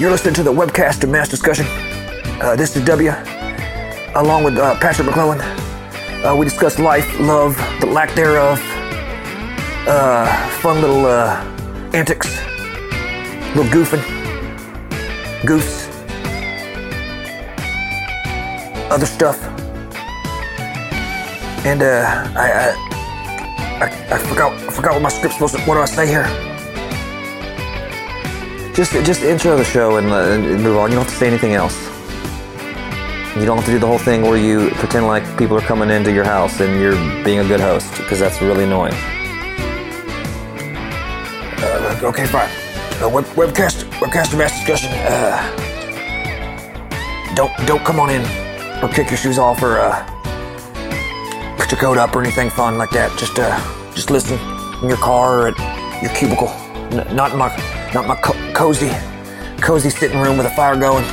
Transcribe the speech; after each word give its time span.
You're 0.00 0.10
listening 0.10 0.32
to 0.36 0.42
the 0.42 0.50
webcast 0.50 1.04
of 1.04 1.10
Mass 1.10 1.28
Discussion. 1.28 1.66
Uh, 2.40 2.56
this 2.56 2.74
is 2.74 2.82
W, 2.86 3.10
along 4.14 4.44
with 4.44 4.56
uh, 4.56 4.72
McClellan. 5.04 5.38
Uh, 6.24 6.34
we 6.34 6.46
discuss 6.46 6.78
life, 6.78 7.20
love, 7.20 7.54
the 7.82 7.86
lack 7.86 8.14
thereof, 8.14 8.58
uh, 9.86 10.48
fun 10.62 10.80
little 10.80 11.04
uh, 11.04 11.44
antics, 11.92 12.34
little 13.54 13.70
goofing, 13.70 14.00
goose, 15.44 15.86
other 18.90 19.04
stuff. 19.04 19.38
And 21.66 21.82
uh, 21.82 22.32
I, 22.38 22.50
I, 22.50 23.84
I, 23.84 24.14
I 24.14 24.18
forgot, 24.18 24.52
I 24.54 24.72
forgot 24.72 24.94
what 24.94 25.02
my 25.02 25.10
script's 25.10 25.36
supposed 25.36 25.56
to. 25.56 25.60
What 25.64 25.74
do 25.74 25.82
I 25.82 25.84
say 25.84 26.06
here? 26.06 26.49
Just, 28.74 28.92
just 29.04 29.22
intro 29.22 29.56
the 29.56 29.64
show 29.64 29.96
and, 29.96 30.10
uh, 30.10 30.30
and 30.30 30.62
move 30.62 30.76
on. 30.76 30.90
You 30.90 30.96
don't 30.96 31.04
have 31.04 31.12
to 31.12 31.18
say 31.18 31.26
anything 31.26 31.54
else. 31.54 31.76
You 33.36 33.44
don't 33.44 33.56
have 33.58 33.66
to 33.66 33.72
do 33.72 33.78
the 33.78 33.86
whole 33.86 33.98
thing 33.98 34.22
where 34.22 34.36
you 34.36 34.70
pretend 34.70 35.06
like 35.06 35.24
people 35.38 35.56
are 35.56 35.60
coming 35.62 35.90
into 35.90 36.12
your 36.12 36.24
house 36.24 36.60
and 36.60 36.80
you're 36.80 36.96
being 37.24 37.40
a 37.40 37.44
good 37.46 37.60
host 37.60 37.90
because 37.96 38.18
that's 38.18 38.40
really 38.42 38.64
annoying. 38.64 38.94
Uh, 41.62 42.00
okay, 42.02 42.26
fine. 42.26 42.48
Uh, 43.02 43.08
web, 43.08 43.24
webcast, 43.36 43.84
webcast 44.00 44.36
mass 44.36 44.52
discussion. 44.58 44.90
Uh, 44.92 45.40
don't, 47.34 47.52
don't 47.66 47.84
come 47.84 48.00
on 48.00 48.10
in 48.10 48.22
or 48.82 48.88
kick 48.88 49.10
your 49.10 49.18
shoes 49.18 49.38
off 49.38 49.62
or 49.62 49.78
uh, 49.78 50.04
put 51.56 51.70
your 51.70 51.80
coat 51.80 51.98
up 51.98 52.14
or 52.14 52.22
anything 52.22 52.50
fun 52.50 52.78
like 52.78 52.90
that. 52.90 53.16
Just, 53.18 53.38
uh, 53.38 53.58
just 53.94 54.10
listen 54.10 54.38
in 54.82 54.88
your 54.88 54.98
car 54.98 55.42
or 55.42 55.48
at 55.48 56.02
your 56.02 56.12
cubicle. 56.14 56.48
N- 56.90 57.14
not 57.14 57.32
in 57.32 57.38
my, 57.38 57.48
not 57.94 58.06
my 58.06 58.16
co- 58.16 58.52
cozy, 58.52 58.90
cozy 59.60 59.90
sitting 59.90 60.18
room 60.20 60.36
with 60.36 60.46
a 60.46 60.50
fire 60.50 60.76
going 60.76 61.04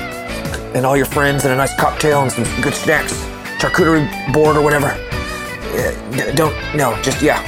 and 0.75 0.85
all 0.85 0.95
your 0.95 1.05
friends 1.05 1.43
and 1.43 1.53
a 1.53 1.57
nice 1.57 1.75
cocktail 1.75 2.21
and 2.21 2.31
some 2.31 2.43
good 2.61 2.73
snacks, 2.73 3.13
charcuterie 3.59 4.07
board 4.33 4.55
or 4.55 4.61
whatever. 4.61 4.87
Uh, 4.87 6.31
don't 6.35 6.55
no, 6.75 6.99
just 7.01 7.21
yeah, 7.21 7.41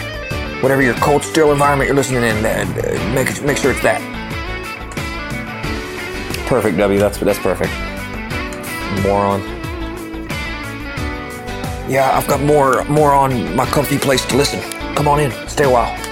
whatever 0.62 0.82
your 0.82 0.96
cold, 0.96 1.24
still 1.24 1.52
environment 1.52 1.88
you're 1.88 1.96
listening 1.96 2.24
in, 2.24 2.46
uh, 2.46 3.12
make 3.14 3.42
make 3.44 3.58
sure 3.58 3.72
it's 3.72 3.82
that. 3.82 4.02
Perfect, 6.48 6.78
W. 6.78 7.00
That's 7.00 7.18
that's 7.20 7.40
perfect. 7.40 7.72
Moron. 9.04 9.42
Yeah, 11.88 12.12
I've 12.14 12.28
got 12.28 12.42
more 12.42 12.84
more 12.86 13.14
on 13.14 13.56
my 13.56 13.66
comfy 13.68 14.00
place 14.00 14.26
to 14.26 14.38
listen. 14.38 14.60
Come 14.96 15.08
on 15.08 15.20
in, 15.20 15.32
stay 15.48 15.66
a 15.66 15.70
while. 15.70 16.09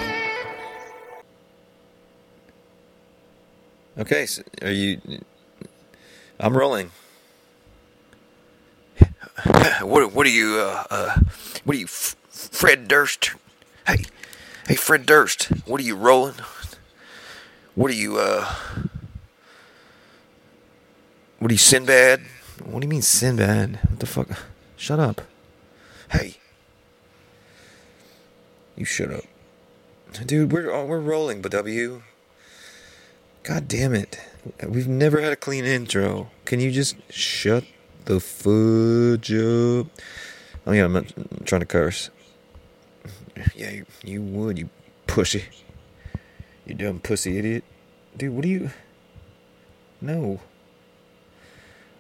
Okay, 3.99 4.25
so 4.27 4.43
are 4.61 4.71
you? 4.71 5.01
I'm 6.39 6.55
rolling. 6.55 6.91
what 9.81 10.13
what 10.13 10.25
are 10.25 10.29
you 10.29 10.57
uh, 10.59 10.83
uh 10.89 11.19
what 11.63 11.75
are 11.75 11.79
you 11.79 11.85
F- 11.85 12.15
Fred 12.29 12.87
Durst? 12.87 13.31
Hey, 13.87 14.05
hey 14.67 14.75
Fred 14.75 15.05
Durst, 15.05 15.45
what 15.67 15.79
are 15.81 15.83
you 15.83 15.95
rolling? 15.95 16.35
What 17.75 17.89
are 17.91 17.95
you 17.95 18.17
uh 18.17 18.45
What 21.39 21.49
are 21.51 21.53
you 21.53 21.57
Sinbad? 21.59 22.21
What 22.63 22.79
do 22.81 22.85
you 22.85 22.89
mean 22.89 23.01
Sinbad? 23.03 23.79
What 23.89 23.99
the 23.99 24.05
fuck? 24.05 24.27
Shut 24.75 24.99
up. 24.99 25.21
Hey, 26.11 26.37
You 28.75 28.85
shut 28.85 29.11
up, 29.11 29.23
dude. 30.25 30.51
We're 30.51 30.71
oh, 30.71 30.85
we're 30.85 30.99
rolling, 30.99 31.41
but 31.41 31.51
W. 31.51 32.03
God 33.47 33.69
damn 33.69 33.93
it. 33.93 34.19
We've 34.67 34.89
never 34.89 35.21
had 35.21 35.31
a 35.31 35.37
clean 35.37 35.63
intro. 35.63 36.29
Can 36.43 36.59
you 36.59 36.69
just 36.69 36.97
shut 37.09 37.63
the 38.03 38.19
fudge 38.19 39.31
up? 39.31 39.87
Oh, 39.87 39.87
I 40.65 40.71
mean, 40.71 40.83
I'm 40.83 40.91
not 40.91 41.05
trying 41.45 41.61
to 41.61 41.65
curse. 41.65 42.09
Yeah, 43.55 43.69
you, 43.71 43.85
you 44.03 44.21
would, 44.21 44.57
you 44.59 44.69
pussy. 45.05 45.45
You 46.65 46.73
dumb 46.75 46.99
pussy 46.99 47.37
idiot. 47.37 47.63
Dude, 48.17 48.33
what 48.33 48.41
do 48.43 48.49
you. 48.49 48.69
No. 50.01 50.41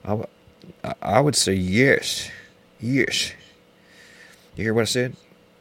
I- 0.03 0.25
I 1.01 1.21
would 1.21 1.37
say 1.37 1.53
yes. 1.53 2.29
Yes. 2.77 3.31
You 4.57 4.65
hear 4.65 4.73
what 4.73 4.81
I 4.81 4.85
said? 4.85 5.15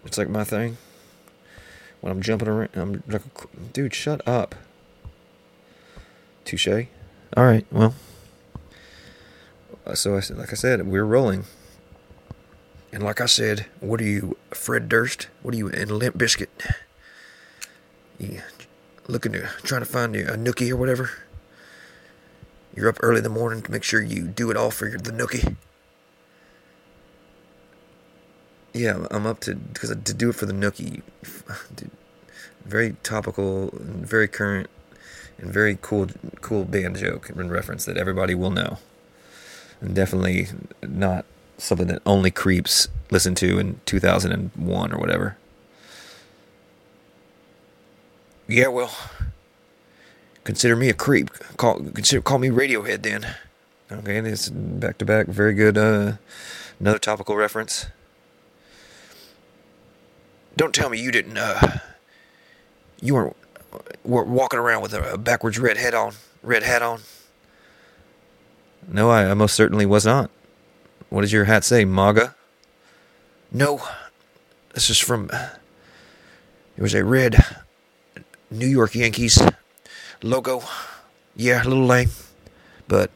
It's 0.05 0.19
like 0.19 0.28
my 0.28 0.43
thing. 0.43 0.78
When 2.00 2.10
I'm 2.10 2.22
jumping 2.22 2.49
around, 2.49 2.71
I'm 2.75 3.05
like, 3.06 3.22
dude, 3.72 3.94
shut 3.94 4.27
up. 4.27 4.56
Touche. 6.47 6.69
All 7.37 7.45
right. 7.45 7.67
Well. 7.71 7.95
So 9.95 10.17
I 10.17 10.21
said, 10.21 10.39
like 10.39 10.53
I 10.53 10.57
said, 10.57 10.87
we're 10.87 11.05
rolling. 11.05 11.45
and 12.93 13.03
like 13.03 13.21
I 13.21 13.27
said, 13.27 13.67
what 13.81 14.01
are 14.01 14.05
you 14.05 14.37
Fred 14.51 14.89
Durst? 14.89 15.29
What 15.43 15.55
are 15.55 15.57
you 15.59 15.69
in 15.69 15.99
Limp 15.99 16.17
Bizkit? 16.17 16.49
You 18.19 18.41
looking 19.07 19.33
to 19.33 19.43
trying 19.62 19.83
to 19.83 19.87
find 19.87 20.15
you 20.15 20.23
a 20.27 20.37
nookie 20.37 20.71
or 20.71 20.77
whatever? 20.77 21.11
You're 22.75 22.89
up 22.89 22.97
early 23.03 23.19
in 23.19 23.25
the 23.25 23.28
morning 23.31 23.63
to 23.63 23.71
make 23.71 23.83
sure 23.83 24.01
you 24.03 24.23
do 24.23 24.51
it 24.51 24.57
all 24.57 24.71
for 24.71 24.89
your, 24.89 24.99
the 24.99 25.11
nookie. 25.13 25.57
Yeah, 28.73 29.07
I'm 29.11 29.27
up 29.27 29.41
to 29.41 29.55
because 29.55 29.91
to 29.91 30.15
do 30.15 30.31
it 30.31 30.34
for 30.34 30.47
the 30.47 30.53
nookie. 30.53 31.03
Dude, 31.75 31.91
very 32.65 32.97
topical 33.03 33.71
and 33.77 34.07
very 34.07 34.28
current 34.28 34.69
and 35.38 35.52
very 35.52 35.78
cool, 35.80 36.08
cool 36.41 36.64
band 36.64 36.97
joke 36.97 37.28
and 37.28 37.50
reference 37.50 37.84
that 37.84 37.97
everybody 37.97 38.34
will 38.34 38.50
know, 38.50 38.78
and 39.80 39.94
definitely 39.94 40.48
not 40.82 41.24
something 41.58 41.86
that 41.88 42.02
only 42.04 42.30
creeps 42.30 42.88
listen 43.10 43.34
to 43.36 43.58
in 43.58 43.80
2001 43.86 44.92
or 44.92 44.98
whatever. 44.98 45.36
Yeah, 48.48 48.69
well, 48.69 48.94
consider 50.44 50.76
me 50.76 50.88
a 50.88 50.94
creep. 50.94 51.30
Call 51.56 51.80
consider 51.80 52.22
call 52.22 52.38
me 52.38 52.48
Radiohead 52.48 53.03
then. 53.03 53.26
Okay, 53.91 54.18
it's 54.18 54.48
back 54.48 54.98
to 54.98 55.04
back. 55.04 55.26
Very 55.26 55.54
good. 55.54 55.76
Uh, 55.76 56.14
another 56.78 56.98
topical 56.98 57.36
reference. 57.36 57.86
Don't 60.56 60.74
tell 60.74 60.88
me 60.88 61.00
you 61.00 61.10
didn't. 61.10 61.36
Uh, 61.36 61.78
you 63.00 63.14
weren't 63.14 63.36
walking 64.04 64.59
around 64.59 64.82
with 64.82 64.94
a, 64.94 65.19
backwards 65.19 65.59
red 65.59 65.76
head 65.76 65.94
on, 65.94 66.14
red 66.42 66.62
hat 66.62 66.82
on. 66.82 67.00
No, 68.88 69.10
I, 69.10 69.31
I 69.31 69.34
most 69.34 69.54
certainly 69.54 69.87
was 69.87 70.06
not. 70.06 70.31
What 71.09 71.22
does 71.22 71.32
your 71.32 71.44
hat 71.44 71.64
say, 71.64 71.84
MAGA? 71.84 72.34
No, 73.53 73.82
this 74.75 74.91
is 74.91 74.98
from. 74.98 75.31
It 76.76 76.82
was 76.82 76.94
a 76.94 77.04
red 77.04 77.42
New 78.50 78.66
York 78.66 78.94
Yankees 78.94 79.41
logo. 80.22 80.62
Yeah, 81.34 81.62
a 81.62 81.69
little 81.69 81.86
lame, 81.86 82.10
but 82.88 83.10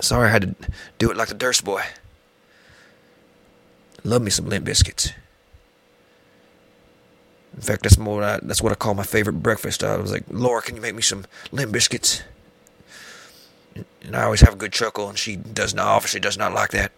sorry 0.00 0.28
I 0.28 0.32
had 0.32 0.42
to 0.42 0.70
do 0.98 1.10
it 1.10 1.16
like 1.16 1.28
the 1.28 1.34
Durst 1.34 1.64
boy. 1.64 1.82
Love 4.04 4.22
me 4.22 4.30
some 4.30 4.48
Limp 4.48 4.64
Biscuits. 4.64 5.12
In 7.56 7.62
fact, 7.62 7.82
that's 7.84 7.96
more. 7.98 8.22
I, 8.22 8.38
that's 8.42 8.62
what 8.62 8.70
I 8.70 8.74
call 8.74 8.94
my 8.94 9.02
favorite 9.02 9.42
breakfast. 9.42 9.82
I 9.82 9.96
was 9.96 10.12
like, 10.12 10.24
Laura, 10.30 10.60
can 10.60 10.76
you 10.76 10.82
make 10.82 10.94
me 10.94 11.02
some 11.02 11.24
Limp 11.52 11.72
Biscuits? 11.72 12.22
And 14.02 14.14
I 14.14 14.24
always 14.24 14.42
have 14.42 14.54
a 14.54 14.56
good 14.56 14.72
chuckle, 14.72 15.08
and 15.08 15.18
she 15.18 15.36
does 15.36 15.74
not. 15.74 15.86
Obviously, 15.86 16.20
does 16.20 16.38
not 16.38 16.52
like 16.52 16.70
that. 16.70 16.92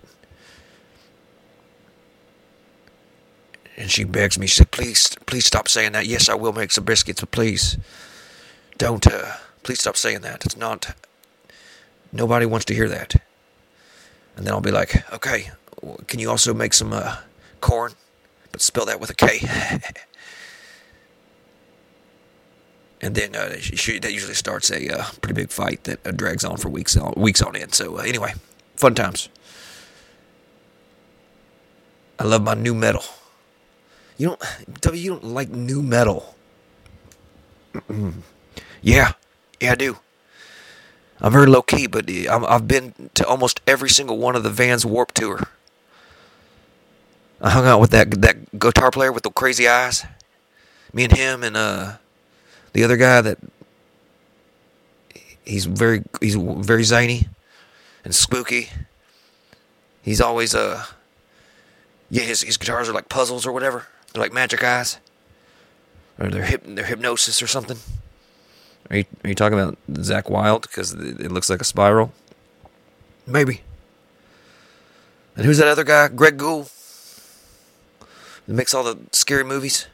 And 3.77 3.91
she 3.91 4.03
begs 4.03 4.39
me. 4.39 4.49
She 4.49 4.57
said, 4.57 4.73
"Please, 4.73 5.17
please 5.27 5.47
stop 5.47 5.69
saying 5.69 5.93
that. 5.93 6.07
Yes, 6.07 6.29
I 6.29 6.35
will 6.35 6.53
make 6.53 6.73
some 6.73 6.85
biscuits, 6.85 7.21
but 7.21 7.31
please, 7.31 7.79
don't. 8.77 9.07
Uh, 9.07 9.35
please 9.63 9.81
stop 9.81 9.97
saying 9.97 10.23
that. 10.23 10.45
It's 10.45 10.57
not. 10.57 10.97
Nobody 12.13 12.47
wants 12.47 12.65
to 12.67 12.75
hear 12.75 12.89
that." 12.89 13.15
And 14.37 14.47
then 14.47 14.53
I'll 14.53 14.61
be 14.61 14.73
like, 14.73 15.11
"Okay, 15.13 15.51
can 16.09 16.19
you 16.19 16.29
also 16.29 16.53
make 16.53 16.75
some 16.75 16.93
uh, 16.93 17.19
corn, 17.61 17.93
but 18.51 18.61
spell 18.61 18.87
that 18.87 19.01
with 19.01 19.11
a 19.11 19.15
K?" 19.15 19.41
and 23.01 23.15
then 23.15 23.35
uh, 23.37 23.49
that 23.49 24.13
usually 24.13 24.35
starts 24.35 24.71
a 24.71 24.89
uh, 24.89 25.05
pretty 25.21 25.35
big 25.35 25.51
fight 25.51 25.85
that 25.85 26.05
uh, 26.07 26.11
drags 26.11 26.45
on 26.45 26.57
for 26.57 26.69
weeks 26.69 26.97
on 26.97 27.15
weeks 27.17 27.41
on 27.41 27.55
end. 27.55 27.75
So 27.75 27.99
uh, 27.99 28.03
anyway, 28.03 28.35
fun 28.77 28.95
times. 28.95 29.29
I 32.19 32.25
love 32.25 32.43
my 32.43 32.55
new 32.55 32.75
metal. 32.75 33.05
You 34.17 34.29
don't, 34.29 34.43
W, 34.81 35.01
you 35.01 35.11
don't 35.11 35.25
like 35.25 35.51
new 35.51 35.81
metal. 35.81 36.35
yeah, 38.83 39.13
yeah, 39.61 39.73
I 39.73 39.75
do. 39.77 39.99
I'm 41.21 41.33
very 41.33 41.47
low 41.47 41.63
key, 41.63 41.87
but 41.87 42.11
uh, 42.11 42.35
I'm, 42.35 42.45
I've 42.45 42.67
been 42.67 43.11
to 43.15 43.27
almost 43.27 43.61
every 43.67 43.89
single 43.91 44.19
one 44.19 44.35
of 44.35 44.43
the 44.43 44.51
Vans 44.51 44.85
Warp 44.85 45.13
Tour. 45.13 45.47
I 47.41 47.51
hung 47.51 47.67
out 47.67 47.81
with 47.81 47.91
that 47.91 48.21
that 48.21 48.59
guitar 48.59 48.91
player 48.91 49.13
with 49.13 49.23
the 49.23 49.31
crazy 49.31 49.69
eyes. 49.69 50.05
Me 50.93 51.05
and 51.05 51.13
him 51.13 51.45
and 51.45 51.57
uh 51.57 51.99
the 52.73 52.85
other 52.85 52.97
guy 52.97 53.21
that 53.21 53.39
he's 55.45 55.65
very 55.65 56.03
he's 56.21 56.35
very 56.37 56.85
zany 56.85 57.29
and 58.05 58.15
spooky. 58.15 58.69
He's 60.03 60.21
always 60.21 60.55
uh 60.55 60.85
yeah 62.11 62.23
his 62.23 62.43
his 62.43 62.57
guitars 62.57 62.89
are 62.89 62.93
like 62.93 63.09
puzzles 63.09 63.47
or 63.47 63.53
whatever. 63.53 63.87
They're 64.13 64.23
like 64.23 64.33
magic 64.33 64.63
eyes, 64.63 64.99
or 66.19 66.29
they're 66.29 66.45
hip 66.45 66.63
they're 66.65 66.85
hypnosis 66.85 67.43
or 67.43 67.47
something. 67.47 67.79
Are 68.91 68.99
you 68.99 69.05
are 69.25 69.29
you 69.29 69.35
talking 69.35 69.59
about 69.59 69.77
Zakk 69.91 70.31
Wylde 70.31 70.63
because 70.63 70.93
it 70.95 71.31
looks 71.33 71.51
like 71.51 71.61
a 71.61 71.65
spiral? 71.65 72.13
Maybe. 73.27 73.63
And 75.37 75.45
who's 75.45 75.59
that 75.59 75.69
other 75.69 75.85
guy? 75.85 76.09
Greg 76.09 76.37
Gould. 76.37 76.71
Makes 78.47 78.73
all 78.73 78.83
the 78.83 78.99
scary 79.13 79.45
movies. 79.45 79.87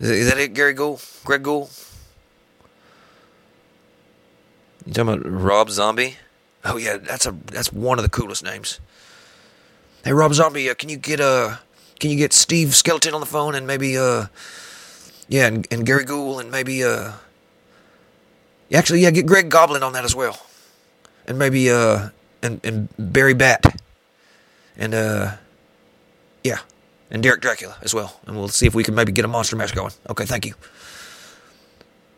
Is 0.00 0.28
that, 0.28 0.38
it, 0.38 0.54
Gary 0.54 0.72
Gould? 0.72 1.00
Greg 1.24 1.42
Gould? 1.42 1.70
You 4.86 4.92
talking 4.92 5.14
about 5.14 5.30
Rob 5.30 5.70
Zombie? 5.70 6.16
Oh 6.64 6.76
yeah, 6.76 6.96
that's 6.96 7.26
a 7.26 7.32
that's 7.46 7.72
one 7.72 7.98
of 7.98 8.02
the 8.02 8.08
coolest 8.08 8.42
names. 8.42 8.80
Hey 10.04 10.12
Rob 10.12 10.34
Zombie, 10.34 10.68
uh, 10.68 10.74
can 10.74 10.88
you 10.88 10.96
get 10.96 11.20
uh 11.20 11.56
can 12.00 12.10
you 12.10 12.16
get 12.16 12.32
Steve 12.32 12.74
Skeleton 12.74 13.14
on 13.14 13.20
the 13.20 13.26
phone 13.26 13.54
and 13.54 13.66
maybe 13.66 13.96
uh 13.96 14.26
yeah 15.28 15.46
and, 15.46 15.66
and 15.70 15.86
Gary 15.86 16.04
Gould 16.04 16.40
and 16.40 16.50
maybe 16.50 16.84
uh 16.84 17.12
actually 18.72 19.00
yeah 19.00 19.10
get 19.10 19.26
Greg 19.26 19.48
Goblin 19.48 19.82
on 19.82 19.92
that 19.92 20.04
as 20.04 20.14
well 20.14 20.38
and 21.26 21.38
maybe 21.38 21.70
uh 21.70 22.08
and 22.42 22.60
and 22.64 22.88
Barry 22.98 23.34
Bat 23.34 23.80
and 24.76 24.94
uh 24.94 25.36
yeah 26.42 26.58
and 27.10 27.22
Derek 27.22 27.40
Dracula 27.40 27.76
as 27.82 27.94
well 27.94 28.20
and 28.26 28.36
we'll 28.36 28.48
see 28.48 28.66
if 28.66 28.74
we 28.74 28.84
can 28.84 28.94
maybe 28.94 29.12
get 29.12 29.24
a 29.24 29.28
monster 29.28 29.56
match 29.56 29.74
going. 29.74 29.92
Okay, 30.10 30.24
thank 30.24 30.46
you. 30.46 30.54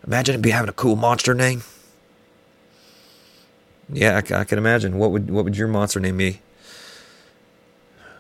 Imagine 0.07 0.37
it 0.37 0.43
be 0.43 0.51
having 0.51 0.69
a 0.69 0.73
cool 0.73 0.97
monster 0.97 1.35
name. 1.35 1.63
Yeah, 3.89 4.17
I, 4.17 4.41
I 4.41 4.45
can 4.45 4.59
imagine. 4.59 4.99
What 4.99 5.11
would 5.13 5.31
what 5.31 5.45
would 5.45 5.57
your 5.57 5.69
monster 5.69 6.01
name 6.01 6.17
be? 6.17 6.41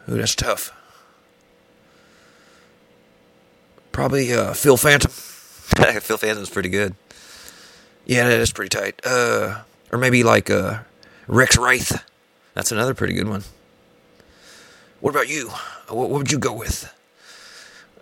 Ooh, 0.09 0.17
that's 0.17 0.35
tough. 0.35 0.73
Probably 3.93 4.33
uh, 4.33 4.53
Phil 4.53 4.77
Phantom. 4.77 5.11
Phil 6.01 6.19
Phantom's 6.19 6.51
pretty 6.51 6.69
good. 6.69 6.95
Yeah, 8.05 8.29
that 8.29 8.39
is 8.39 8.53
pretty 8.53 8.69
tight. 8.69 9.01
Uh, 9.05 9.63
or 9.91 9.99
maybe 9.99 10.23
like 10.23 10.51
uh, 10.51 10.81
Rex 11.27 11.57
Wraith. 11.57 12.05
That's 12.55 12.71
another 12.71 12.95
pretty 12.95 13.15
good 13.15 13.29
one. 13.29 13.43
What 15.01 15.11
about 15.11 15.29
you? 15.29 15.49
What, 15.89 16.11
what 16.11 16.19
would 16.19 16.33
you 16.33 16.39
go 16.39 16.53
with? 16.53 16.93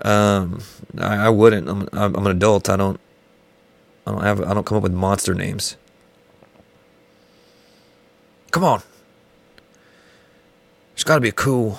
Um, 0.03 0.63
I, 0.99 1.27
I 1.27 1.29
wouldn't. 1.29 1.69
I'm, 1.69 1.89
I'm 1.93 2.17
I'm 2.17 2.27
an 2.27 2.33
adult. 2.33 2.69
I 2.69 2.77
don't. 2.77 3.01
I 4.07 4.13
don't 4.13 4.23
have. 4.23 4.41
I 4.43 4.55
don't 4.55 4.67
come 4.67 4.77
up 4.77 4.83
with 4.83 4.93
monster 4.93 5.35
names. 5.35 5.77
Come 8.51 8.65
on. 8.65 8.83
There's 10.95 11.05
got 11.05 11.17
to 11.17 11.21
be 11.21 11.29
a 11.29 11.33
cool. 11.33 11.79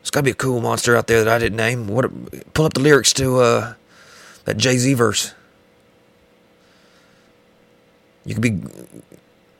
There's 0.00 0.10
got 0.10 0.20
to 0.20 0.24
be 0.24 0.30
a 0.30 0.34
cool 0.34 0.60
monster 0.60 0.96
out 0.96 1.06
there 1.06 1.24
that 1.24 1.34
I 1.34 1.38
didn't 1.38 1.56
name. 1.56 1.88
What? 1.88 2.54
Pull 2.54 2.66
up 2.66 2.74
the 2.74 2.80
lyrics 2.80 3.12
to 3.14 3.40
uh, 3.40 3.74
that 4.44 4.56
Jay 4.56 4.78
Z 4.78 4.94
verse. 4.94 5.34
You 8.24 8.34
could 8.34 8.42
be. 8.42 8.62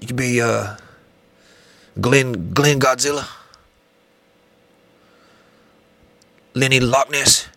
You 0.01 0.07
could 0.07 0.17
be 0.17 0.41
uh, 0.41 0.77
Glenn 2.01 2.53
Glenn 2.55 2.79
Godzilla. 2.79 3.27
Lenny 6.59 6.81
Loch 6.81 7.11
Ness. 7.11 7.49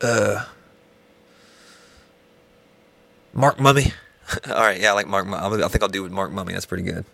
Uh, 0.00 0.44
Mark 3.32 3.60
Mummy. 3.60 3.92
All 4.48 4.54
right, 4.54 4.80
yeah, 4.80 4.90
I 4.90 4.92
like 4.92 5.06
Mark. 5.06 5.26
Mummy. 5.26 5.62
I 5.62 5.68
think 5.68 5.82
I'll 5.82 5.88
do 5.88 6.02
with 6.02 6.12
Mark 6.12 6.32
Mummy. 6.32 6.52
That's 6.52 6.66
pretty 6.66 6.84
good. 6.84 7.04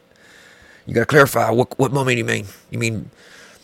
You 0.87 0.95
got 0.95 1.01
to 1.01 1.07
clarify 1.07 1.51
what 1.51 1.79
what 1.79 1.93
mummy 1.93 2.15
do 2.15 2.19
you 2.19 2.25
mean? 2.25 2.47
You 2.71 2.79
mean 2.79 3.11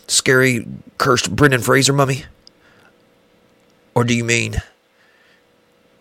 scary, 0.07 0.67
cursed 0.99 1.35
Brendan 1.35 1.61
Fraser 1.61 1.91
mummy, 1.91 2.25
or 3.95 4.03
do 4.03 4.13
you 4.13 4.23
mean 4.23 4.61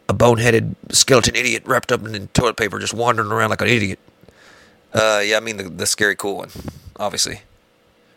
a 0.07 0.13
boneheaded 0.13 0.75
skeleton 0.93 1.35
idiot 1.35 1.63
wrapped 1.65 1.91
up 1.91 2.05
in 2.05 2.29
toilet 2.29 2.59
paper, 2.59 2.79
just 2.79 2.93
wandering 2.93 3.33
around 3.33 3.49
like 3.49 3.63
an 3.63 3.69
idiot? 3.69 3.99
Uh, 4.93 5.23
yeah, 5.25 5.39
I 5.39 5.41
mean 5.41 5.57
the 5.57 5.63
the 5.65 5.87
scary 5.87 6.15
cool 6.15 6.37
one, 6.37 6.51
obviously. 6.97 7.41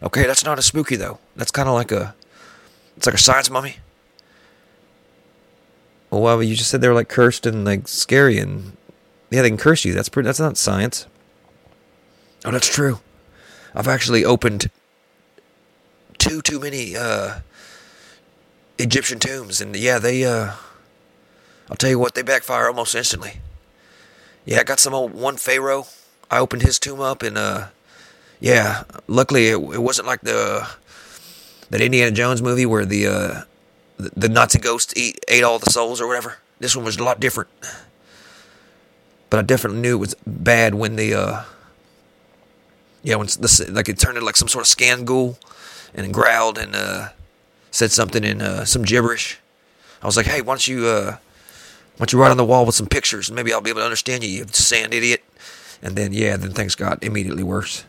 Okay, 0.04 0.28
that's 0.28 0.44
not 0.44 0.58
as 0.58 0.66
spooky 0.66 0.98
though. 0.98 1.18
That's 1.38 1.52
kind 1.52 1.70
of 1.70 1.76
like 1.76 1.94
a, 1.94 2.14
it's 2.98 3.06
like 3.06 3.16
a 3.16 3.20
science 3.20 3.50
mummy. 3.50 3.78
Well, 6.10 6.22
well, 6.22 6.44
you 6.44 6.56
just 6.56 6.70
said 6.70 6.82
they 6.82 6.88
were 6.88 6.94
like 6.94 7.10
cursed 7.10 7.46
and 7.46 7.64
like 7.64 7.88
scary, 7.88 8.38
and 8.38 8.76
yeah, 9.30 9.42
they 9.42 9.50
can 9.50 9.58
curse 9.58 9.86
you. 9.86 9.94
That's 9.94 10.10
pretty. 10.10 10.26
That's 10.26 10.40
not 10.40 10.58
science. 10.58 11.06
Oh, 12.44 12.52
that's 12.52 12.68
true. 12.68 13.00
I've 13.76 13.88
actually 13.88 14.26
opened 14.26 14.70
two 16.18 16.42
too 16.42 16.60
many 16.60 16.96
uh, 16.96 17.40
Egyptian 18.78 19.20
tombs, 19.20 19.62
and 19.62 19.76
yeah, 19.76 20.00
they. 20.00 20.26
Uh, 20.26 20.54
I'll 21.70 21.76
tell 21.76 21.90
you 21.90 22.00
what, 22.00 22.16
they 22.16 22.22
backfire 22.22 22.68
almost 22.68 22.96
instantly. 22.96 23.42
Yeah, 24.46 24.62
I 24.62 24.64
got 24.64 24.80
some 24.80 24.94
old 24.94 25.14
one 25.14 25.36
pharaoh. 25.36 25.88
I 26.32 26.40
opened 26.40 26.62
his 26.62 26.80
tomb 26.80 27.02
up, 27.02 27.22
and 27.22 27.38
uh, 27.38 27.68
yeah, 28.40 28.84
luckily 29.08 29.48
it, 29.48 29.58
it 29.58 29.82
wasn't 29.82 30.08
like 30.08 30.22
the 30.22 30.68
that 31.70 31.82
Indiana 31.82 32.12
Jones 32.12 32.42
movie 32.42 32.66
where 32.66 32.86
the 32.86 33.08
uh, 33.08 33.42
the, 33.98 34.12
the 34.16 34.30
Nazi 34.30 34.60
ghost 34.60 34.98
eat, 34.98 35.24
ate 35.28 35.44
all 35.44 35.60
the 35.60 35.72
souls 35.72 36.00
or 36.00 36.08
whatever. 36.08 36.38
This 36.60 36.76
one 36.76 36.86
was 36.86 36.98
a 36.98 37.04
lot 37.04 37.20
different. 37.20 37.50
But 39.30 39.40
I 39.40 39.42
definitely 39.44 39.82
knew 39.82 39.96
it 39.96 40.00
was 40.00 40.16
bad 40.26 40.76
when 40.76 40.96
the 40.96 41.14
uh, 41.14 41.44
yeah, 43.04 43.16
when 43.16 43.28
the, 43.28 43.70
like 43.72 43.90
it 43.90 44.00
turned 44.00 44.18
into 44.18 44.26
like 44.26 44.38
some 44.38 44.48
sort 44.48 44.64
of 44.64 44.68
scan 44.68 45.06
ghoul, 45.06 45.38
and 45.94 46.14
growled 46.14 46.58
and 46.58 46.76
uh, 46.76 47.10
said 47.72 47.92
something 47.92 48.24
in 48.24 48.42
uh, 48.42 48.66
some 48.66 48.84
gibberish. 48.84 49.40
I 50.02 50.06
was 50.06 50.16
like, 50.16 50.28
hey, 50.28 50.42
why 50.42 50.54
don't 50.54 50.68
you 50.68 50.86
uh, 50.86 51.12
why 51.12 51.18
don't 52.00 52.14
you 52.14 52.20
write 52.20 52.32
on 52.32 52.38
the 52.38 52.46
wall 52.46 52.66
with 52.66 52.76
some 52.76 52.88
pictures, 52.88 53.30
and 53.30 53.36
maybe 53.36 53.52
I'll 53.52 53.62
be 53.62 53.70
able 53.70 53.82
to 53.82 53.86
understand 53.86 54.24
you, 54.24 54.30
you 54.30 54.46
sand 54.52 54.94
idiot. 54.94 55.24
And 55.82 55.96
then 55.96 56.14
yeah, 56.14 56.38
then 56.38 56.52
things 56.52 56.76
got 56.76 57.04
immediately 57.04 57.44
worse. 57.44 57.84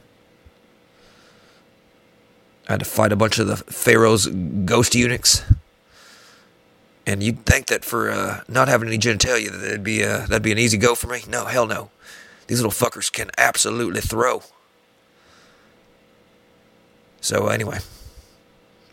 I 2.68 2.72
had 2.72 2.80
to 2.80 2.86
fight 2.86 3.12
a 3.12 3.16
bunch 3.16 3.38
of 3.38 3.46
the 3.46 3.56
Pharaoh's 3.56 4.26
ghost 4.26 4.94
eunuchs. 4.94 5.42
And 7.06 7.22
you'd 7.22 7.46
think 7.46 7.68
that 7.68 7.86
for 7.86 8.10
uh, 8.10 8.42
not 8.48 8.68
having 8.68 8.88
any 8.88 8.98
genitalia, 8.98 9.50
that 9.50 9.56
that'd 9.56 9.82
be 9.82 10.04
uh, 10.04 10.26
that'd 10.26 10.42
be 10.42 10.52
an 10.52 10.58
easy 10.58 10.76
go 10.76 10.94
for 10.94 11.06
me. 11.06 11.22
No, 11.26 11.46
hell 11.46 11.66
no. 11.66 11.90
These 12.46 12.62
little 12.62 12.70
fuckers 12.70 13.10
can 13.10 13.30
absolutely 13.38 14.02
throw. 14.02 14.42
So 17.22 17.48
anyway, 17.48 17.78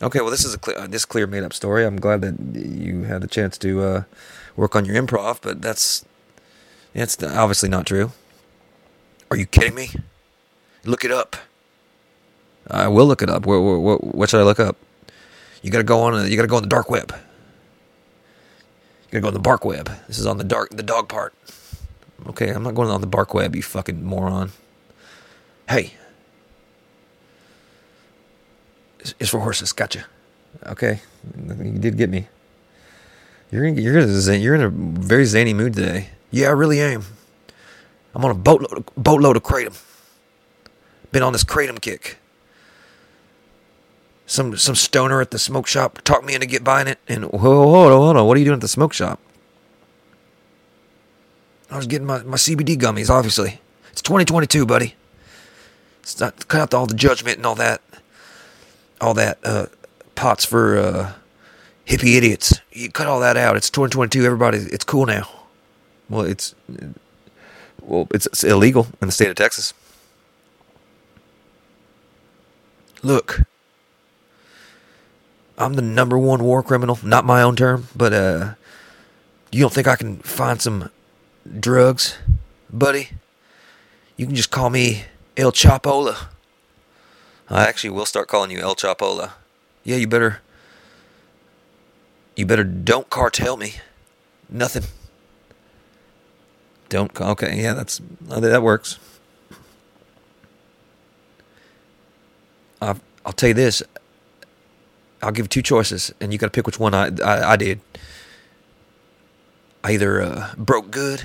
okay. 0.00 0.20
Well, 0.20 0.30
this 0.30 0.46
is 0.46 0.54
a 0.54 0.58
clear, 0.58 0.78
uh, 0.78 0.86
this 0.86 1.04
clear 1.04 1.26
made 1.26 1.42
up 1.42 1.52
story. 1.52 1.84
I'm 1.84 2.00
glad 2.00 2.22
that 2.22 2.38
you 2.58 3.02
had 3.02 3.20
the 3.20 3.28
chance 3.28 3.58
to 3.58 3.82
uh, 3.82 4.02
work 4.56 4.74
on 4.74 4.86
your 4.86 4.96
improv, 4.96 5.40
but 5.42 5.60
that's 5.60 6.06
that's 6.94 7.22
obviously 7.22 7.68
not 7.68 7.84
true. 7.84 8.12
Are 9.30 9.36
you 9.36 9.44
kidding 9.44 9.74
me? 9.74 9.90
Look 10.84 11.04
it 11.04 11.10
up. 11.10 11.36
I 12.70 12.88
will 12.88 13.06
look 13.06 13.22
it 13.22 13.30
up. 13.30 13.46
What, 13.46 13.58
what, 13.58 14.14
what 14.14 14.30
should 14.30 14.40
I 14.40 14.44
look 14.44 14.60
up? 14.60 14.76
You 15.62 15.70
gotta 15.70 15.84
go 15.84 16.00
on. 16.00 16.30
You 16.30 16.36
gotta 16.36 16.48
go 16.48 16.56
on 16.56 16.62
the 16.62 16.68
dark 16.68 16.90
web. 16.90 17.12
You 19.06 19.12
gotta 19.12 19.22
go 19.22 19.28
on 19.28 19.34
the 19.34 19.40
bark 19.40 19.64
web. 19.64 19.90
This 20.08 20.18
is 20.18 20.26
on 20.26 20.38
the 20.38 20.44
dark, 20.44 20.70
the 20.70 20.82
dog 20.82 21.08
part. 21.08 21.34
Okay, 22.28 22.50
I'm 22.50 22.62
not 22.62 22.74
going 22.74 22.88
on 22.88 23.00
the 23.00 23.06
bark 23.06 23.34
web. 23.34 23.54
You 23.54 23.62
fucking 23.62 24.04
moron. 24.04 24.52
Hey, 25.68 25.94
it's 29.18 29.30
for 29.30 29.40
horses. 29.40 29.72
Gotcha. 29.72 30.06
Okay, 30.66 31.00
you 31.36 31.78
did 31.78 31.96
get 31.96 32.10
me. 32.10 32.28
You're 33.50 33.64
in, 33.64 33.76
you're 33.76 33.98
in 33.98 34.08
a, 34.08 34.34
you're 34.34 34.54
in 34.54 34.60
a 34.62 34.68
very 34.68 35.24
zany 35.24 35.54
mood 35.54 35.74
today. 35.74 36.08
Yeah, 36.30 36.48
I 36.48 36.52
really 36.52 36.80
am. 36.80 37.04
I'm 38.14 38.24
on 38.24 38.30
a 38.30 38.34
boatload 38.34 38.84
boatload 38.96 39.36
of 39.36 39.42
kratom. 39.42 39.80
Been 41.12 41.22
on 41.22 41.32
this 41.32 41.44
kratom 41.44 41.80
kick. 41.80 42.18
Some 44.26 44.56
some 44.56 44.74
stoner 44.74 45.20
at 45.20 45.30
the 45.30 45.38
smoke 45.38 45.68
shop 45.68 46.02
talked 46.02 46.24
me 46.24 46.34
into 46.34 46.46
get 46.46 46.64
buying 46.64 46.88
it, 46.88 46.98
and 47.06 47.26
whoa, 47.26 47.38
hold 47.38 47.92
on, 47.92 47.98
hold 47.98 48.16
on, 48.16 48.26
what 48.26 48.36
are 48.36 48.40
you 48.40 48.44
doing 48.44 48.56
at 48.56 48.60
the 48.60 48.68
smoke 48.68 48.92
shop? 48.92 49.20
I 51.70 51.76
was 51.76 51.86
getting 51.86 52.06
my, 52.06 52.22
my 52.22 52.36
CBD 52.36 52.76
gummies. 52.76 53.10
Obviously, 53.10 53.60
it's 53.92 54.02
2022, 54.02 54.66
buddy. 54.66 54.94
It's 56.00 56.18
not 56.20 56.48
cut 56.48 56.60
out 56.60 56.74
all 56.74 56.86
the 56.86 56.94
judgment 56.94 57.38
and 57.38 57.46
all 57.46 57.56
that, 57.56 57.82
all 59.00 59.14
that 59.14 59.38
uh, 59.44 59.66
pots 60.14 60.44
for 60.44 60.78
uh, 60.78 61.12
hippie 61.86 62.16
idiots. 62.16 62.60
You 62.72 62.90
cut 62.90 63.06
all 63.06 63.20
that 63.20 63.36
out. 63.36 63.56
It's 63.56 63.70
2022. 63.70 64.24
Everybody, 64.24 64.58
it's 64.58 64.84
cool 64.84 65.06
now. 65.06 65.28
Well, 66.08 66.24
it's 66.24 66.54
well, 67.82 68.06
it's, 68.12 68.26
it's 68.26 68.44
illegal 68.44 68.88
in 69.00 69.08
the 69.08 69.12
state 69.12 69.28
of 69.28 69.36
Texas. 69.36 69.72
Look, 73.02 73.42
I'm 75.58 75.74
the 75.74 75.82
number 75.82 76.18
one 76.18 76.44
war 76.44 76.62
criminal. 76.62 76.98
Not 77.02 77.24
my 77.24 77.42
own 77.42 77.56
term, 77.56 77.88
but 77.96 78.12
uh, 78.12 78.54
You 79.52 79.60
don't 79.60 79.72
think 79.72 79.86
I 79.86 79.96
can 79.96 80.18
find 80.18 80.60
some 80.60 80.90
drugs, 81.60 82.18
buddy? 82.70 83.10
You 84.16 84.26
can 84.26 84.34
just 84.34 84.50
call 84.50 84.70
me 84.70 85.04
El 85.36 85.52
Chapola. 85.52 86.26
I 87.48 87.64
actually 87.66 87.90
will 87.90 88.06
start 88.06 88.28
calling 88.28 88.50
you 88.50 88.58
El 88.60 88.74
Chapola. 88.74 89.32
Yeah, 89.84 89.96
you 89.96 90.06
better. 90.08 90.42
You 92.34 92.44
better 92.44 92.64
don't 92.64 93.08
cartel 93.08 93.56
me. 93.56 93.74
Nothing. 94.50 94.84
Don't. 96.88 97.18
Okay, 97.18 97.60
yeah, 97.62 97.72
that's 97.72 98.00
that 98.20 98.62
works. 98.62 98.98
I'll, 102.82 102.98
I'll 103.24 103.32
tell 103.32 103.48
you 103.48 103.54
this. 103.54 103.82
I'll 105.26 105.32
give 105.32 105.46
you 105.46 105.48
two 105.48 105.62
choices, 105.62 106.14
and 106.20 106.32
you 106.32 106.38
got 106.38 106.46
to 106.46 106.52
pick 106.52 106.66
which 106.66 106.78
one 106.78 106.94
I, 106.94 107.10
I, 107.24 107.52
I 107.52 107.56
did. 107.56 107.80
I 109.82 109.90
either 109.94 110.22
uh, 110.22 110.54
broke 110.56 110.92
good, 110.92 111.20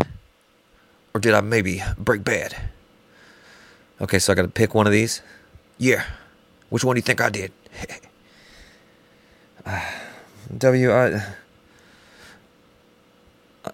or 1.13 1.21
did 1.21 1.35
I 1.35 1.41
maybe 1.41 1.83
break 1.99 2.23
bad? 2.23 2.55
Okay, 4.01 4.17
so 4.17 4.33
I 4.33 4.35
got 4.35 4.41
to 4.41 4.47
pick 4.47 4.73
one 4.73 4.87
of 4.87 4.91
these. 4.91 5.21
Yeah. 5.77 6.03
Which 6.69 6.83
one 6.83 6.95
do 6.95 6.97
you 6.97 7.03
think 7.03 7.21
I 7.21 7.29
did? 7.29 7.51
w, 10.57 10.91
I. 10.91 11.23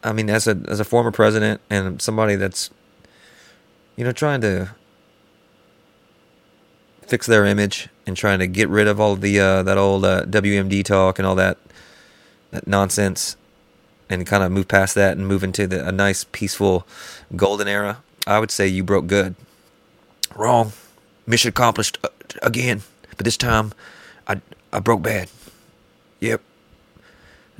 I 0.03 0.11
mean, 0.11 0.29
as 0.29 0.45
a 0.45 0.61
as 0.67 0.81
a 0.81 0.83
former 0.83 1.11
president 1.11 1.61
and 1.69 2.01
somebody 2.01 2.35
that's, 2.35 2.69
you 3.95 4.03
know, 4.03 4.11
trying 4.11 4.41
to 4.41 4.75
fix 7.07 7.25
their 7.25 7.45
image 7.45 7.89
and 8.05 8.15
trying 8.15 8.39
to 8.39 8.47
get 8.47 8.69
rid 8.69 8.87
of 8.87 8.99
all 8.99 9.15
the 9.15 9.39
uh, 9.39 9.63
that 9.63 9.77
old 9.77 10.05
uh, 10.05 10.23
WMD 10.25 10.83
talk 10.83 11.17
and 11.19 11.25
all 11.25 11.35
that 11.35 11.57
that 12.51 12.67
nonsense, 12.67 13.35
and 14.09 14.25
kind 14.25 14.43
of 14.43 14.51
move 14.51 14.67
past 14.67 14.95
that 14.95 15.17
and 15.17 15.27
move 15.27 15.43
into 15.43 15.67
the, 15.67 15.87
a 15.87 15.91
nice, 15.91 16.23
peaceful, 16.25 16.87
golden 17.35 17.67
era. 17.67 18.03
I 18.25 18.39
would 18.39 18.51
say 18.51 18.67
you 18.67 18.83
broke 18.83 19.07
good. 19.07 19.35
Wrong. 20.35 20.73
Mission 21.25 21.49
accomplished 21.49 21.97
uh, 22.03 22.09
again, 22.41 22.83
but 23.15 23.23
this 23.25 23.37
time 23.37 23.73
I 24.27 24.41
I 24.71 24.79
broke 24.79 25.01
bad. 25.01 25.29
Yep. 26.19 26.41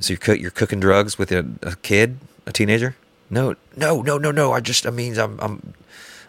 So 0.00 0.14
you're 0.14 0.36
you're 0.36 0.50
cooking 0.50 0.80
drugs 0.80 1.18
with 1.18 1.32
a, 1.32 1.46
a 1.62 1.76
kid, 1.76 2.18
a 2.46 2.52
teenager? 2.52 2.96
No, 3.30 3.56
no, 3.76 4.00
no, 4.02 4.16
no, 4.16 4.30
no. 4.30 4.52
I 4.52 4.60
just 4.60 4.86
I 4.86 4.90
mean 4.90 5.18
I'm 5.18 5.38
I'm 5.40 5.74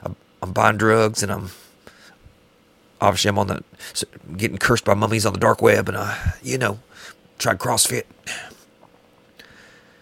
I'm, 0.03 0.15
I'm 0.41 0.53
buying 0.53 0.77
drugs 0.77 1.23
and 1.23 1.31
I'm 1.31 1.49
obviously 3.01 3.29
I'm 3.29 3.39
on 3.39 3.47
the 3.47 3.63
getting 4.37 4.57
cursed 4.57 4.85
by 4.85 4.93
mummies 4.93 5.25
on 5.25 5.33
the 5.33 5.39
dark 5.39 5.61
web 5.61 5.87
and 5.87 5.97
I 5.97 6.33
you 6.41 6.57
know 6.57 6.79
tried 7.37 7.59
CrossFit. 7.59 8.03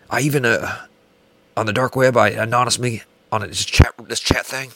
I 0.10 0.22
even 0.22 0.46
uh 0.46 0.86
on 1.56 1.66
the 1.66 1.74
dark 1.74 1.96
web 1.96 2.18
I 2.18 2.30
anonymously 2.30 3.04
on 3.32 3.42
this 3.42 3.66
chat 3.66 3.94
this 4.08 4.20
chat 4.20 4.46
thing. 4.46 4.72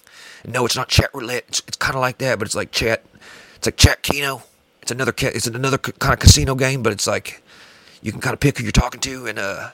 No, 0.46 0.66
it's 0.66 0.75
not 0.75 0.88
chat 0.88 1.10
roulette. 1.13 1.46
It's, 1.48 1.62
it's 1.68 1.78
kind 1.78 1.96
of 1.96 2.01
like 2.01 2.18
that, 2.18 2.40
but 2.40 2.48
it's 2.48 2.56
like 2.56 2.72
chat. 2.72 3.06
It's 3.56 3.68
like 3.68 3.78
chat 3.78 4.01
keno. 4.01 4.44
It's 4.82 4.92
another 4.92 5.13
it's 5.18 5.48
another 5.48 5.78
kind 5.78 6.13
of 6.13 6.20
casino 6.20 6.56
game, 6.56 6.82
but 6.82 6.92
it's 6.94 7.08
like 7.08 7.44
you 8.01 8.12
can 8.12 8.22
kind 8.22 8.34
of 8.34 8.40
pick 8.40 8.58
who 8.58 8.63
you're 8.63 8.72
talking 8.72 9.00
to, 9.01 9.28
and 9.28 9.38
uh, 9.38 9.70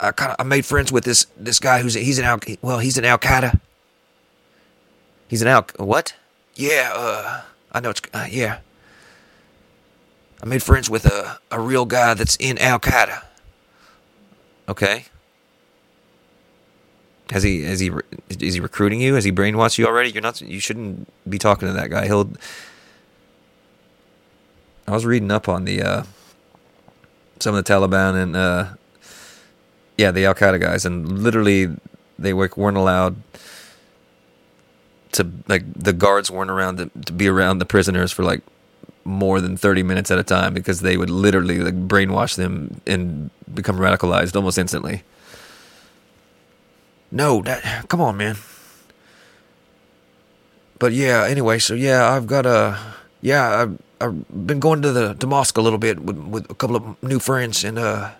I 0.00 0.10
kind 0.10 0.32
of 0.32 0.36
I 0.40 0.42
made 0.42 0.66
friends 0.66 0.90
with 0.90 1.04
this 1.04 1.26
this 1.36 1.60
guy 1.60 1.80
who's 1.80 1.94
he's 1.94 2.18
an 2.18 2.24
al 2.24 2.40
well 2.62 2.80
he's 2.80 2.98
an 2.98 3.04
Al 3.04 3.18
Qaeda. 3.18 3.60
He's 5.28 5.42
an 5.42 5.48
Al 5.48 5.66
what? 5.76 6.14
Yeah, 6.56 6.92
uh, 6.94 7.40
I 7.72 7.80
know 7.80 7.90
it's 7.90 8.02
uh, 8.12 8.26
yeah. 8.30 8.58
I 10.42 10.46
made 10.46 10.62
friends 10.62 10.88
with 10.88 11.06
a 11.06 11.38
a 11.50 11.60
real 11.60 11.84
guy 11.84 12.14
that's 12.14 12.36
in 12.36 12.58
Al 12.58 12.78
Qaeda. 12.78 13.24
Okay. 14.68 15.06
Has 17.30 17.42
he 17.42 17.64
is 17.64 17.80
he 17.80 17.90
is 18.28 18.54
he 18.54 18.60
recruiting 18.60 19.00
you? 19.00 19.14
Has 19.14 19.24
he 19.24 19.32
brainwashed 19.32 19.78
you 19.78 19.86
already? 19.86 20.10
You're 20.10 20.22
not 20.22 20.40
you 20.40 20.60
shouldn't 20.60 21.08
be 21.28 21.38
talking 21.38 21.66
to 21.66 21.74
that 21.74 21.90
guy. 21.90 22.06
He'll 22.06 22.30
I 24.86 24.92
was 24.92 25.06
reading 25.06 25.30
up 25.30 25.48
on 25.48 25.64
the 25.64 25.82
uh, 25.82 26.02
some 27.40 27.54
of 27.54 27.64
the 27.64 27.72
Taliban 27.72 28.22
and 28.22 28.36
uh, 28.36 28.66
yeah, 29.96 30.10
the 30.10 30.26
Al 30.26 30.34
Qaeda 30.34 30.60
guys, 30.60 30.84
and 30.84 31.22
literally 31.22 31.74
they 32.18 32.34
weren't 32.34 32.76
allowed 32.76 33.16
to 35.14 35.30
like 35.48 35.64
the 35.74 35.92
guards 35.92 36.30
weren't 36.30 36.50
around 36.50 36.76
to, 36.76 36.90
to 37.06 37.12
be 37.12 37.28
around 37.28 37.58
the 37.58 37.64
prisoners 37.64 38.12
for 38.12 38.22
like 38.22 38.42
more 39.04 39.40
than 39.40 39.56
30 39.56 39.82
minutes 39.82 40.10
at 40.10 40.18
a 40.18 40.22
time 40.22 40.54
because 40.54 40.80
they 40.80 40.96
would 40.96 41.10
literally 41.10 41.58
like 41.58 41.88
brainwash 41.88 42.36
them 42.36 42.80
and 42.86 43.30
become 43.52 43.76
radicalized 43.76 44.34
almost 44.34 44.58
instantly. 44.58 45.02
No, 47.10 47.42
that 47.42 47.88
come 47.88 48.00
on, 48.00 48.16
man. 48.16 48.36
But 50.78 50.92
yeah, 50.92 51.24
anyway, 51.24 51.58
so 51.60 51.74
yeah, 51.74 52.10
I've 52.10 52.26
got 52.26 52.46
a 52.46 52.78
yeah, 53.22 53.62
I've, 53.62 53.78
I've 54.00 54.46
been 54.46 54.58
going 54.58 54.82
to 54.82 54.92
the 54.92 55.14
to 55.14 55.26
mosque 55.26 55.56
a 55.56 55.62
little 55.62 55.78
bit 55.78 56.00
with 56.00 56.18
with 56.18 56.50
a 56.50 56.54
couple 56.54 56.76
of 56.76 57.02
new 57.02 57.20
friends, 57.20 57.62
and 57.62 57.78
uh, 57.78 58.10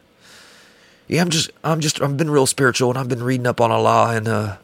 yeah, 1.08 1.20
I'm 1.20 1.30
just 1.30 1.50
I'm 1.64 1.80
just 1.80 2.00
I've 2.00 2.16
been 2.16 2.30
real 2.30 2.46
spiritual, 2.46 2.90
and 2.90 2.98
I've 2.98 3.08
been 3.08 3.22
reading 3.22 3.46
up 3.46 3.60
on 3.60 3.72
Allah 3.72 4.14
and 4.14 4.28
uh, 4.28 4.56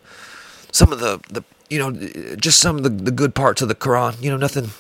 some 0.71 0.93
of 0.93 1.01
the 1.01 1.19
the 1.29 1.43
you 1.71 1.79
know 1.79 1.93
just 2.37 2.59
some 2.59 2.77
of 2.77 2.83
the 2.83 2.91
the 2.91 3.11
good 3.11 3.35
parts 3.35 3.63
of 3.63 3.69
the 3.69 3.75
Quran. 3.75 4.23
You 4.23 4.31
know, 4.31 4.37
nothing. 4.37 4.71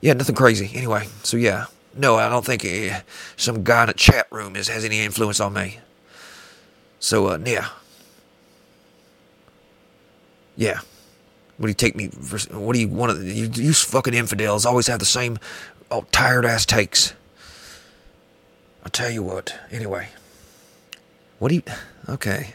Yeah, 0.00 0.14
nothing 0.14 0.34
crazy. 0.34 0.70
Anyway, 0.74 1.08
so 1.22 1.36
yeah, 1.36 1.66
no, 1.94 2.16
I 2.16 2.28
don't 2.28 2.44
think 2.44 2.64
uh, 2.64 3.00
some 3.36 3.64
guy 3.64 3.84
in 3.84 3.88
a 3.90 3.92
chat 3.92 4.26
room 4.30 4.56
is 4.56 4.68
has 4.68 4.84
any 4.84 5.00
influence 5.00 5.40
on 5.40 5.52
me. 5.52 5.78
So 6.98 7.26
uh, 7.28 7.38
yeah, 7.44 7.68
yeah. 10.56 10.80
What 11.56 11.66
do 11.66 11.70
you 11.70 11.74
take 11.74 11.96
me 11.96 12.08
for? 12.08 12.38
What 12.58 12.74
do 12.74 12.80
you 12.80 12.88
want? 12.88 13.18
To, 13.18 13.24
you, 13.24 13.50
you 13.52 13.72
fucking 13.72 14.14
infidels 14.14 14.64
always 14.64 14.86
have 14.86 15.00
the 15.00 15.04
same 15.04 15.38
oh, 15.90 16.06
tired 16.12 16.44
ass 16.44 16.64
takes. 16.64 17.14
I'll 18.84 18.90
tell 18.90 19.10
you 19.10 19.22
what. 19.22 19.58
Anyway. 19.70 20.08
What 21.38 21.50
do 21.50 21.56
you. 21.56 21.62
Okay. 22.08 22.54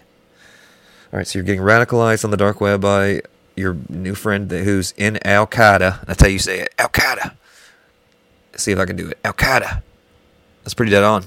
All 1.13 1.17
right, 1.17 1.27
so 1.27 1.37
you're 1.37 1.45
getting 1.45 1.61
radicalized 1.61 2.25
on 2.25 2.31
the 2.31 2.37
dark 2.37 2.59
web 2.59 2.81
by 2.81 3.21
your 3.55 3.77
new 3.87 4.15
friend 4.15 4.49
who's 4.49 4.95
in 4.97 5.19
Al 5.23 5.45
Qaeda. 5.45 6.03
That's 6.07 6.19
how 6.19 6.27
you 6.27 6.39
say 6.39 6.61
it. 6.61 6.73
Al 6.79 6.89
Qaeda. 6.89 7.35
See 8.55 8.71
if 8.71 8.79
I 8.79 8.85
can 8.85 8.95
do 8.95 9.09
it. 9.09 9.19
Al 9.23 9.33
Qaeda. 9.33 9.83
That's 10.63 10.73
pretty 10.73 10.89
dead 10.89 11.03
on. 11.03 11.25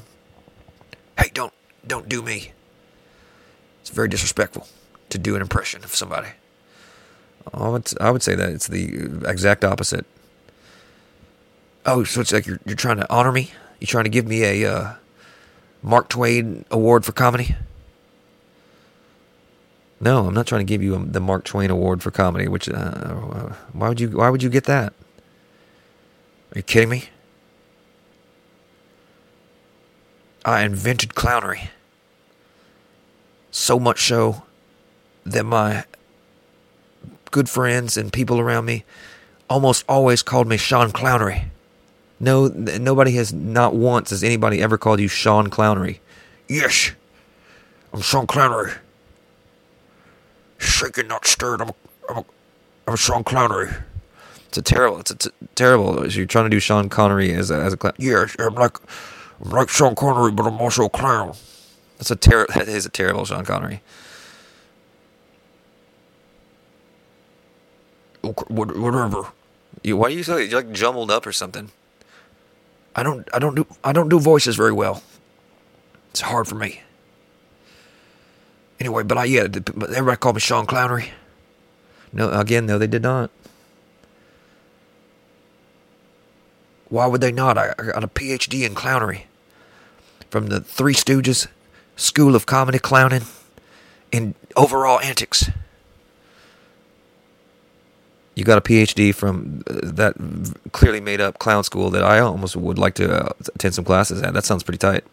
Hey, 1.17 1.31
don't 1.33 1.53
don't 1.87 2.09
do 2.09 2.21
me. 2.21 2.51
It's 3.81 3.91
very 3.91 4.09
disrespectful 4.09 4.67
to 5.11 5.19
do 5.19 5.37
an 5.37 5.41
impression 5.41 5.85
of 5.85 5.95
somebody. 5.95 6.31
I 7.55 7.69
would, 7.69 7.89
I 8.01 8.11
would 8.11 8.25
say 8.25 8.35
that 8.35 8.49
it's 8.51 8.67
the 8.67 9.23
exact 9.25 9.65
opposite. 9.65 10.05
Oh, 11.85 12.03
so 12.03 12.23
it's 12.23 12.33
like 12.33 12.45
you're 12.45 12.59
you're 12.67 12.75
trying 12.75 12.97
to 12.97 13.09
honor 13.09 13.31
me? 13.31 13.53
You're 13.79 13.87
trying 13.87 14.03
to 14.03 14.11
give 14.11 14.27
me 14.27 14.43
a 14.43 14.69
uh, 14.69 14.95
Mark 15.81 16.09
Twain 16.09 16.65
Award 16.73 17.05
for 17.05 17.13
comedy? 17.13 17.55
No, 20.01 20.27
I'm 20.27 20.35
not 20.35 20.47
trying 20.47 20.61
to 20.61 20.65
give 20.71 20.83
you 20.83 21.05
the 21.05 21.21
Mark 21.21 21.45
Twain 21.45 21.71
Award 21.71 22.03
for 22.03 22.11
comedy. 22.11 22.49
Which, 22.49 22.69
uh, 22.69 23.53
why 23.73 23.89
would 23.89 24.01
you? 24.01 24.11
Why 24.11 24.29
would 24.29 24.43
you 24.43 24.51
get 24.51 24.65
that? 24.65 24.93
Are 26.53 26.59
you 26.59 26.63
kidding 26.63 26.91
me? 26.91 27.05
I 30.45 30.63
invented 30.63 31.11
clownery. 31.11 31.69
So 33.51 33.81
much 33.81 34.07
so 34.07 34.45
that 35.25 35.45
my 35.45 35.85
good 37.31 37.49
friends 37.49 37.97
and 37.97 38.13
people 38.13 38.39
around 38.39 38.65
me 38.67 38.85
almost 39.51 39.85
always 39.89 40.23
called 40.23 40.47
me 40.47 40.57
Sean 40.57 40.91
Clownery. 40.93 41.47
No, 42.21 42.49
nobody 42.49 43.13
has 43.13 43.33
not 43.33 43.75
once 43.75 44.11
has 44.11 44.23
anybody 44.23 44.63
ever 44.63 44.79
called 44.79 45.01
you 45.01 45.09
Sean 45.09 45.49
Clownery. 45.49 45.99
Yes, 46.49 46.93
I'm 47.93 48.03
Sean 48.03 48.27
Clownery. 48.27 48.75
Shaken, 50.59 51.09
not 51.09 51.27
stirred. 51.27 51.61
I'm, 51.61 51.69
a, 51.69 51.75
I'm, 52.09 52.17
a, 52.19 52.25
I'm 52.89 52.95
a 52.95 52.97
Sean 52.97 53.25
Clownery. 53.25 53.83
It's 54.49 54.59
a 54.59 54.63
terrible. 54.63 55.01
It's 55.01 55.11
a 55.11 55.17
t- 55.17 55.31
terrible. 55.55 56.07
You're 56.09 56.27
trying 56.27 56.47
to 56.47 56.51
do 56.51 56.61
Sean 56.61 56.89
Connery 56.89 57.33
as 57.33 57.51
a 57.51 57.57
as 57.57 57.73
a 57.73 57.77
clown. 57.77 57.95
Yes, 57.99 58.35
I'm 58.39 58.55
like 58.55 58.79
I'm 59.45 59.51
like 59.51 59.69
Sean 59.69 59.95
Connery, 59.95 60.33
but 60.33 60.47
I'm 60.47 60.61
also 60.61 60.87
a 60.87 60.89
clown. 60.89 61.35
That's 61.99 62.11
a 62.11 62.17
terrible. 62.17 62.55
That 62.55 62.69
is 62.69 62.87
a 62.87 62.89
terrible 62.89 63.25
Sean 63.27 63.45
Connery. 63.45 63.83
whatever. 68.49 69.29
You, 69.83 69.97
why 69.99 70.09
are 70.09 70.11
you 70.11 70.23
so 70.23 70.37
you're 70.37 70.61
like 70.63 70.73
jumbled 70.73 71.11
up 71.11 71.27
or 71.27 71.33
something? 71.33 71.71
I 72.95 73.03
don't 73.03 73.29
I 73.33 73.39
don't 73.39 73.55
do 73.55 73.67
I 73.85 73.93
don't 73.93 74.09
do 74.09 74.19
voices 74.19 74.57
very 74.57 74.73
well. 74.73 75.03
It's 76.11 76.23
hard 76.23 76.49
for 76.49 76.55
me. 76.55 76.81
Anyway, 78.79 79.03
but 79.03 79.19
I 79.19 79.25
yeah, 79.25 79.43
everybody 79.43 80.17
called 80.17 80.37
me 80.37 80.41
Sean 80.41 80.67
Clownery. 80.67 81.11
No, 82.13 82.31
again, 82.31 82.67
no, 82.67 82.79
they 82.79 82.87
did 82.87 83.03
not. 83.03 83.31
Why 86.89 87.07
would 87.07 87.21
they 87.21 87.33
not? 87.33 87.59
I, 87.59 87.75
I 87.79 87.83
got 87.93 88.05
a 88.05 88.09
PhD 88.09 88.65
in 88.65 88.75
clownery. 88.75 89.23
from 90.31 90.49
the 90.49 90.61
Three 90.61 90.95
Stooges 90.95 91.47
School 91.97 92.37
of 92.37 92.47
Comedy 92.47 92.79
Clowning 92.79 93.23
and 94.13 94.35
Overall 94.57 95.01
Antics. 95.01 95.51
You 98.35 98.45
got 98.45 98.59
a 98.59 98.61
PhD 98.61 99.15
from 99.15 99.63
uh, 99.67 99.81
that 99.83 100.15
clearly 100.73 101.01
made 101.01 101.23
up 101.23 101.39
clown 101.39 101.65
school 101.65 101.89
that 101.91 102.05
I 102.05 102.19
almost 102.19 102.55
would 102.55 102.79
like 102.79 102.95
to 102.97 103.11
uh, 103.11 103.33
attend 103.55 103.75
some 103.75 103.85
classes 103.85 104.21
at. 104.21 104.35
That 104.35 104.45
sounds 104.45 104.63
pretty 104.63 104.79
tight. 104.79 105.05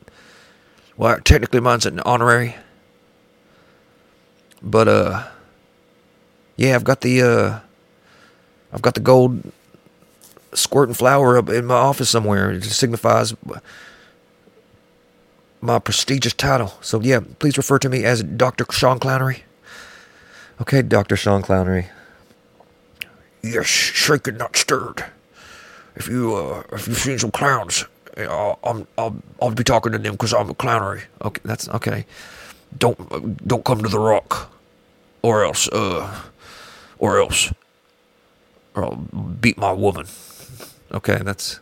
Well, 0.97 1.17
technically 1.21 1.61
mine's 1.61 1.85
an 1.85 2.01
honorary. 2.01 2.55
But 4.63 4.87
uh 4.87 5.27
yeah, 6.55 6.75
I've 6.75 6.83
got 6.83 7.01
the 7.01 7.21
uh 7.21 7.59
I've 8.71 8.81
got 8.81 8.95
the 8.95 9.01
gold 9.01 9.51
squirting 10.53 10.95
flower 10.95 11.37
up 11.37 11.49
in 11.49 11.65
my 11.65 11.75
office 11.75 12.09
somewhere. 12.09 12.51
It 12.51 12.63
signifies 12.63 13.35
my 15.61 15.79
prestigious 15.79 16.33
title. 16.33 16.73
So 16.81 16.99
yeah, 17.01 17.21
please 17.39 17.57
refer 17.57 17.79
to 17.79 17.89
me 17.89 18.03
as 18.03 18.23
Dr. 18.23 18.65
Sean 18.71 18.99
Clownery. 18.99 19.41
Okay, 20.61 20.81
Dr. 20.81 21.15
Sean 21.15 21.41
Clownery. 21.41 21.87
Yes, 23.41 23.65
shaken 23.67 24.37
not 24.37 24.55
stirred. 24.55 25.05
If 25.95 26.07
you 26.07 26.35
uh, 26.35 26.63
if 26.71 26.87
you've 26.87 26.97
seen 26.97 27.19
some 27.19 27.31
clowns, 27.31 27.85
I'll 28.17 28.87
I'll, 28.97 29.15
I'll 29.41 29.51
be 29.51 29.63
talking 29.63 29.91
to 29.91 29.97
them 29.97 30.13
because 30.13 30.33
I'm 30.33 30.49
a 30.49 30.53
clownery. 30.53 31.03
Okay, 31.21 31.41
that's 31.43 31.67
okay. 31.69 32.05
Don't 32.77 33.47
don't 33.47 33.63
come 33.65 33.83
to 33.83 33.89
the 33.89 33.99
rock, 33.99 34.51
or 35.21 35.43
else 35.43 35.67
uh, 35.69 36.21
or 36.97 37.19
else, 37.19 37.53
or 38.75 38.85
I'll 38.85 38.95
beat 38.95 39.57
my 39.57 39.71
woman. 39.71 40.07
Okay, 40.91 41.19
that's 41.23 41.59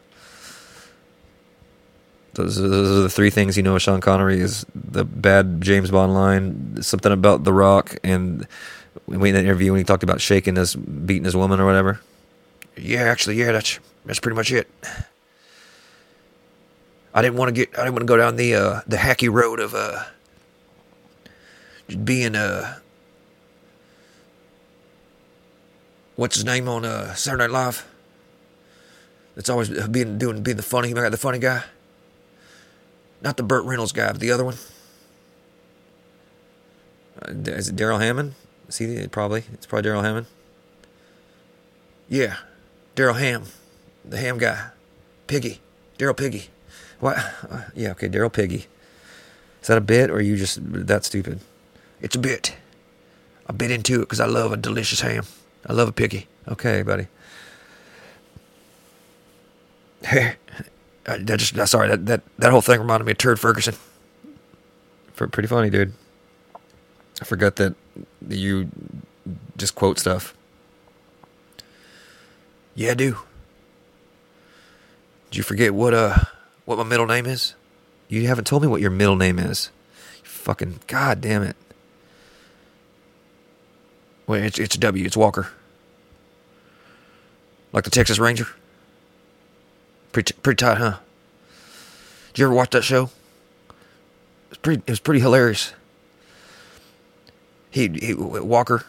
those, 2.33 2.55
those 2.55 2.89
are 2.89 3.01
the 3.01 3.09
three 3.09 3.29
things 3.29 3.57
you 3.57 3.63
know 3.63 3.75
of 3.75 3.81
Sean 3.81 3.99
Connery 3.99 4.39
is 4.39 4.65
the 4.73 5.03
bad 5.03 5.61
James 5.61 5.91
Bond 5.91 6.13
line, 6.13 6.81
something 6.81 7.11
about 7.11 7.43
The 7.43 7.53
Rock, 7.53 7.97
and 8.03 8.47
we 9.05 9.29
in 9.29 9.35
that 9.35 9.43
interview 9.43 9.71
when 9.71 9.79
he 9.79 9.83
talked 9.83 10.03
about 10.03 10.21
shaking 10.21 10.55
his, 10.55 10.75
beating 10.75 11.25
his 11.25 11.35
woman 11.35 11.59
or 11.59 11.65
whatever. 11.65 11.99
Yeah, 12.77 13.01
actually, 13.01 13.35
yeah, 13.35 13.51
that's 13.51 13.79
that's 14.05 14.19
pretty 14.19 14.35
much 14.35 14.51
it. 14.51 14.69
I 17.13 17.21
didn't 17.21 17.37
want 17.37 17.49
to 17.49 17.53
get, 17.53 17.77
I 17.77 17.83
didn't 17.83 17.93
want 17.93 18.03
to 18.03 18.05
go 18.05 18.17
down 18.17 18.37
the 18.37 18.55
uh, 18.55 18.81
the 18.87 18.97
hacky 18.97 19.31
road 19.31 19.59
of 19.59 19.75
uh, 19.75 20.03
being 21.95 22.35
uh, 22.35 22.77
what's 26.15 26.35
his 26.35 26.45
name 26.45 26.67
on 26.67 26.85
uh, 26.85 27.13
Saturday 27.13 27.43
Night 27.43 27.51
Live. 27.51 27.87
That's 29.35 29.49
always 29.49 29.69
being 29.87 30.17
doing 30.17 30.43
being 30.43 30.57
the 30.57 30.63
funny, 30.63 30.93
the 30.93 31.17
funny 31.17 31.39
guy. 31.39 31.63
Not 33.21 33.37
the 33.37 33.43
Burt 33.43 33.65
Reynolds 33.65 33.91
guy, 33.91 34.11
but 34.11 34.19
the 34.19 34.31
other 34.31 34.43
one. 34.43 34.55
Uh, 37.21 37.51
is 37.51 37.69
it 37.69 37.75
Darrell 37.75 37.99
Hammond? 37.99 38.33
See, 38.69 39.07
probably. 39.07 39.43
It's 39.53 39.65
probably 39.65 39.83
Darrell 39.83 40.01
Hammond. 40.01 40.27
Yeah, 42.09 42.37
Daryl 42.95 43.17
Ham, 43.17 43.45
the 44.03 44.17
ham 44.17 44.37
guy. 44.37 44.71
Piggy. 45.27 45.61
Daryl 45.97 46.17
Piggy. 46.17 46.49
What? 46.99 47.17
Uh, 47.49 47.61
yeah, 47.73 47.91
okay, 47.91 48.09
Daryl 48.09 48.31
Piggy. 48.31 48.67
Is 49.61 49.67
that 49.67 49.77
a 49.77 49.81
bit, 49.81 50.09
or 50.09 50.15
are 50.15 50.21
you 50.21 50.35
just 50.35 50.59
that 50.61 51.05
stupid? 51.05 51.39
It's 52.01 52.15
a 52.15 52.19
bit. 52.19 52.55
I 53.47 53.53
bit 53.53 53.71
into 53.71 53.97
it 53.97 54.01
because 54.01 54.19
I 54.19 54.25
love 54.25 54.51
a 54.51 54.57
delicious 54.57 55.01
ham. 55.01 55.25
I 55.65 55.73
love 55.73 55.89
a 55.89 55.91
piggy. 55.91 56.27
Okay, 56.47 56.81
buddy. 56.81 57.07
Hey, 60.03 60.35
uh, 61.05 61.17
that 61.19 61.39
just 61.39 61.55
sorry 61.69 61.87
that, 61.89 62.05
that 62.07 62.21
that 62.39 62.51
whole 62.51 62.61
thing 62.61 62.79
reminded 62.79 63.05
me 63.05 63.11
of 63.11 63.17
Turd 63.17 63.39
Ferguson. 63.39 63.75
For 65.13 65.27
pretty 65.27 65.47
funny, 65.47 65.69
dude. 65.69 65.93
I 67.21 67.25
forgot 67.25 67.57
that 67.57 67.75
you 68.27 68.69
just 69.57 69.75
quote 69.75 69.99
stuff. 69.99 70.33
Yeah, 72.73 72.91
I 72.91 72.93
do. 72.95 73.17
Did 75.29 75.37
you 75.37 75.43
forget 75.43 75.73
what 75.73 75.93
uh 75.93 76.17
what 76.65 76.77
my 76.77 76.83
middle 76.83 77.05
name 77.05 77.25
is? 77.25 77.53
You 78.07 78.27
haven't 78.27 78.45
told 78.45 78.63
me 78.63 78.67
what 78.67 78.81
your 78.81 78.91
middle 78.91 79.15
name 79.15 79.37
is. 79.37 79.69
You 80.23 80.29
fucking 80.29 80.79
god 80.87 81.21
damn 81.21 81.43
it. 81.43 81.55
Wait, 84.31 84.45
it's 84.45 84.57
it's 84.57 84.77
W. 84.77 85.05
It's 85.05 85.17
Walker. 85.17 85.49
Like 87.73 87.83
the 87.83 87.89
Texas 87.89 88.17
Ranger. 88.17 88.47
Pretty 90.13 90.33
pretty 90.41 90.55
tight, 90.55 90.77
huh? 90.77 90.99
Did 92.31 92.39
you 92.39 92.45
ever 92.45 92.53
watch 92.53 92.69
that 92.69 92.85
show? 92.85 93.09
It 93.09 94.51
was 94.51 94.57
pretty. 94.59 94.83
It 94.87 94.89
was 94.89 95.01
pretty 95.01 95.19
hilarious. 95.19 95.73
He, 97.71 97.89
he 97.89 98.13
Walker, 98.13 98.85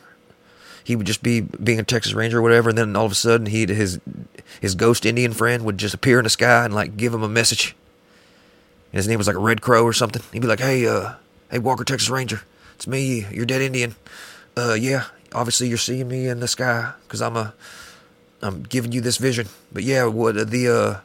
he 0.85 0.95
would 0.95 1.09
just 1.09 1.25
be 1.25 1.41
being 1.41 1.81
a 1.81 1.83
Texas 1.83 2.13
Ranger 2.13 2.39
or 2.39 2.43
whatever, 2.43 2.69
and 2.69 2.79
then 2.79 2.95
all 2.95 3.07
of 3.07 3.11
a 3.11 3.17
sudden 3.17 3.47
he 3.47 3.67
his 3.67 3.99
his 4.61 4.77
ghost 4.77 5.05
Indian 5.05 5.33
friend 5.33 5.65
would 5.65 5.77
just 5.77 5.93
appear 5.93 6.21
in 6.21 6.25
the 6.25 6.31
sky 6.31 6.65
and 6.65 6.73
like 6.73 6.97
give 6.97 7.13
him 7.13 7.25
a 7.25 7.29
message. 7.29 7.75
And 8.93 8.99
his 8.99 9.09
name 9.09 9.19
was 9.19 9.27
like 9.27 9.35
a 9.35 9.41
Red 9.41 9.61
Crow 9.61 9.83
or 9.83 9.93
something. 9.93 10.23
He'd 10.33 10.43
be 10.43 10.47
like, 10.47 10.61
"Hey, 10.61 10.87
uh, 10.87 11.15
hey 11.51 11.59
Walker, 11.59 11.83
Texas 11.83 12.11
Ranger, 12.11 12.43
it's 12.77 12.87
me, 12.87 13.27
your 13.33 13.45
dead 13.45 13.61
Indian. 13.61 13.97
Uh, 14.57 14.75
yeah, 14.75 15.07
obviously 15.35 15.68
you're 15.68 15.79
seeing 15.79 16.09
me 16.09 16.29
in 16.29 16.40
the 16.40 16.49
sky 16.49 16.92
because 17.05 17.23
I'm 17.23 17.37
a 17.37 17.55
I'm 18.42 18.62
giving 18.62 18.92
you 18.92 19.01
this 19.01 19.18
vision. 19.18 19.49
But 19.73 19.85
yeah, 19.85 20.07
what 20.07 20.51
the 20.51 20.68
uh 20.68 21.01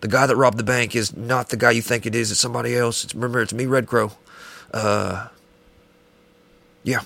the 0.00 0.08
guy 0.08 0.26
that 0.26 0.36
robbed 0.36 0.58
the 0.58 0.64
bank 0.64 0.94
is 0.94 1.16
not 1.16 1.48
the 1.48 1.56
guy 1.56 1.70
you 1.70 1.82
think 1.82 2.06
it 2.06 2.14
is. 2.14 2.30
It's 2.30 2.40
somebody 2.40 2.76
else. 2.76 3.04
It's, 3.04 3.14
remember, 3.14 3.40
it's 3.40 3.52
me, 3.52 3.66
Red 3.66 3.86
Crow. 3.86 4.12
Uh, 4.72 5.28
yeah. 6.84 7.00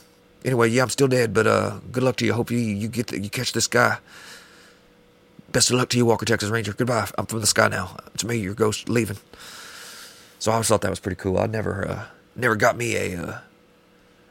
Anyway, 0.45 0.69
yeah, 0.71 0.83
I'm 0.83 0.89
still 0.89 1.09
dead, 1.09 1.33
but 1.33 1.47
uh, 1.47 1.79
good 1.93 2.03
luck 2.03 2.17
to 2.17 2.27
you. 2.27 2.33
Hope 2.33 2.51
you 2.51 2.59
you 2.59 2.89
get 2.89 3.09
the, 3.09 3.21
you 3.21 3.31
catch 3.31 3.53
this 3.53 3.67
guy. 3.67 3.99
Best 5.53 5.71
of 5.71 5.77
luck 5.77 5.89
to 5.91 5.97
you, 5.97 6.07
Walker, 6.07 6.25
Texas 6.25 6.51
Ranger. 6.51 6.73
Goodbye. 6.73 7.09
I'm 7.19 7.27
from 7.27 7.41
the 7.41 7.47
sky 7.47 7.69
now. 7.69 7.97
It's 8.15 8.25
me, 8.25 8.37
your 8.37 8.55
ghost, 8.55 8.89
leaving. 8.89 9.19
So 10.39 10.51
I 10.51 10.55
always 10.55 10.69
thought 10.69 10.81
that 10.81 10.91
was 10.91 11.01
pretty 11.01 11.17
cool. 11.17 11.39
I 11.39 11.47
never 11.47 11.87
uh, 11.87 12.05
never 12.35 12.57
got 12.57 12.77
me 12.77 12.97
a 12.97 13.23
uh, 13.23 13.39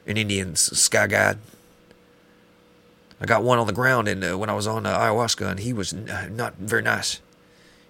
an 0.08 0.18
Indian 0.18 0.56
sky 0.56 1.08
guide. 1.08 1.38
I 3.22 3.26
got 3.26 3.44
one 3.44 3.60
on 3.60 3.68
the 3.68 3.74
ground, 3.74 4.08
and 4.08 4.24
uh, 4.24 4.38
when 4.38 4.50
I 4.50 4.54
was 4.54 4.68
on 4.68 4.86
uh, 4.86 4.98
ayahuasca, 4.98 5.46
and 5.50 5.60
he 5.60 5.74
was 5.74 5.94
n- 5.94 6.36
not 6.36 6.56
very 6.56 6.82
nice 6.82 7.20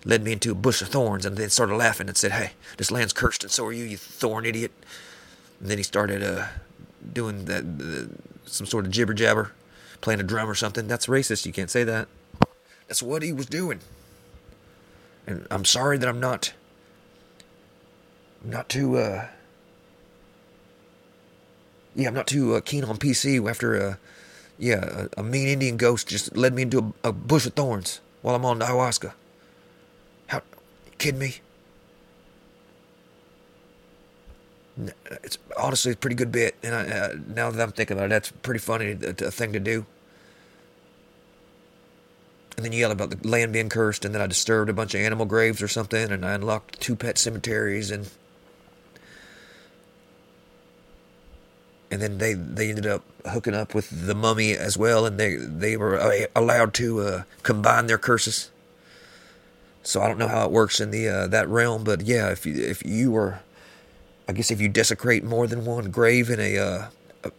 led 0.05 0.23
me 0.23 0.31
into 0.31 0.51
a 0.51 0.55
bush 0.55 0.81
of 0.81 0.87
thorns 0.87 1.25
and 1.25 1.37
then 1.37 1.49
started 1.49 1.75
laughing 1.75 2.07
and 2.07 2.17
said, 2.17 2.31
Hey, 2.31 2.51
this 2.77 2.91
land's 2.91 3.13
cursed 3.13 3.43
and 3.43 3.51
so 3.51 3.65
are 3.65 3.71
you, 3.71 3.83
you 3.83 3.97
thorn 3.97 4.45
idiot. 4.45 4.71
And 5.59 5.69
then 5.69 5.77
he 5.77 5.83
started 5.83 6.23
uh, 6.23 6.47
doing 7.13 7.45
that, 7.45 7.63
uh, 7.63 8.13
some 8.45 8.65
sort 8.65 8.85
of 8.85 8.91
jibber 8.91 9.13
jabber, 9.13 9.51
playing 10.01 10.19
a 10.19 10.23
drum 10.23 10.49
or 10.49 10.55
something. 10.55 10.87
That's 10.87 11.07
racist. 11.07 11.45
You 11.45 11.53
can't 11.53 11.69
say 11.69 11.83
that. 11.83 12.07
That's 12.87 13.03
what 13.03 13.21
he 13.21 13.33
was 13.33 13.45
doing. 13.45 13.81
And 15.27 15.45
I'm 15.51 15.65
sorry 15.65 15.97
that 15.97 16.07
I'm 16.07 16.19
not, 16.19 16.53
not 18.43 18.69
too, 18.69 18.97
uh, 18.97 19.27
yeah, 21.95 22.07
I'm 22.07 22.13
not 22.13 22.25
too 22.25 22.55
uh, 22.55 22.61
keen 22.61 22.83
on 22.83 22.97
PC 22.97 23.47
after, 23.47 23.81
uh, 23.81 23.95
yeah, 24.59 25.07
a, 25.15 25.21
a 25.21 25.23
mean 25.23 25.47
Indian 25.47 25.77
ghost 25.77 26.07
just 26.07 26.35
led 26.35 26.53
me 26.53 26.63
into 26.63 26.93
a, 27.03 27.09
a 27.09 27.11
bush 27.13 27.45
of 27.45 27.53
thorns 27.53 28.01
while 28.21 28.35
I'm 28.35 28.45
on 28.45 28.59
ayahuasca 28.59 29.13
How 30.27 30.41
you 30.85 30.91
kidding 30.97 31.19
me? 31.19 31.35
It's 35.23 35.37
honestly 35.57 35.93
a 35.93 35.95
pretty 35.95 36.15
good 36.15 36.31
bit, 36.31 36.55
and 36.63 36.75
I, 36.75 36.87
uh, 36.87 37.15
now 37.27 37.51
that 37.51 37.61
I'm 37.61 37.71
thinking 37.71 37.97
about 37.97 38.05
it, 38.05 38.09
that's 38.09 38.31
pretty 38.31 38.59
funny 38.59 38.91
a, 38.91 39.09
a 39.09 39.31
thing 39.31 39.51
to 39.53 39.59
do. 39.59 39.85
And 42.55 42.65
then 42.65 42.71
you 42.73 42.79
yell 42.79 42.91
about 42.91 43.09
the 43.09 43.27
land 43.27 43.53
being 43.53 43.69
cursed, 43.69 44.05
and 44.05 44.13
then 44.13 44.21
I 44.21 44.27
disturbed 44.27 44.69
a 44.69 44.73
bunch 44.73 44.93
of 44.93 45.01
animal 45.01 45.25
graves 45.25 45.61
or 45.61 45.67
something, 45.67 46.11
and 46.11 46.25
I 46.25 46.33
unlocked 46.33 46.79
two 46.79 46.95
pet 46.95 47.17
cemeteries, 47.17 47.91
and 47.91 48.09
and 51.91 52.01
then 52.01 52.17
they 52.17 52.33
they 52.33 52.69
ended 52.69 52.85
up 52.85 53.03
hooking 53.25 53.53
up 53.53 53.73
with 53.73 54.07
the 54.07 54.15
mummy 54.15 54.53
as 54.53 54.77
well, 54.77 55.05
and 55.05 55.19
they 55.19 55.35
they 55.35 55.77
were 55.77 55.99
uh, 55.99 56.25
allowed 56.35 56.73
to 56.75 56.99
uh, 56.99 57.23
combine 57.43 57.87
their 57.87 57.97
curses. 57.97 58.51
So 59.83 60.01
I 60.01 60.07
don't 60.07 60.19
know 60.19 60.27
how 60.27 60.45
it 60.45 60.51
works 60.51 60.79
in 60.79 60.91
the 60.91 61.07
uh, 61.07 61.27
that 61.27 61.47
realm, 61.47 61.83
but 61.83 62.01
yeah, 62.01 62.29
if 62.29 62.45
you, 62.45 62.61
if 62.61 62.85
you 62.85 63.11
were, 63.11 63.39
I 64.27 64.33
guess 64.33 64.51
if 64.51 64.61
you 64.61 64.69
desecrate 64.69 65.23
more 65.23 65.47
than 65.47 65.65
one 65.65 65.89
grave 65.89 66.29
in 66.29 66.39
a 66.39 66.57
uh, 66.57 66.85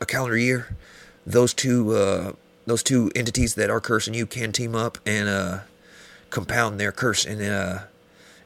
a 0.01 0.07
calendar 0.07 0.37
year, 0.37 0.77
those 1.25 1.55
two 1.55 1.93
uh, 1.95 2.33
those 2.67 2.83
two 2.83 3.11
entities 3.15 3.55
that 3.55 3.71
are 3.71 3.81
cursing 3.81 4.15
you 4.15 4.27
can 4.27 4.53
team 4.53 4.75
up 4.75 4.99
and 5.07 5.29
uh, 5.29 5.59
compound 6.31 6.81
their 6.81 6.93
curse 6.93 7.25
and 7.25 7.41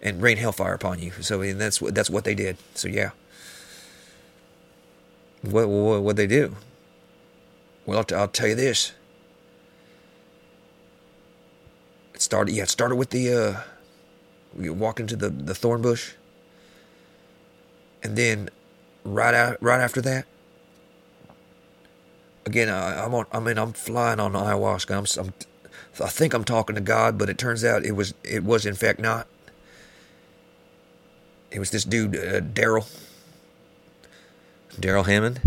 and 0.03 0.21
rain 0.21 0.37
hellfire 0.37 0.75
upon 0.75 0.99
you. 1.01 1.13
So 1.23 1.41
and 1.41 1.59
that's 1.61 1.81
what 1.81 1.95
that's 1.95 2.11
what 2.11 2.25
they 2.25 2.35
did. 2.35 2.59
So 2.75 2.89
yeah, 2.89 3.11
what 5.47 5.69
what 5.69 6.03
what 6.03 6.17
they 6.17 6.27
do? 6.27 6.57
Well, 7.87 8.05
I'll, 8.15 8.29
tell 8.29 8.49
you 8.49 8.55
this. 8.55 8.93
It 12.15 12.23
started 12.23 12.55
yeah, 12.55 12.63
it 12.63 12.71
started 12.71 12.97
with 12.97 13.11
the 13.11 13.33
uh, 13.33 13.61
we 14.57 14.71
walk 14.71 15.01
into 15.01 15.17
the, 15.17 15.29
the 15.29 15.55
thorn 15.55 15.83
bush. 15.83 16.13
and 18.03 18.17
then 18.17 18.49
right 19.05 19.35
out, 19.35 19.59
right 19.61 19.81
after 19.81 20.01
that, 20.03 20.27
again, 22.47 22.69
I, 22.69 23.05
I'm 23.05 23.15
on. 23.15 23.27
I 23.33 23.41
mean, 23.41 23.59
I'm 23.59 23.73
flying 23.73 24.21
on 24.21 24.33
ayahuasca. 24.33 25.19
I'm, 25.19 25.27
I'm, 25.27 25.35
I 26.05 26.09
think 26.09 26.35
I'm 26.35 26.45
talking 26.45 26.75
to 26.75 26.81
God, 26.81 27.19
but 27.19 27.29
it 27.29 27.39
turns 27.39 27.65
out 27.65 27.85
it 27.85 27.93
was 27.93 28.15
it 28.23 28.45
was 28.45 28.67
in 28.67 28.75
fact 28.75 29.01
not. 29.01 29.27
It 31.51 31.59
was 31.59 31.71
this 31.71 31.85
dude, 31.85 32.17
uh, 32.17 32.41
Daryl. 32.41 32.89
Darrell 34.79 35.05
Hammond. 35.05 35.41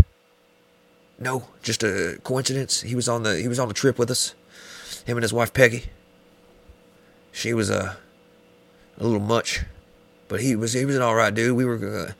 No, 1.18 1.48
just 1.62 1.82
a 1.82 2.18
coincidence. 2.22 2.82
He 2.82 2.94
was 2.94 3.08
on 3.08 3.24
the 3.24 3.40
he 3.40 3.48
was 3.48 3.58
on 3.58 3.68
the 3.68 3.74
trip 3.74 3.98
with 3.98 4.10
us. 4.10 4.34
Him 5.04 5.16
and 5.16 5.22
his 5.22 5.32
wife 5.32 5.52
Peggy. 5.52 5.84
She 7.32 7.52
was 7.52 7.70
a 7.70 7.96
a 8.98 9.04
little 9.04 9.20
much, 9.20 9.64
but 10.28 10.40
he 10.40 10.56
was 10.56 10.72
he 10.72 10.84
was 10.84 10.96
an 10.96 11.02
all 11.02 11.14
right 11.14 11.34
dude. 11.34 11.56
We 11.56 11.64
were 11.64 12.08
uh, 12.08 12.12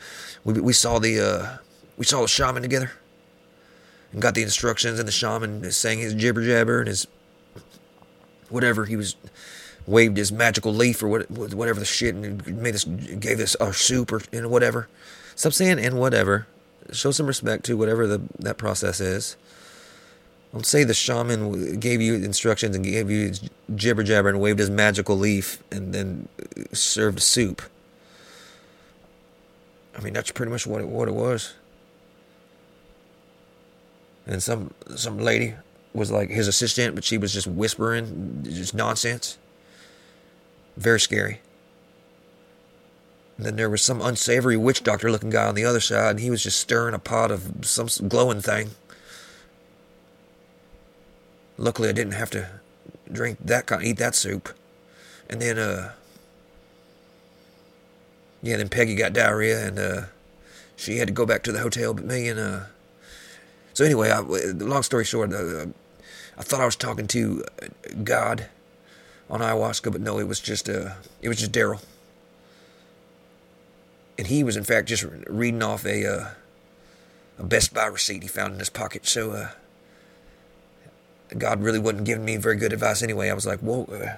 we 0.45 0.61
we 0.61 0.73
saw 0.73 0.99
the 0.99 1.21
uh, 1.21 1.59
we 1.97 2.05
saw 2.05 2.23
the 2.23 2.29
shaman 2.29 2.63
together 2.63 2.93
and 4.13 4.21
got 4.21 4.35
the 4.35 4.43
instructions, 4.43 4.99
and 4.99 5.07
the 5.07 5.13
shaman 5.13 5.71
sang 5.71 5.99
his 5.99 6.15
jibber 6.15 6.45
jabber 6.45 6.81
and 6.81 6.89
his 6.89 7.07
whatever 8.49 8.87
he 8.87 8.97
was 8.97 9.17
waved 9.87 10.17
his 10.17 10.31
magical 10.31 10.73
leaf 10.73 11.03
or 11.03 11.09
what, 11.09 11.31
whatever 11.31 11.81
the 11.81 11.87
shit 11.87 12.15
and 12.15 12.47
made 12.47 12.75
us 12.75 12.85
gave 12.85 13.41
us 13.41 13.55
our 13.57 13.73
soup 13.73 14.13
or 14.13 14.21
know, 14.33 14.49
whatever. 14.49 14.89
Stop 15.35 15.53
saying 15.53 15.79
and 15.79 15.99
whatever. 15.99 16.47
Show 16.93 17.11
some 17.11 17.27
respect 17.27 17.65
to 17.67 17.77
whatever 17.77 18.07
the 18.07 18.23
that 18.39 18.57
process 18.57 19.01
is. 19.01 19.37
Don't 20.53 20.65
say 20.65 20.85
the 20.85 20.95
shaman 20.95 21.79
gave 21.79 22.01
you 22.01 22.15
instructions 22.15 22.75
and 22.75 22.85
gave 22.85 23.11
you 23.11 23.33
jibber 23.75 24.03
jabber 24.03 24.31
and 24.31 24.41
waved 24.41 24.59
his 24.59 24.71
magical 24.71 25.17
leaf 25.17 25.63
and 25.71 25.93
then 25.93 26.29
uh, 26.41 26.63
served 26.73 27.21
soup. 27.21 27.61
I 29.97 30.01
mean, 30.01 30.15
that's 30.15 30.31
pretty 30.31 30.51
much 30.51 30.67
what 30.67 30.81
it, 30.81 30.89
what 30.89 31.09
it 31.09 31.15
was. 31.15 31.55
And 34.27 34.43
some 34.43 34.73
some 34.97 35.19
lady 35.19 35.55
was 35.93 36.11
like 36.11 36.31
his 36.31 36.49
assistant, 36.49 36.95
but 36.95 37.05
she 37.05 37.19
was 37.19 37.33
just 37.33 37.47
whispering, 37.47 38.41
just 38.45 38.75
nonsense. 38.75 39.37
Very 40.77 41.01
scary. 41.01 41.41
And 43.39 43.47
then 43.47 43.57
there 43.57 43.71
was 43.71 43.81
some 43.81 44.03
unsavory 44.03 44.57
witch 44.57 44.83
doctor 44.83 45.11
looking 45.11 45.31
guy 45.31 45.47
on 45.47 45.55
the 45.55 45.65
other 45.65 45.81
side, 45.81 46.11
and 46.11 46.21
he 46.21 46.31
was 46.31 46.43
just 46.43 46.61
stirring 46.61 46.95
a 46.95 46.99
pot 46.99 47.31
of 47.31 47.65
some 47.65 47.89
glowing 48.09 48.43
thing. 48.43 48.73
Luckily, 51.57 51.89
I 51.89 51.93
didn't 51.93 52.13
have 52.13 52.31
to 52.31 52.49
drink 53.11 53.39
that 53.41 53.67
kind, 53.67 53.83
eat 53.83 53.97
that 53.99 54.15
soup. 54.15 54.51
And 55.31 55.41
then, 55.41 55.59
uh, 55.59 55.93
yeah, 58.43 58.57
then 58.57 58.69
Peggy 58.69 58.95
got 58.95 59.13
diarrhea, 59.13 59.67
and 59.67 59.79
uh, 59.79 60.03
she 60.77 60.99
had 60.99 61.09
to 61.09 61.15
go 61.15 61.25
back 61.25 61.43
to 61.45 61.53
the 61.53 61.61
hotel. 61.61 61.95
But 61.95 62.05
me 62.05 62.29
and 62.29 62.39
uh, 62.39 62.61
so 63.79 63.85
anyway, 63.85 64.11
I, 64.11 64.19
long 64.19 64.83
story 64.83 65.05
short, 65.05 65.33
uh, 65.33 65.67
I 66.37 66.43
thought 66.43 66.61
I 66.61 66.65
was 66.65 66.75
talking 66.75 67.07
to 67.07 67.45
God 68.03 68.49
on 69.31 69.39
ayahuasca, 69.39 69.93
but 69.93 70.01
no, 70.01 70.19
it 70.19 70.27
was 70.27 70.41
just 70.41 70.69
uh, 70.69 70.95
it 71.23 71.29
was 71.29 71.39
just 71.39 71.53
Daryl, 71.53 71.81
and 74.19 74.27
he 74.27 74.43
was 74.43 74.57
in 74.57 74.65
fact 74.65 74.89
just 74.89 75.05
reading 75.29 75.63
off 75.63 75.87
a 75.87 76.07
uh, 76.07 76.29
a 77.39 77.45
Best 77.45 77.73
Buy 77.73 77.87
receipt 77.87 78.23
he 78.23 78.29
found 78.29 78.53
in 78.53 78.59
his 78.59 78.69
pocket. 78.69 79.07
So 79.07 79.31
uh, 79.31 79.51
God 81.37 81.63
really 81.63 81.79
wasn't 81.79 82.05
giving 82.05 82.25
me 82.25 82.37
very 82.37 82.57
good 82.57 82.73
advice 82.73 83.03
anyway. 83.03 83.31
I 83.31 83.35
was 83.35 83.47
like, 83.47 83.61
whoa. 83.61 83.85
Uh, 83.85 84.17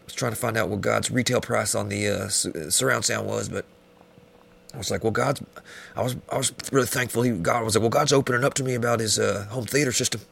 I 0.00 0.04
was 0.04 0.14
trying 0.14 0.32
to 0.32 0.36
find 0.36 0.56
out 0.56 0.68
what 0.68 0.80
God's 0.80 1.12
retail 1.12 1.40
price 1.40 1.76
on 1.76 1.88
the 1.88 2.08
uh, 2.08 2.28
surround 2.28 3.04
sound 3.04 3.28
was, 3.28 3.48
but 3.48 3.64
I 4.74 4.78
was 4.78 4.90
like, 4.90 5.04
well, 5.04 5.12
God's. 5.12 5.40
I 5.94 6.02
was 6.02 6.16
I 6.30 6.38
was 6.38 6.52
really 6.72 6.86
thankful. 6.86 7.22
He 7.22 7.30
God 7.30 7.64
was 7.64 7.76
like, 7.76 7.82
well, 7.82 7.90
God's 7.90 8.12
opening 8.12 8.42
up 8.42 8.54
to 8.54 8.64
me 8.64 8.74
about 8.74 8.98
His 8.98 9.18
uh, 9.18 9.46
home 9.50 9.66
theater 9.66 9.92
system. 9.92 10.22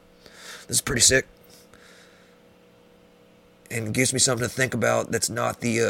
This 0.66 0.78
is 0.78 0.80
pretty 0.80 1.02
sick, 1.02 1.26
and 3.70 3.94
gives 3.94 4.12
me 4.12 4.18
something 4.18 4.46
to 4.48 4.52
think 4.52 4.74
about. 4.74 5.12
That's 5.12 5.30
not 5.30 5.60
the 5.60 5.80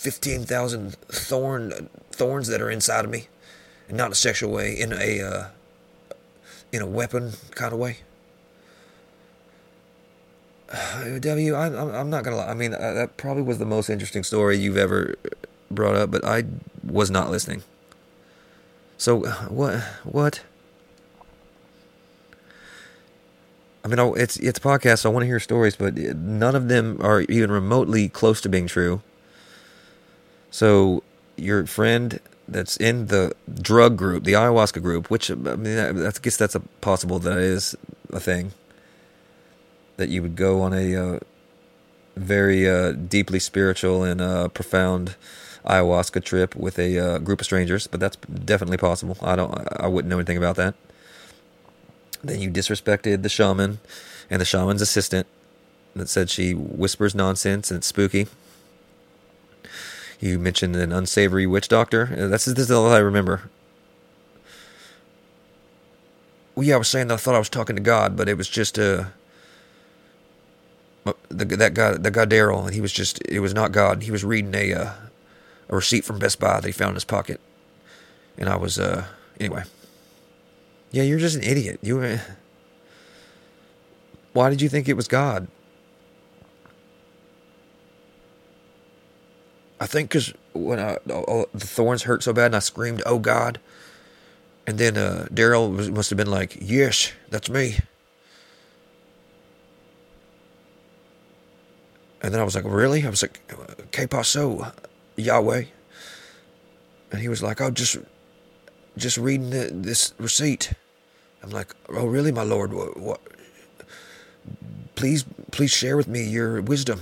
uh, 0.00 0.10
fifteen 0.10 0.44
thousand 0.44 0.96
thorn 1.08 1.88
thorns 2.10 2.48
that 2.48 2.60
are 2.60 2.70
inside 2.70 3.04
of 3.04 3.10
me, 3.10 3.28
and 3.88 3.96
not 3.96 4.06
in 4.06 4.12
a 4.12 4.14
sexual 4.14 4.50
way, 4.50 4.72
in 4.72 4.92
a 4.92 5.20
uh, 5.20 5.46
in 6.72 6.82
a 6.82 6.86
weapon 6.86 7.32
kind 7.52 7.72
of 7.72 7.78
way. 7.78 7.98
W, 11.20 11.54
I, 11.54 11.66
I'm 12.00 12.10
not 12.10 12.22
gonna 12.24 12.36
lie. 12.36 12.48
I 12.48 12.54
mean, 12.54 12.74
uh, 12.74 12.92
that 12.92 13.16
probably 13.16 13.42
was 13.42 13.58
the 13.58 13.66
most 13.66 13.90
interesting 13.90 14.22
story 14.22 14.56
you've 14.56 14.76
ever 14.76 15.16
brought 15.70 15.96
up, 15.96 16.10
but 16.10 16.24
I 16.24 16.44
was 16.84 17.10
not 17.10 17.30
listening. 17.30 17.62
So 18.98 19.20
what? 19.48 19.80
What? 20.04 20.42
I 23.84 23.88
mean, 23.88 23.98
it's 24.16 24.36
it's 24.36 24.58
a 24.58 24.62
podcast. 24.62 25.00
So 25.00 25.10
I 25.10 25.12
want 25.12 25.22
to 25.22 25.26
hear 25.26 25.40
stories, 25.40 25.74
but 25.74 25.96
none 25.96 26.54
of 26.54 26.68
them 26.68 26.98
are 27.00 27.22
even 27.22 27.50
remotely 27.50 28.08
close 28.08 28.40
to 28.42 28.48
being 28.48 28.66
true. 28.66 29.02
So 30.50 31.02
your 31.36 31.66
friend 31.66 32.20
that's 32.48 32.76
in 32.76 33.06
the 33.06 33.34
drug 33.60 33.96
group, 33.96 34.24
the 34.24 34.32
ayahuasca 34.32 34.82
group, 34.82 35.10
which 35.10 35.30
I 35.30 35.34
mean, 35.34 35.78
I 35.78 36.10
guess 36.10 36.36
that's 36.36 36.54
a 36.54 36.60
possible 36.80 37.18
that 37.20 37.38
is 37.38 37.76
a 38.12 38.20
thing 38.20 38.52
that 39.96 40.08
you 40.08 40.22
would 40.22 40.34
go 40.34 40.62
on 40.62 40.72
a 40.72 40.96
uh, 40.96 41.18
very 42.16 42.68
uh, 42.68 42.92
deeply 42.92 43.38
spiritual 43.38 44.02
and 44.02 44.20
uh, 44.20 44.48
profound 44.48 45.14
ayahuasca 45.64 46.24
trip 46.24 46.56
with 46.56 46.78
a 46.78 46.98
uh, 46.98 47.18
group 47.18 47.40
of 47.40 47.44
strangers, 47.44 47.86
but 47.86 48.00
that's 48.00 48.16
definitely 48.16 48.78
possible. 48.78 49.16
I 49.20 49.36
don't, 49.36 49.54
I 49.78 49.86
wouldn't 49.86 50.10
know 50.10 50.18
anything 50.18 50.38
about 50.38 50.56
that. 50.56 50.74
Then 52.22 52.40
you 52.40 52.50
disrespected 52.50 53.22
the 53.22 53.28
shaman 53.28 53.78
and 54.28 54.40
the 54.40 54.44
shaman's 54.44 54.82
assistant 54.82 55.26
that 55.94 56.08
said 56.08 56.30
she 56.30 56.54
whispers 56.54 57.14
nonsense 57.14 57.70
and 57.70 57.78
it's 57.78 57.86
spooky. 57.86 58.26
You 60.20 60.38
mentioned 60.38 60.76
an 60.76 60.92
unsavory 60.92 61.46
witch 61.46 61.68
doctor. 61.68 62.14
Uh, 62.16 62.28
that's 62.28 62.44
this 62.44 62.58
is 62.58 62.70
all 62.70 62.92
I 62.92 62.98
remember. 62.98 63.50
Well, 66.54 66.66
yeah, 66.66 66.74
I 66.74 66.78
was 66.78 66.88
saying 66.88 67.08
that 67.08 67.14
I 67.14 67.16
thought 67.16 67.34
I 67.34 67.38
was 67.38 67.48
talking 67.48 67.74
to 67.76 67.82
God, 67.82 68.16
but 68.16 68.28
it 68.28 68.36
was 68.36 68.48
just 68.48 68.78
uh, 68.78 69.04
the, 71.30 71.44
that 71.44 71.72
guy, 71.72 71.92
that 71.92 72.12
guy 72.12 72.26
Daryl, 72.26 72.66
and 72.66 72.74
he 72.74 72.82
was 72.82 72.92
just 72.92 73.22
it 73.26 73.40
was 73.40 73.54
not 73.54 73.72
God. 73.72 74.02
He 74.02 74.10
was 74.10 74.22
reading 74.22 74.54
a 74.54 74.74
uh, 74.74 74.92
a 75.70 75.76
receipt 75.76 76.04
from 76.04 76.18
Best 76.18 76.38
Buy 76.38 76.60
that 76.60 76.66
he 76.66 76.72
found 76.72 76.90
in 76.90 76.96
his 76.96 77.04
pocket, 77.04 77.40
and 78.36 78.48
I 78.48 78.56
was 78.56 78.78
uh 78.78 79.06
anyway. 79.38 79.64
Yeah, 80.92 81.04
you're 81.04 81.18
just 81.18 81.36
an 81.36 81.44
idiot. 81.44 81.78
You. 81.82 82.00
Uh, 82.00 82.18
why 84.32 84.50
did 84.50 84.60
you 84.60 84.68
think 84.68 84.88
it 84.88 84.94
was 84.94 85.08
God? 85.08 85.48
I 89.80 89.86
think 89.86 90.10
because 90.10 90.34
when 90.52 90.78
I, 90.78 90.98
the 91.06 91.46
thorns 91.58 92.02
hurt 92.02 92.22
so 92.22 92.32
bad 92.34 92.46
and 92.46 92.56
I 92.56 92.58
screamed, 92.58 93.02
"Oh 93.06 93.18
God!" 93.18 93.58
and 94.66 94.78
then 94.78 94.96
uh, 94.96 95.26
Daryl 95.32 95.90
must 95.90 96.10
have 96.10 96.16
been 96.16 96.30
like, 96.30 96.58
"Yes, 96.60 97.12
that's 97.30 97.48
me." 97.48 97.78
And 102.22 102.34
then 102.34 102.40
I 102.40 102.44
was 102.44 102.54
like, 102.54 102.64
"Really?" 102.66 103.04
I 103.06 103.10
was 103.10 103.22
like, 103.22 103.40
"Que 103.90 104.06
paso?" 104.06 104.70
Yahweh. 105.16 105.64
And 107.10 107.20
he 107.20 107.28
was 107.28 107.42
like, 107.42 107.60
"Oh, 107.60 107.70
just, 107.70 107.96
just 108.98 109.16
reading 109.16 109.50
the, 109.50 109.70
this 109.72 110.12
receipt." 110.18 110.74
I'm 111.42 111.50
like, 111.50 111.74
"Oh, 111.88 112.06
really, 112.06 112.32
my 112.32 112.42
Lord? 112.42 112.74
What, 112.74 113.00
what? 113.00 113.20
Please, 114.94 115.24
please 115.50 115.70
share 115.70 115.96
with 115.96 116.06
me 116.06 116.22
your 116.22 116.60
wisdom, 116.60 117.00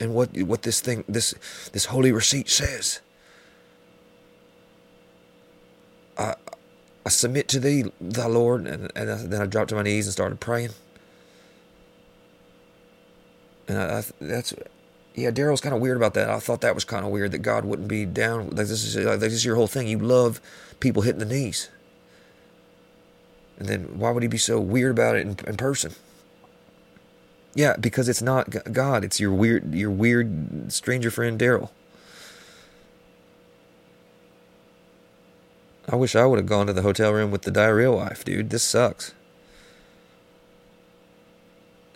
and 0.00 0.14
what 0.14 0.36
what 0.42 0.62
this 0.62 0.80
thing, 0.80 1.04
this 1.08 1.34
this 1.72 1.86
holy 1.86 2.12
receipt 2.12 2.48
says." 2.48 3.00
I, 6.18 6.34
I 7.04 7.08
submit 7.08 7.46
to 7.48 7.60
thee, 7.60 7.84
thy 8.00 8.26
Lord, 8.26 8.66
and, 8.66 8.90
and 8.96 9.30
then 9.30 9.40
I 9.40 9.46
dropped 9.46 9.68
to 9.68 9.74
my 9.74 9.82
knees 9.82 10.06
and 10.06 10.12
started 10.12 10.40
praying. 10.40 10.70
And 13.68 13.78
I, 13.78 13.98
I, 13.98 14.04
that's 14.20 14.54
yeah, 15.14 15.30
Daryl's 15.30 15.62
kind 15.62 15.74
of 15.74 15.80
weird 15.80 15.96
about 15.96 16.14
that. 16.14 16.28
I 16.28 16.38
thought 16.38 16.60
that 16.60 16.74
was 16.74 16.84
kind 16.84 17.04
of 17.04 17.10
weird 17.10 17.32
that 17.32 17.38
God 17.38 17.64
wouldn't 17.64 17.88
be 17.88 18.04
down. 18.04 18.50
Like 18.50 18.66
this 18.66 18.84
is 18.84 18.96
like 18.96 19.18
this 19.18 19.32
is 19.32 19.44
your 19.44 19.56
whole 19.56 19.66
thing. 19.66 19.88
You 19.88 19.98
love 19.98 20.40
people 20.78 21.02
hitting 21.02 21.20
the 21.20 21.24
knees, 21.24 21.70
and 23.58 23.68
then 23.68 23.98
why 23.98 24.10
would 24.10 24.22
he 24.22 24.28
be 24.28 24.38
so 24.38 24.60
weird 24.60 24.92
about 24.92 25.16
it 25.16 25.20
in, 25.22 25.36
in 25.46 25.56
person? 25.56 25.94
Yeah, 27.56 27.74
because 27.80 28.06
it's 28.06 28.20
not 28.20 28.70
God. 28.70 29.02
It's 29.02 29.18
your 29.18 29.32
weird, 29.32 29.74
your 29.74 29.90
weird 29.90 30.70
stranger 30.70 31.10
friend 31.10 31.40
Daryl. 31.40 31.70
I 35.88 35.96
wish 35.96 36.14
I 36.14 36.26
would 36.26 36.38
have 36.38 36.46
gone 36.46 36.66
to 36.66 36.74
the 36.74 36.82
hotel 36.82 37.12
room 37.12 37.30
with 37.30 37.42
the 37.42 37.50
diarrhea 37.50 37.90
wife, 37.90 38.26
dude. 38.26 38.50
This 38.50 38.62
sucks. 38.62 39.14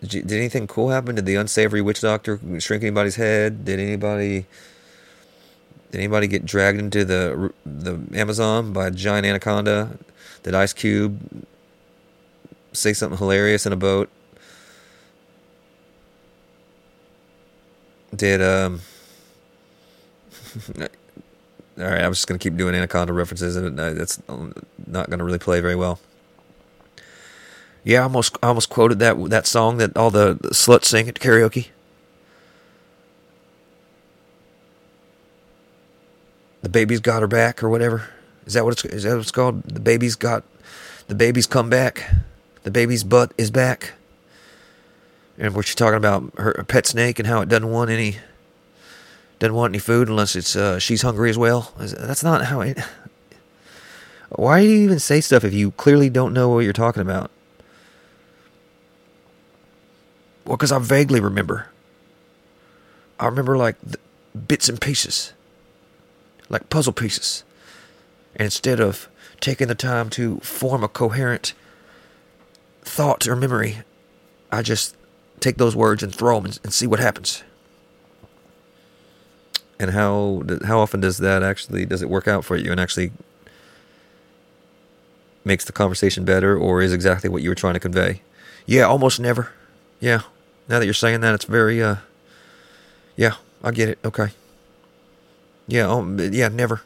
Did, 0.01 0.15
you, 0.15 0.23
did 0.23 0.39
anything 0.39 0.67
cool 0.67 0.89
happen? 0.89 1.17
Did 1.17 1.27
the 1.27 1.35
unsavory 1.35 1.83
witch 1.83 2.01
doctor 2.01 2.41
shrink 2.59 2.83
anybody's 2.83 3.17
head? 3.17 3.67
Did 3.67 3.79
anybody 3.79 4.47
Did 5.91 5.99
anybody 5.99 6.27
get 6.27 6.47
dragged 6.47 6.79
into 6.79 7.05
the 7.05 7.53
the 7.67 8.01
Amazon 8.15 8.73
by 8.73 8.87
a 8.87 8.91
giant 8.91 9.27
anaconda? 9.27 9.99
Did 10.43 10.55
Ice 10.55 10.73
Cube 10.73 11.45
say 12.73 12.95
something 12.95 13.19
hilarious 13.19 13.67
in 13.67 13.75
a 13.75 13.77
boat? 13.77 14.09
Did 18.15 18.43
um 18.43 18.81
all 20.79 20.89
right, 21.77 22.03
I'm 22.03 22.13
just 22.13 22.27
gonna 22.27 22.39
keep 22.39 22.57
doing 22.57 22.75
anaconda 22.75 23.13
references, 23.13 23.57
and 23.57 23.79
uh, 23.79 23.93
that's 23.95 24.21
not 24.87 25.11
gonna 25.11 25.25
really 25.25 25.39
play 25.39 25.61
very 25.61 25.77
well. 25.77 26.01
Yeah, 27.85 28.01
I 28.01 28.03
almost 28.05 28.37
I 28.43 28.49
almost 28.49 28.69
quoted 28.69 28.99
that 28.99 29.31
that 29.31 29.47
song 29.47 29.79
that 29.79 29.97
all 29.97 30.11
the 30.11 30.35
sluts 30.53 30.87
sing 30.87 31.09
at 31.09 31.15
karaoke. 31.15 31.69
the 36.63 36.69
baby's 36.69 37.01
got 37.01 37.23
her 37.23 37.29
back 37.29 37.63
or 37.63 37.69
whatever. 37.69 38.09
Is 38.47 38.55
that 38.55 38.65
what 38.65 38.73
it's 38.73 38.85
is 38.85 39.03
that 39.05 39.11
what 39.13 39.21
it's 39.21 39.31
called? 39.31 39.63
The 39.65 39.81
baby's 39.81 40.17
got 40.17 40.45
the 41.09 41.15
baby's 41.15 41.47
come 41.47 41.71
back. 41.71 42.11
The 42.63 42.71
baby's 42.71 43.05
butt 43.05 43.33
is 43.39 43.51
back. 43.51 43.93
And 45.41 45.55
we're 45.55 45.63
talking 45.63 45.97
about 45.97 46.33
her, 46.39 46.55
her 46.57 46.65
pet 46.65 46.87
snake 46.87 47.19
and 47.19 47.27
how 47.27 47.41
it 47.41 47.49
doesn't 47.49 47.69
want 47.69 47.91
any 47.91 48.19
doesn't 49.41 49.57
want 49.57 49.73
any 49.73 49.81
food 49.81 50.09
unless 50.09 50.37
it's 50.37 50.55
uh, 50.55 50.79
she's 50.79 51.03
hungry 51.03 51.31
as 51.31 51.39
well. 51.39 51.73
That's 51.77 52.23
not 52.23 52.45
how 52.45 52.61
it. 52.61 52.79
Why 54.29 54.61
do 54.63 54.69
you 54.69 54.85
even 54.85 55.01
say 55.01 55.21
stuff 55.21 55.43
if 55.43 55.53
you 55.53 55.73
clearly 55.73 56.09
don't 56.09 56.33
know 56.33 56.49
what 56.51 56.61
you're 56.61 56.73
talking 56.73 57.03
about? 57.03 57.33
Well, 60.45 60.57
because 60.57 60.71
I 60.71 60.79
vaguely 60.79 61.19
remember. 61.19 61.69
I 63.19 63.27
remember 63.27 63.57
like 63.57 63.75
bits 64.47 64.69
and 64.69 64.81
pieces 64.81 65.33
like 66.51 66.69
puzzle 66.69 66.93
pieces. 66.93 67.45
And 68.37 68.45
instead 68.45 68.81
of 68.81 69.09
taking 69.41 69.69
the 69.69 69.75
time 69.75 70.11
to 70.11 70.41
form 70.41 70.85
a 70.85 70.89
coherent 70.89 71.55
thought 72.83 73.27
or 73.27 73.37
memory, 73.37 73.79
I 74.53 74.61
just 74.61 74.97
take 75.41 75.57
those 75.57 75.77
words 75.77 76.03
and 76.03 76.15
throw 76.15 76.37
them 76.37 76.47
and, 76.47 76.61
and 76.65 76.73
see 76.73 76.87
what 76.87 77.01
happens. 77.01 77.43
And 79.79 79.93
how 79.93 80.43
how 80.65 80.81
often 80.81 81.01
does 81.01 81.19
that 81.19 81.43
actually 81.43 81.87
does 81.87 82.03
it 82.03 82.11
work 82.11 82.29
out 82.29 82.45
for 82.45 82.57
you 82.57 82.71
and 82.71 82.81
actually 82.81 83.13
makes 85.45 85.65
the 85.65 85.73
conversation 85.73 86.25
better 86.25 86.57
or 86.57 86.83
is 86.83 86.93
exactly 86.93 87.31
what 87.31 87.43
you 87.43 87.49
were 87.49 87.55
trying 87.55 87.75
to 87.75 87.81
convey? 87.81 88.23
Yeah, 88.67 88.83
almost 88.83 89.19
never. 89.19 89.53
Yeah. 89.99 90.23
Now 90.69 90.79
that 90.79 90.85
you're 90.85 90.95
saying 90.95 91.21
that, 91.23 91.35
it's 91.35 91.47
very 91.47 91.83
uh 91.83 91.97
yeah, 93.17 93.35
I 93.63 93.71
get 93.71 93.89
it. 93.89 93.99
Okay. 94.05 94.29
Yeah, 95.67 95.89
um, 95.89 96.19
yeah, 96.19 96.49
never. 96.49 96.83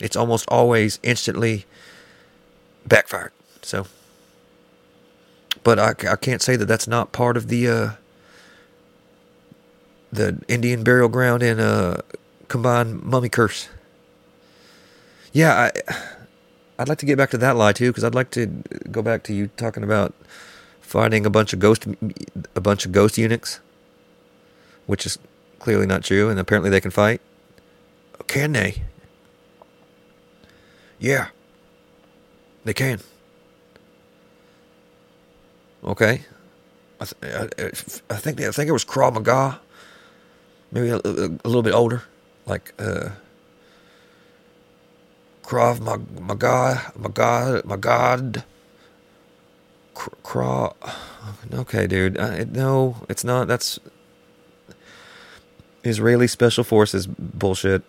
It's 0.00 0.16
almost 0.16 0.48
always 0.48 0.98
instantly 1.02 1.66
backfired. 2.86 3.32
So, 3.62 3.86
but 5.62 5.78
I, 5.78 5.90
I 6.10 6.16
can't 6.16 6.42
say 6.42 6.56
that 6.56 6.66
that's 6.66 6.88
not 6.88 7.12
part 7.12 7.36
of 7.36 7.48
the 7.48 7.68
uh, 7.68 7.90
the 10.12 10.40
Indian 10.48 10.82
burial 10.82 11.08
ground 11.08 11.42
and 11.42 11.60
uh, 11.60 11.98
combined 12.48 13.02
mummy 13.02 13.28
curse. 13.28 13.68
Yeah, 15.32 15.70
I 15.88 15.94
I'd 16.78 16.88
like 16.88 16.98
to 16.98 17.06
get 17.06 17.18
back 17.18 17.30
to 17.30 17.38
that 17.38 17.56
lie 17.56 17.72
too 17.72 17.90
because 17.90 18.04
I'd 18.04 18.14
like 18.14 18.30
to 18.30 18.46
go 18.90 19.02
back 19.02 19.22
to 19.24 19.34
you 19.34 19.48
talking 19.56 19.84
about 19.84 20.14
finding 20.80 21.26
a 21.26 21.30
bunch 21.30 21.52
of 21.52 21.58
ghost 21.58 21.86
a 22.54 22.60
bunch 22.60 22.86
of 22.86 22.92
ghost 22.92 23.18
eunuchs, 23.18 23.60
which 24.86 25.06
is 25.06 25.18
clearly 25.58 25.86
not 25.86 26.02
true, 26.02 26.28
and 26.28 26.40
apparently 26.40 26.70
they 26.70 26.80
can 26.80 26.90
fight. 26.90 27.20
Can 28.26 28.52
they? 28.52 28.82
Yeah. 30.98 31.28
They 32.64 32.74
can. 32.74 33.00
Okay. 35.84 36.22
I, 37.00 37.04
th- 37.04 37.50
I, 37.58 38.14
I 38.14 38.16
think 38.18 38.40
I 38.40 38.50
think 38.50 38.68
it 38.68 38.72
was 38.72 38.84
Krav 38.84 39.14
Maga. 39.14 39.60
Maybe 40.70 40.90
a, 40.90 40.96
a, 40.96 40.98
a 40.98 41.48
little 41.48 41.62
bit 41.62 41.74
older, 41.74 42.04
like 42.46 42.74
uh, 42.78 43.10
Krav 45.42 45.80
Maga, 45.80 46.92
Maga, 46.96 47.62
Magad. 47.66 48.44
Krav. 49.94 50.74
Okay, 51.52 51.86
dude. 51.86 52.18
I, 52.18 52.44
no, 52.44 52.96
it's 53.08 53.24
not. 53.24 53.48
That's 53.48 53.78
Israeli 55.82 56.26
Special 56.26 56.64
Forces 56.64 57.06
bullshit. 57.06 57.82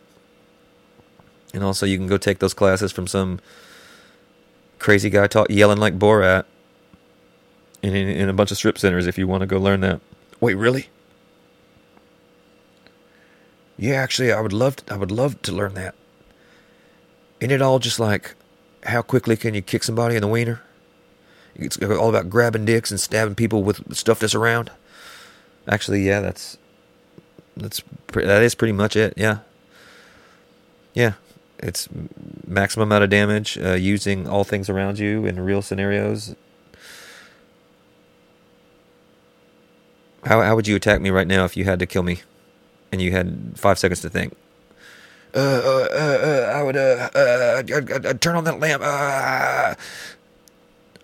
And 1.54 1.64
also, 1.64 1.86
you 1.86 1.98
can 1.98 2.08
go 2.08 2.18
take 2.18 2.40
those 2.40 2.54
classes 2.54 2.92
from 2.92 3.08
some 3.08 3.40
crazy 4.80 5.10
guy 5.10 5.28
talk, 5.28 5.50
yelling 5.50 5.78
like 5.78 6.00
Borat 6.00 6.46
in, 7.82 7.96
in, 7.96 8.30
a 8.30 8.34
bunch 8.34 8.52
of 8.52 8.58
strip 8.58 8.78
centers 8.78 9.08
if 9.08 9.18
you 9.18 9.28
want 9.28 9.42
to 9.42 9.48
go 9.48 9.58
learn 9.58 9.82
that. 9.82 10.02
Wait, 10.40 10.56
really? 10.56 10.90
Yeah, 13.78 13.96
actually, 13.96 14.32
I 14.32 14.40
would 14.40 14.54
love 14.54 14.76
to, 14.78 14.94
I 14.94 14.98
would 14.98 15.12
love 15.12 15.42
to 15.44 15.52
learn 15.52 15.74
that. 15.74 15.96
Isn't 17.40 17.52
it 17.52 17.62
all 17.62 17.80
just 17.80 18.00
like 18.00 18.36
how 18.84 19.02
quickly 19.02 19.36
can 19.36 19.54
you 19.54 19.62
kick 19.62 19.84
somebody 19.84 20.16
in 20.16 20.22
the 20.22 20.28
wiener? 20.28 20.62
It's 21.56 21.78
all 21.82 22.10
about 22.10 22.30
grabbing 22.30 22.66
dicks 22.66 22.92
and 22.92 23.00
stabbing 23.00 23.36
people 23.36 23.64
with 23.64 23.96
stuff 23.96 24.20
that's 24.20 24.36
around. 24.36 24.72
Actually, 25.68 26.02
yeah, 26.02 26.22
that's 26.22 26.58
that's 27.58 27.82
that 28.14 28.42
is 28.42 28.56
pretty 28.56 28.72
much 28.72 28.96
it. 28.96 29.14
Yeah, 29.18 29.40
yeah. 30.94 31.14
It's 31.60 31.88
maximum 32.48 32.88
amount 32.90 33.04
of 33.04 33.10
damage 33.12 33.58
uh, 33.58 33.74
using 33.74 34.28
all 34.28 34.44
things 34.44 34.70
around 34.70 34.98
you 34.98 35.26
in 35.26 35.40
real 35.40 35.62
scenarios. 35.62 36.36
How 40.24 40.42
how 40.42 40.56
would 40.56 40.68
you 40.68 40.76
attack 40.76 41.02
me 41.02 41.10
right 41.10 41.28
now 41.28 41.46
if 41.46 41.58
you 41.58 41.64
had 41.64 41.80
to 41.80 41.86
kill 41.86 42.04
me, 42.04 42.22
and 42.92 43.02
you 43.02 43.12
had 43.12 43.54
five 43.56 43.80
seconds 43.80 44.02
to 44.02 44.10
think? 44.10 44.36
Uh, 45.34 45.40
uh, 45.40 45.88
uh, 45.92 45.96
uh 45.96 46.52
I 46.54 46.64
would 46.64 46.78
uh, 46.78 47.10
uh 47.16 47.56
I'd, 47.60 47.72
I'd, 47.72 48.06
I'd, 48.06 48.22
turn 48.22 48.36
on 48.36 48.44
that 48.44 48.60
lamp. 48.60 48.84
Uh, 48.86 49.76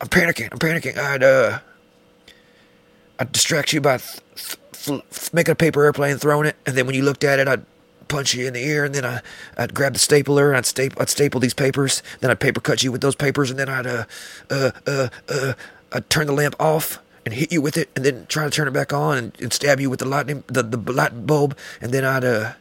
I'm 0.02 0.08
panicking. 0.10 0.50
I'm 0.52 0.60
panicking. 0.60 0.98
I'd 0.98 1.24
uh, 1.24 1.60
I'd 3.20 3.32
distract 3.32 3.74
you 3.74 3.82
by 3.82 3.98
th- 3.98 4.58
th- 4.74 5.34
making 5.34 5.52
a 5.52 5.56
paper 5.56 5.84
airplane, 5.84 6.18
throwing 6.18 6.48
it, 6.48 6.56
and 6.66 6.76
then 6.76 6.86
when 6.86 6.96
you 6.96 7.04
looked 7.04 7.24
at 7.24 7.40
it, 7.40 7.48
I'd 7.48 7.66
punch 8.08 8.34
you 8.34 8.48
in 8.48 8.54
the 8.54 8.64
ear, 8.64 8.86
and 8.86 8.94
then 8.94 9.06
I, 9.06 9.22
I'd 9.58 9.74
grab 9.74 9.94
the 9.94 10.00
stapler 10.00 10.50
and 10.50 10.58
I'd 10.58 10.66
staple, 10.66 11.02
I'd 11.02 11.10
staple 11.10 11.40
these 11.40 11.54
papers. 11.54 12.04
Then 12.20 12.32
I'd 12.32 12.40
paper 12.40 12.60
cut 12.60 12.84
you 12.84 12.92
with 12.92 13.02
those 13.02 13.16
papers, 13.16 13.50
and 13.50 13.60
then 13.60 13.70
I'd 13.70 13.88
uh, 13.88 14.06
uh, 14.50 14.72
uh, 14.86 15.10
uh, 15.30 15.54
I'd 15.92 16.10
turn 16.10 16.28
the 16.28 16.34
lamp 16.34 16.56
off 16.60 17.00
and 17.28 17.36
hit 17.36 17.52
you 17.52 17.62
with 17.62 17.76
it, 17.76 17.90
and 17.94 18.06
then 18.06 18.26
try 18.30 18.46
to 18.46 18.50
turn 18.50 18.70
it 18.70 18.72
back 18.72 18.94
on 18.94 19.18
and, 19.18 19.42
and 19.42 19.52
stab 19.52 19.82
you 19.82 19.90
with 19.90 20.00
the 20.00 20.06
lightning, 20.06 20.46
the 20.48 20.64
the 20.64 20.78
light 20.94 21.28
bulb, 21.28 21.58
and 21.82 21.92
then 21.92 22.06
I'd 22.06 22.24
uh, 22.24 22.54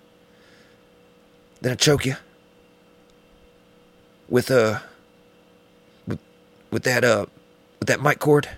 then 1.61 1.71
I'd 1.71 1.79
choke 1.79 2.05
you 2.05 2.17
with 4.29 4.51
uh, 4.51 4.81
with 6.05 6.19
with 6.73 6.83
that 6.83 7.05
uh, 7.05 7.27
with 7.79 7.87
that 7.87 8.03
mic 8.03 8.19
cord. 8.19 8.49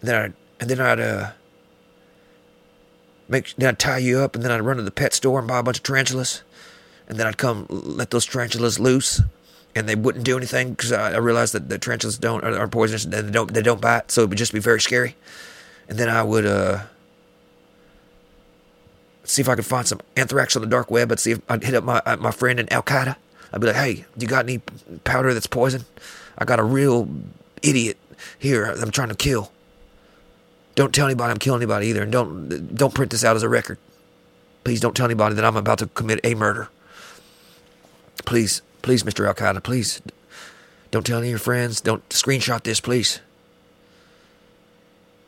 And 0.00 0.08
then 0.08 0.14
I 0.14 0.24
and 0.58 0.70
then 0.70 0.80
I'd 0.80 1.00
uh 1.00 1.32
make 3.28 3.54
then 3.56 3.68
I'd 3.68 3.78
tie 3.78 3.98
you 3.98 4.20
up, 4.20 4.34
and 4.34 4.42
then 4.42 4.52
I'd 4.52 4.62
run 4.62 4.78
to 4.78 4.82
the 4.82 4.90
pet 4.90 5.12
store 5.12 5.38
and 5.38 5.46
buy 5.46 5.58
a 5.58 5.62
bunch 5.62 5.76
of 5.76 5.82
tarantulas, 5.82 6.42
and 7.06 7.18
then 7.18 7.26
I'd 7.26 7.36
come 7.36 7.66
let 7.68 8.10
those 8.10 8.24
tarantulas 8.24 8.80
loose, 8.80 9.20
and 9.74 9.88
they 9.88 9.94
wouldn't 9.94 10.24
do 10.24 10.36
anything 10.36 10.70
because 10.70 10.92
I, 10.92 11.12
I, 11.12 11.16
realized 11.16 11.52
that 11.54 11.68
the 11.68 11.78
tarantulas 11.78 12.18
don't 12.18 12.44
are, 12.44 12.56
are 12.56 12.68
poisonous 12.68 13.04
and 13.04 13.12
they 13.12 13.30
don't 13.30 13.52
they 13.52 13.62
don't 13.62 13.80
bite, 13.80 14.10
so 14.10 14.22
it 14.22 14.28
would 14.28 14.38
just 14.38 14.52
be 14.52 14.60
very 14.60 14.80
scary. 14.80 15.16
And 15.88 15.98
then 15.98 16.08
I 16.08 16.22
would 16.22 16.46
uh 16.46 16.84
see 19.24 19.42
if 19.42 19.48
I 19.48 19.56
could 19.56 19.66
find 19.66 19.86
some 19.86 20.00
anthrax 20.16 20.54
on 20.54 20.62
the 20.62 20.68
dark 20.68 20.90
web. 20.90 21.10
I'd 21.10 21.20
see 21.20 21.32
if 21.32 21.40
I'd 21.48 21.64
hit 21.64 21.74
up 21.74 21.84
my 21.84 22.00
uh, 22.06 22.16
my 22.16 22.30
friend 22.30 22.60
in 22.60 22.72
Al 22.72 22.82
Qaeda. 22.82 23.16
I'd 23.52 23.60
be 23.60 23.66
like, 23.66 23.76
"Hey, 23.76 24.04
do 24.16 24.24
you 24.24 24.28
got 24.28 24.44
any 24.44 24.58
powder 25.04 25.34
that's 25.34 25.46
poison? 25.46 25.84
I 26.38 26.44
got 26.44 26.58
a 26.58 26.64
real 26.64 27.08
idiot 27.62 27.96
here. 28.38 28.64
I'm 28.64 28.90
trying 28.90 29.08
to 29.08 29.14
kill." 29.14 29.50
Don't 30.74 30.92
tell 30.92 31.06
anybody 31.06 31.30
I'm 31.30 31.38
killing 31.38 31.62
anybody 31.62 31.86
either, 31.88 32.02
and 32.02 32.12
don't 32.12 32.74
don't 32.74 32.94
print 32.94 33.10
this 33.12 33.24
out 33.24 33.36
as 33.36 33.42
a 33.42 33.48
record. 33.48 33.78
Please 34.64 34.80
don't 34.80 34.96
tell 34.96 35.04
anybody 35.04 35.34
that 35.34 35.44
I'm 35.44 35.56
about 35.56 35.78
to 35.80 35.86
commit 35.88 36.20
a 36.24 36.34
murder. 36.34 36.68
Please, 38.24 38.62
please, 38.84 39.02
Mr. 39.02 39.26
Al 39.26 39.34
Qaeda, 39.34 39.62
please. 39.62 40.02
Don't 40.90 41.06
tell 41.06 41.18
any 41.18 41.28
of 41.28 41.30
your 41.30 41.38
friends. 41.38 41.80
Don't 41.80 42.06
screenshot 42.10 42.62
this, 42.62 42.80
please. 42.80 43.20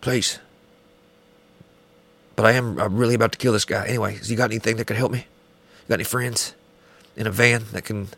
Please. 0.02 0.38
But 2.36 2.44
I 2.44 2.52
am 2.52 2.78
I'm 2.78 2.96
really 2.98 3.14
about 3.14 3.32
to 3.32 3.38
kill 3.38 3.54
this 3.54 3.64
guy. 3.64 3.86
Anyway, 3.86 4.18
you 4.22 4.36
got 4.36 4.50
anything 4.50 4.76
that 4.76 4.84
could 4.84 4.98
help 4.98 5.10
me? 5.10 5.20
You 5.20 5.88
got 5.88 5.94
any 5.94 6.04
friends 6.04 6.54
in 7.16 7.26
a 7.26 7.30
van 7.30 7.64
that 7.72 7.84
can 7.86 8.08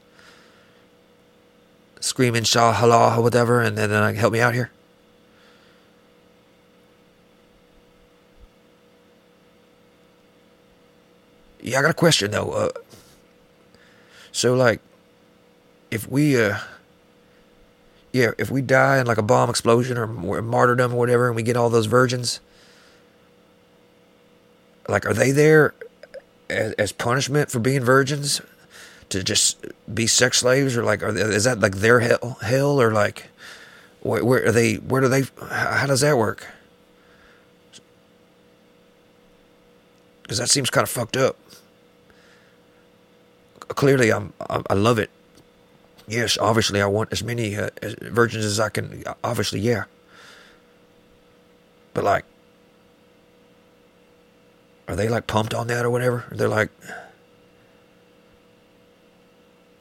scream 2.01 2.35
inshallah 2.35 3.16
or 3.16 3.22
whatever 3.22 3.62
and 3.62 3.79
then 3.79 3.92
uh, 3.92 4.12
help 4.14 4.33
me 4.33 4.40
out 4.40 4.55
here? 4.55 4.72
Yeah, 11.61 11.79
I 11.79 11.83
got 11.83 11.90
a 11.92 11.94
question 11.94 12.33
though. 12.33 12.51
Uh, 12.51 12.68
So 14.33 14.55
like, 14.55 14.81
if 15.90 16.09
we 16.09 16.40
uh, 16.40 16.59
yeah, 18.12 18.33
if 18.38 18.51
we 18.51 18.62
die 18.62 18.98
in 18.98 19.07
like 19.07 19.18
a 19.18 19.22
bomb 19.22 19.51
explosion 19.51 19.98
or 19.98 20.07
martyrdom 20.07 20.94
or 20.94 20.98
whatever, 20.98 21.27
and 21.29 21.37
we 21.37 21.42
get 21.42 21.57
all 21.57 21.70
those 21.70 21.87
virgins, 21.87 22.40
like, 24.88 25.05
are 25.07 25.12
they 25.12 25.31
there 25.31 25.74
as, 26.48 26.72
as 26.74 26.92
punishment 26.92 27.51
for 27.51 27.59
being 27.59 27.85
virgins 27.85 28.40
to 29.11 29.22
just 29.22 29.64
be 29.92 30.07
sex 30.07 30.38
slaves, 30.38 30.77
or 30.77 30.83
like, 30.83 31.01
they, 31.01 31.20
is 31.20 31.44
that 31.44 31.61
like 31.61 31.77
their 31.77 32.01
hell, 32.01 32.38
hell, 32.42 32.81
or 32.81 32.92
like, 32.92 33.27
where, 34.01 34.24
where 34.24 34.46
are 34.46 34.53
they? 34.53 34.77
Where 34.77 35.01
do 35.01 35.09
they? 35.09 35.24
How 35.51 35.87
does 35.87 36.01
that 36.01 36.16
work? 36.16 36.46
Because 40.22 40.38
that 40.38 40.48
seems 40.48 40.70
kind 40.70 40.83
of 40.83 40.90
fucked 40.90 41.16
up. 41.16 41.37
Clearly, 43.68 44.11
I'm, 44.11 44.33
I 44.40 44.74
love 44.74 44.98
it. 44.98 45.11
Yes, 46.09 46.38
obviously, 46.38 46.81
I 46.81 46.87
want 46.87 47.12
as 47.12 47.23
many 47.23 47.57
uh, 47.57 47.68
virgins 48.01 48.44
as 48.47 48.59
I 48.59 48.71
can. 48.71 49.05
Obviously, 49.23 49.61
yeah. 49.61 49.85
But 51.92 52.05
like, 52.05 52.25
are 54.88 54.97
they 54.97 55.09
like 55.09 55.27
pumped 55.27 55.53
on 55.53 55.66
that 55.66 55.85
or 55.85 55.90
whatever? 55.90 56.25
They're 56.33 56.49
like, 56.49 56.71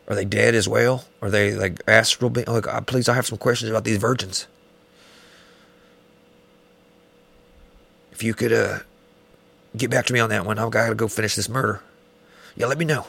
are 0.10 0.16
they 0.16 0.26
dead 0.26 0.54
as 0.54 0.68
well? 0.68 1.06
Are 1.22 1.30
they 1.30 1.54
like 1.54 1.82
astral? 1.88 2.30
Like, 2.30 2.68
uh, 2.68 2.82
please, 2.82 3.08
I 3.08 3.14
have 3.14 3.26
some 3.26 3.38
questions 3.38 3.70
about 3.70 3.86
these 3.86 3.98
virgins. 3.98 4.48
If 8.12 8.22
you 8.22 8.34
could 8.34 8.52
uh, 8.52 8.80
get 9.78 9.90
back 9.90 10.08
to 10.08 10.14
me 10.14 10.20
on 10.20 10.30
that 10.30 10.46
one, 10.46 10.60
I've 10.60 10.72
got 10.72 10.90
to 10.90 10.96
go 10.96 11.08
finish 11.08 11.36
this 11.36 11.48
murder. 11.48 11.82
Yeah, 12.58 12.66
let 12.66 12.78
me 12.78 12.86
know. 12.86 13.06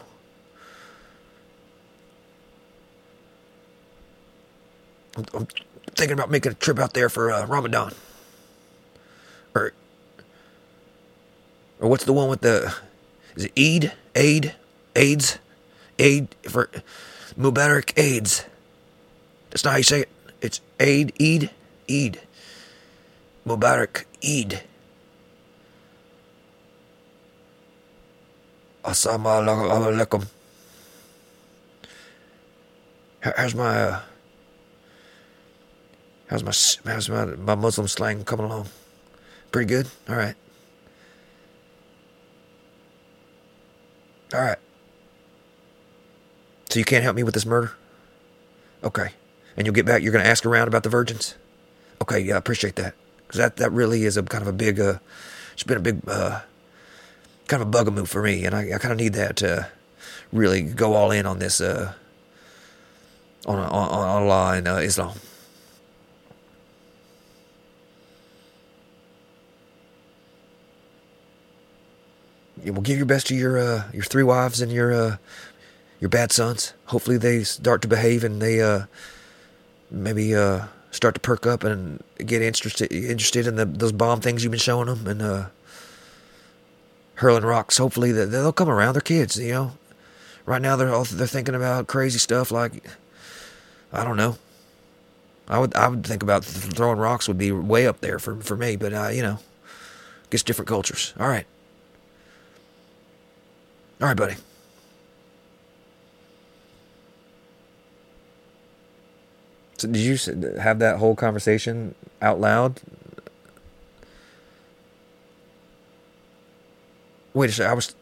I'm, 5.35 5.47
thinking 5.95 6.15
about 6.15 6.31
making 6.31 6.53
a 6.53 6.55
trip 6.55 6.79
out 6.79 6.95
there 6.95 7.09
for 7.09 7.33
uh, 7.33 7.45
Ramadan. 7.47 7.93
Or, 9.55 9.73
or 11.81 11.89
what's 11.89 12.05
the 12.05 12.13
one 12.13 12.29
with 12.29 12.41
the? 12.43 12.75
Is 13.35 13.47
it 13.47 13.53
Eid? 13.59 13.93
Aid? 14.15 14.55
AIDS? 14.95 15.39
Aid 15.99 16.29
for 16.49 16.71
Mubarak 17.39 17.99
AIDS. 17.99 18.45
That's 19.51 19.65
not 19.65 19.73
how 19.73 19.77
you 19.79 19.83
say 19.83 20.01
it. 20.03 20.09
It's 20.41 20.61
Aid, 20.79 21.13
Eid, 21.21 21.51
Eid. 21.91 22.21
Mubarak 23.47 24.05
Eid. 24.23 24.63
Assalamu 28.85 29.45
alaikum. 29.45 30.27
How's 33.21 33.55
my 33.55 33.83
uh, 33.83 34.01
how's 36.29 36.43
my 36.43 36.91
how's 36.91 37.09
my 37.09 37.25
my 37.25 37.55
Muslim 37.55 37.89
slang 37.89 38.25
coming 38.25 38.47
along? 38.47 38.69
Pretty 39.51 39.69
good. 39.69 39.89
All 40.09 40.17
right. 40.17 40.35
All 44.35 44.41
right. 44.41 44.59
So 46.69 46.79
you 46.79 46.85
can't 46.85 47.03
help 47.03 47.17
me 47.17 47.23
with 47.23 47.35
this 47.35 47.47
murder? 47.47 47.73
Okay. 48.85 49.13
And 49.57 49.67
you'll 49.67 49.75
get 49.75 49.87
back. 49.87 50.03
You're 50.03 50.13
going 50.13 50.23
to 50.23 50.31
ask 50.31 50.45
around 50.45 50.69
about 50.69 50.83
the 50.83 50.91
virgins. 50.91 51.35
Okay. 52.03 52.21
Yeah, 52.21 52.35
I 52.35 52.39
appreciate 52.39 52.77
that 52.77 52.95
because 53.27 53.39
that 53.39 53.57
that 53.57 53.73
really 53.73 54.05
is 54.05 54.17
a 54.17 54.23
kind 54.23 54.43
of 54.43 54.49
a 54.49 54.53
big. 54.53 54.79
Uh, 54.79 54.99
it's 55.55 55.65
been 55.65 55.79
a 55.79 55.81
big. 55.81 56.01
Uh, 56.07 56.41
kind 57.49 57.63
of 57.63 57.69
a 57.69 57.71
bugaboo 57.71 58.05
for 58.05 58.23
me, 58.23 58.45
and 58.45 58.55
I, 58.55 58.75
I 58.75 58.79
kind 58.79 58.93
of 58.93 58.99
need 58.99 59.15
that 59.15 59.37
to 59.37 59.69
really 60.33 60.61
go 60.63 60.93
all 60.93 61.11
in 61.11 61.25
on 61.25 61.39
this. 61.39 61.61
Uh, 61.61 61.95
on 63.47 63.59
on, 63.59 63.67
on 63.67 64.23
Allah 64.23 64.53
and 64.57 64.69
uh, 64.69 64.77
Islam. 64.77 65.19
Will 72.65 72.83
give 72.83 72.97
your 72.97 73.07
best 73.07 73.27
to 73.29 73.35
your 73.35 73.59
uh, 73.59 73.85
your 73.93 74.05
three 74.05 74.23
wives 74.23 74.61
and 74.61 74.73
your 74.73 74.93
uh, 74.93 75.17
your 76.01 76.09
bad 76.09 76.33
sons. 76.33 76.73
Hopefully, 76.87 77.17
they 77.17 77.45
start 77.45 77.83
to 77.83 77.89
behave 77.89 78.25
and 78.25 78.41
they 78.41 78.61
uh, 78.61 78.85
maybe 79.91 80.35
uh, 80.35 80.67
start 80.91 81.15
to 81.15 81.21
perk 81.21 81.47
up 81.47 81.65
and 81.65 82.03
get 82.19 82.43
interested 82.43 82.93
interested 82.93 83.47
in 83.47 83.57
the, 83.57 83.65
those 83.65 83.93
bomb 83.93 84.21
things 84.21 84.43
you've 84.43 84.51
been 84.51 84.61
showing 84.61 84.87
them 84.87 85.07
and 85.07 85.23
uh, 85.23 85.47
hurling 87.15 87.45
rocks. 87.45 87.79
Hopefully, 87.79 88.13
they'll 88.13 88.53
come 88.53 88.69
around. 88.69 88.95
They're 88.95 89.01
kids, 89.01 89.39
you 89.39 89.53
know. 89.53 89.73
Right 90.47 90.63
now, 90.63 90.77
they're 90.77 90.95
all, 90.95 91.05
they're 91.05 91.27
thinking 91.27 91.55
about 91.55 91.89
crazy 91.89 92.19
stuff 92.19 92.51
like 92.51 92.83
I 93.93 94.05
don't 94.05 94.17
know. 94.17 94.37
I 95.49 95.59
would 95.59 95.75
I 95.75 95.89
would 95.89 96.07
think 96.07 96.23
about 96.23 96.45
throwing 96.45 96.99
rocks 96.99 97.27
would 97.29 97.39
be 97.39 97.53
way 97.53 97.87
up 97.87 98.01
there 98.01 98.19
for 98.19 98.37
for 98.37 98.57
me, 98.57 98.77
but 98.77 98.93
uh, 98.93 99.09
you 99.09 99.23
know, 99.23 99.39
gets 100.31 100.43
different 100.43 100.69
cultures. 100.69 101.15
All 101.19 101.29
right, 101.29 101.47
all 104.01 104.09
right, 104.09 104.17
buddy. 104.17 104.37
So 109.79 109.87
did 109.89 109.99
you 109.99 110.17
have 110.61 110.81
that 110.81 110.99
whole 110.99 111.15
conversation 111.15 111.95
out 112.21 112.41
loud? 112.41 112.81
Wait 117.33 117.51
a 117.51 117.53
second. 117.53 117.71
I 117.71 117.75
was. 117.75 117.95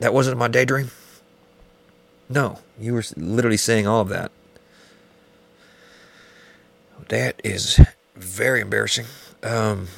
That 0.00 0.12
wasn't 0.12 0.36
my 0.36 0.48
daydream. 0.48 0.90
No, 2.28 2.58
you 2.78 2.94
were 2.94 3.04
literally 3.16 3.56
saying 3.56 3.86
all 3.86 4.00
of 4.00 4.08
that. 4.08 4.30
That 7.08 7.40
is 7.44 7.80
very 8.16 8.60
embarrassing. 8.60 9.06
Um, 9.42 9.88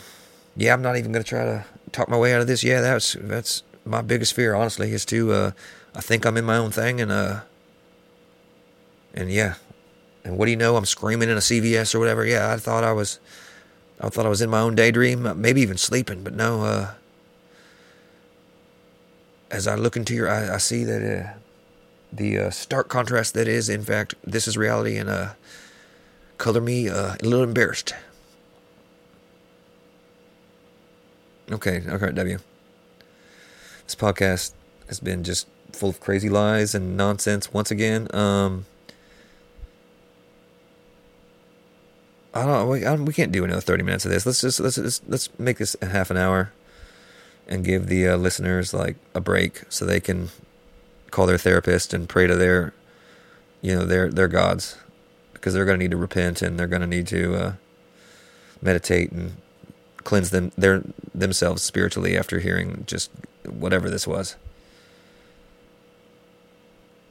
yeah, 0.56 0.72
I'm 0.72 0.82
not 0.82 0.96
even 0.96 1.12
going 1.12 1.22
to 1.24 1.28
try 1.28 1.44
to 1.44 1.64
talk 1.92 2.08
my 2.08 2.18
way 2.18 2.34
out 2.34 2.40
of 2.40 2.46
this. 2.46 2.62
Yeah, 2.62 2.80
that's 2.80 3.16
that's 3.20 3.62
my 3.84 4.02
biggest 4.02 4.34
fear, 4.34 4.54
honestly, 4.54 4.92
is 4.92 5.04
to. 5.06 5.32
Uh, 5.32 5.50
I 5.94 6.00
think 6.00 6.26
I'm 6.26 6.36
in 6.36 6.44
my 6.44 6.56
own 6.56 6.70
thing, 6.70 7.00
and 7.00 7.12
uh, 7.12 7.40
and 9.14 9.30
yeah, 9.30 9.54
and 10.24 10.38
what 10.38 10.46
do 10.46 10.50
you 10.50 10.56
know? 10.56 10.76
I'm 10.76 10.84
screaming 10.84 11.28
in 11.28 11.36
a 11.36 11.40
CVS 11.40 11.94
or 11.94 11.98
whatever. 11.98 12.24
Yeah, 12.24 12.52
I 12.52 12.56
thought 12.56 12.82
I 12.82 12.92
was, 12.92 13.20
I 14.00 14.08
thought 14.08 14.26
I 14.26 14.30
was 14.30 14.42
in 14.42 14.50
my 14.50 14.60
own 14.60 14.74
daydream, 14.74 15.40
maybe 15.40 15.60
even 15.60 15.76
sleeping, 15.76 16.24
but 16.24 16.34
no. 16.34 16.62
Uh, 16.64 16.90
as 19.50 19.68
I 19.68 19.76
look 19.76 19.96
into 19.96 20.14
your 20.14 20.28
eyes, 20.28 20.50
I 20.50 20.58
see 20.58 20.82
that 20.84 21.02
uh, 21.02 21.38
the 22.12 22.38
uh, 22.38 22.50
stark 22.50 22.88
contrast 22.88 23.34
that 23.34 23.46
is, 23.46 23.68
in 23.68 23.84
fact, 23.84 24.14
this 24.24 24.48
is 24.48 24.56
reality, 24.56 24.96
and 24.96 25.08
uh, 25.08 25.34
color 26.38 26.60
me 26.60 26.88
uh, 26.88 27.14
a 27.14 27.24
little 27.24 27.44
embarrassed. 27.44 27.94
Okay, 31.52 31.82
okay, 31.86 32.10
W. 32.10 32.38
This 33.86 33.94
podcast 33.94 34.52
has 34.88 35.00
been 35.00 35.24
just 35.24 35.46
full 35.72 35.90
of 35.90 36.00
crazy 36.00 36.28
lies 36.28 36.74
and 36.74 36.96
nonsense 36.96 37.52
once 37.52 37.70
again. 37.70 38.08
Um, 38.14 38.66
I 42.32 42.44
don't. 42.44 42.68
We, 42.68 42.84
I, 42.84 42.94
we 42.94 43.12
can't 43.12 43.30
do 43.30 43.44
another 43.44 43.60
thirty 43.60 43.82
minutes 43.82 44.04
of 44.04 44.10
this. 44.10 44.24
Let's 44.26 44.40
just 44.40 44.58
let's 44.60 44.78
let's, 44.78 45.00
let's 45.06 45.38
make 45.38 45.58
this 45.58 45.76
a 45.82 45.86
half 45.86 46.10
an 46.10 46.16
hour, 46.16 46.52
and 47.46 47.64
give 47.64 47.86
the 47.86 48.08
uh, 48.08 48.16
listeners 48.16 48.72
like 48.72 48.96
a 49.14 49.20
break 49.20 49.62
so 49.68 49.84
they 49.84 50.00
can 50.00 50.30
call 51.10 51.26
their 51.26 51.38
therapist 51.38 51.94
and 51.94 52.08
pray 52.08 52.26
to 52.26 52.34
their, 52.34 52.72
you 53.62 53.74
know, 53.74 53.84
their 53.84 54.10
their 54.10 54.28
gods, 54.28 54.78
because 55.32 55.54
they're 55.54 55.64
going 55.64 55.78
to 55.78 55.84
need 55.84 55.92
to 55.92 55.96
repent 55.96 56.42
and 56.42 56.58
they're 56.58 56.66
going 56.66 56.80
to 56.82 56.88
need 56.88 57.06
to 57.08 57.34
uh, 57.36 57.52
meditate 58.60 59.12
and 59.12 59.36
cleanse 59.98 60.30
them 60.30 60.50
their 60.56 60.82
themselves 61.14 61.62
spiritually 61.62 62.18
after 62.18 62.40
hearing 62.40 62.84
just 62.86 63.10
whatever 63.48 63.88
this 63.88 64.06
was. 64.06 64.36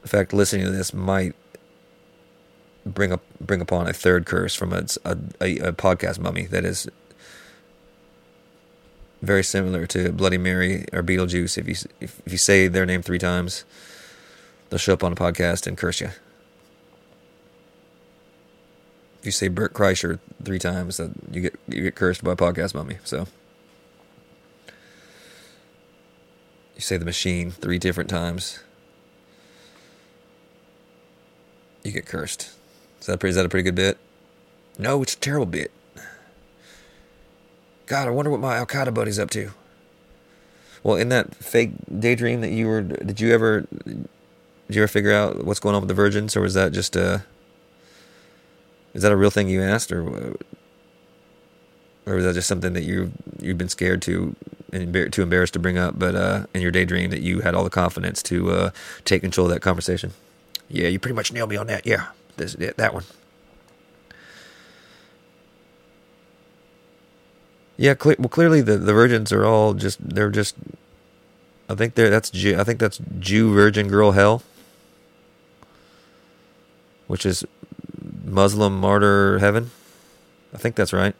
In 0.02 0.08
fact, 0.08 0.32
listening 0.32 0.66
to 0.66 0.70
this 0.70 0.92
might 0.92 1.34
bring 2.84 3.12
up 3.12 3.22
bring 3.40 3.62
upon 3.62 3.88
a 3.88 3.92
third 3.94 4.26
curse 4.26 4.54
from 4.54 4.72
a, 4.72 4.84
a, 5.04 5.12
a 5.40 5.72
podcast 5.72 6.18
mummy 6.18 6.44
that 6.46 6.64
is 6.64 6.86
very 9.22 9.42
similar 9.42 9.86
to 9.86 10.12
Bloody 10.12 10.36
Mary 10.36 10.84
or 10.92 11.02
Beetlejuice. 11.02 11.56
If 11.56 11.66
you 11.66 11.90
if, 12.00 12.20
if 12.26 12.32
you 12.32 12.38
say 12.38 12.68
their 12.68 12.84
name 12.84 13.00
three 13.00 13.18
times, 13.18 13.64
they'll 14.68 14.78
show 14.78 14.92
up 14.92 15.02
on 15.02 15.12
a 15.12 15.16
podcast 15.16 15.66
and 15.66 15.78
curse 15.78 16.02
you. 16.02 16.10
If 19.20 19.26
you 19.26 19.32
say 19.32 19.48
Bert 19.48 19.72
Kreischer 19.72 20.18
three 20.42 20.58
times, 20.58 21.00
you 21.30 21.40
get 21.40 21.58
you 21.66 21.82
get 21.82 21.94
cursed 21.94 22.22
by 22.22 22.32
a 22.32 22.36
podcast 22.36 22.74
mummy. 22.74 22.98
So 23.04 23.26
you 26.74 26.80
say 26.80 26.96
the 26.96 27.04
machine 27.04 27.50
three 27.50 27.78
different 27.78 28.10
times, 28.10 28.60
you 31.82 31.92
get 31.92 32.06
cursed. 32.06 32.50
Is 33.00 33.06
that, 33.06 33.22
is 33.22 33.34
that 33.36 33.46
a 33.46 33.48
pretty 33.48 33.64
good 33.64 33.74
bit? 33.74 33.98
No, 34.78 35.02
it's 35.02 35.14
a 35.14 35.18
terrible 35.18 35.46
bit. 35.46 35.70
God, 37.86 38.08
I 38.08 38.10
wonder 38.10 38.30
what 38.30 38.40
my 38.40 38.56
Al 38.56 38.66
Qaeda 38.66 38.94
buddy's 38.94 39.18
up 39.18 39.30
to. 39.30 39.50
Well, 40.82 40.96
in 40.96 41.10
that 41.10 41.34
fake 41.34 41.72
daydream 41.98 42.40
that 42.40 42.50
you 42.50 42.66
were, 42.66 42.82
did 42.82 43.20
you 43.20 43.32
ever 43.32 43.66
Did 43.86 44.08
you 44.76 44.82
ever 44.82 44.88
figure 44.88 45.12
out 45.12 45.44
what's 45.44 45.60
going 45.60 45.74
on 45.74 45.82
with 45.82 45.88
the 45.88 45.94
virgins, 45.94 46.36
or 46.36 46.40
was 46.40 46.54
that 46.54 46.72
just 46.72 46.96
a? 46.96 47.24
Is 48.94 49.02
that 49.02 49.12
a 49.12 49.16
real 49.16 49.30
thing 49.30 49.48
you 49.48 49.62
asked, 49.62 49.92
or 49.92 50.34
or 52.06 52.16
was 52.16 52.24
that 52.24 52.34
just 52.34 52.48
something 52.48 52.72
that 52.74 52.84
you 52.84 53.12
you've 53.40 53.58
been 53.58 53.68
scared 53.68 54.02
to 54.02 54.36
and 54.72 55.12
too 55.12 55.22
embarrassed 55.22 55.52
to 55.52 55.58
bring 55.58 55.78
up, 55.78 55.98
but 55.98 56.14
uh, 56.14 56.46
in 56.52 56.60
your 56.60 56.72
daydream 56.72 57.10
that 57.10 57.20
you 57.20 57.40
had 57.40 57.54
all 57.54 57.64
the 57.64 57.70
confidence 57.70 58.22
to 58.24 58.50
uh, 58.50 58.70
take 59.04 59.22
control 59.22 59.46
of 59.46 59.52
that 59.52 59.60
conversation? 59.60 60.12
Yeah, 60.68 60.88
you 60.88 60.98
pretty 60.98 61.14
much 61.14 61.32
nailed 61.32 61.50
me 61.50 61.56
on 61.56 61.68
that. 61.68 61.86
Yeah, 61.86 62.08
this 62.36 62.54
that 62.54 62.92
one. 62.94 63.04
Yeah, 67.76 67.94
well, 68.04 68.28
clearly 68.28 68.60
the 68.60 68.76
the 68.76 68.92
virgins 68.92 69.32
are 69.32 69.44
all 69.44 69.74
just 69.74 69.98
they're 70.00 70.30
just. 70.30 70.56
I 71.68 71.74
think 71.74 71.94
they're 71.94 72.10
that's 72.10 72.30
Jew, 72.30 72.58
I 72.58 72.64
think 72.64 72.78
that's 72.78 73.00
Jew 73.18 73.52
virgin 73.54 73.88
girl 73.88 74.12
hell, 74.12 74.42
which 77.06 77.24
is 77.24 77.44
Muslim 78.24 78.78
martyr 78.78 79.38
heaven. 79.38 79.70
I 80.52 80.58
think 80.58 80.76
that's 80.76 80.92
right. 80.92 81.14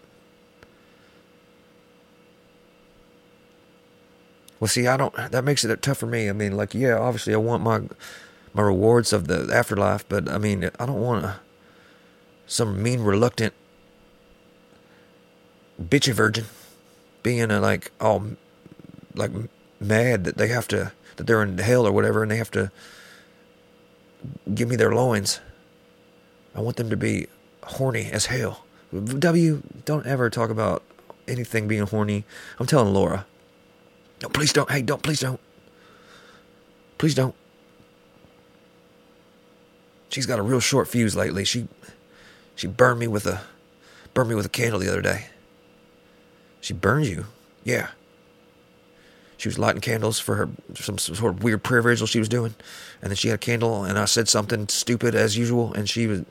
Well, 4.61 4.69
see, 4.69 4.87
I 4.87 4.97
don't. 4.97 5.15
That 5.15 5.45
makes 5.45 5.65
it 5.65 5.83
tough 5.83 5.99
for 5.99 6.07
me. 6.07 6.29
I 6.29 6.33
mean, 6.33 6.57
like, 6.57 6.75
yeah, 6.75 6.99
obviously, 6.99 7.35
I 7.35 7.39
want 7.39 7.63
my 7.63 7.83
my 8.55 8.63
rewards 8.63 9.13
of 9.13 9.27
the 9.27 9.51
afterlife, 9.53 10.09
but 10.09 10.29
I 10.29 10.39
mean, 10.39 10.71
I 10.79 10.87
don't 10.87 11.01
want 11.01 11.25
a, 11.25 11.41
some 12.47 12.83
mean, 12.83 13.01
reluctant 13.01 13.53
bitchy 15.83 16.13
virgin 16.13 16.45
being 17.23 17.51
a, 17.51 17.61
like 17.61 17.91
all 18.01 18.25
like 19.15 19.33
mad 19.81 20.25
that 20.25 20.37
they 20.37 20.49
have 20.49 20.69
to 20.69 20.93
that 21.17 21.27
they're 21.27 21.43
in 21.43 21.59
hell 21.59 21.87
or 21.87 21.93
whatever, 21.93 22.23
and 22.23 22.31
they 22.31 22.37
have 22.37 22.51
to 22.53 22.71
give 24.55 24.69
me 24.69 24.77
their 24.77 24.95
loins. 24.95 25.41
I 26.55 26.61
want 26.61 26.77
them 26.77 26.91
to 26.91 26.97
be 26.97 27.27
horny 27.65 28.11
as 28.11 28.27
hell. 28.27 28.65
W, 28.93 29.63
don't 29.85 30.07
ever 30.07 30.31
talk 30.31 30.51
about 30.51 30.83
anything 31.27 31.67
being 31.67 31.87
horny. 31.87 32.25
I'm 32.61 32.67
telling 32.67 32.95
Laura. 32.95 33.27
No, 34.23 34.29
please 34.29 34.53
don't. 34.53 34.71
Hey, 34.71 34.83
don't. 34.83 35.03
Please 35.03 35.21
don't. 35.21 35.41
Please 36.99 37.15
don't. 37.15 37.35
She's 40.09 40.27
got 40.27 40.39
a 40.39 40.43
real 40.43 40.61
short 40.61 40.89
fuse 40.89 41.17
lately. 41.17 41.45
She 41.45 41.67
she 42.55 42.67
burned 42.67 43.01
me 43.01 43.09
with 43.09 43.27
a 43.27 43.43
burned 44.15 44.29
me 44.29 44.35
with 44.35 44.47
a 44.47 44.51
candle 44.51 44.79
the 44.79 44.89
other 44.89 45.03
day. 45.03 45.27
She 46.61 46.73
burned 46.73 47.07
you? 47.07 47.27
Yeah. 47.65 47.89
She 49.37 49.49
was 49.49 49.59
lighting 49.59 49.81
candles 49.81 50.21
for 50.21 50.37
her 50.37 50.49
some, 50.75 50.97
some 50.97 51.15
sort 51.15 51.35
of 51.35 51.43
weird 51.43 51.62
prayer 51.62 51.83
vigil 51.83 52.07
she 52.07 52.21
was 52.21 52.29
doing, 52.29 52.55
and 53.03 53.11
then 53.11 53.17
she 53.17 53.29
had 53.29 53.35
a 53.35 53.39
candle, 53.39 53.85
and 53.85 53.99
I 53.99 54.05
said 54.07 54.29
something 54.29 54.69
stupid 54.69 55.15
as 55.15 55.37
usual, 55.37 55.75
and 55.75 55.91
she 55.91 56.07
was 56.07 56.23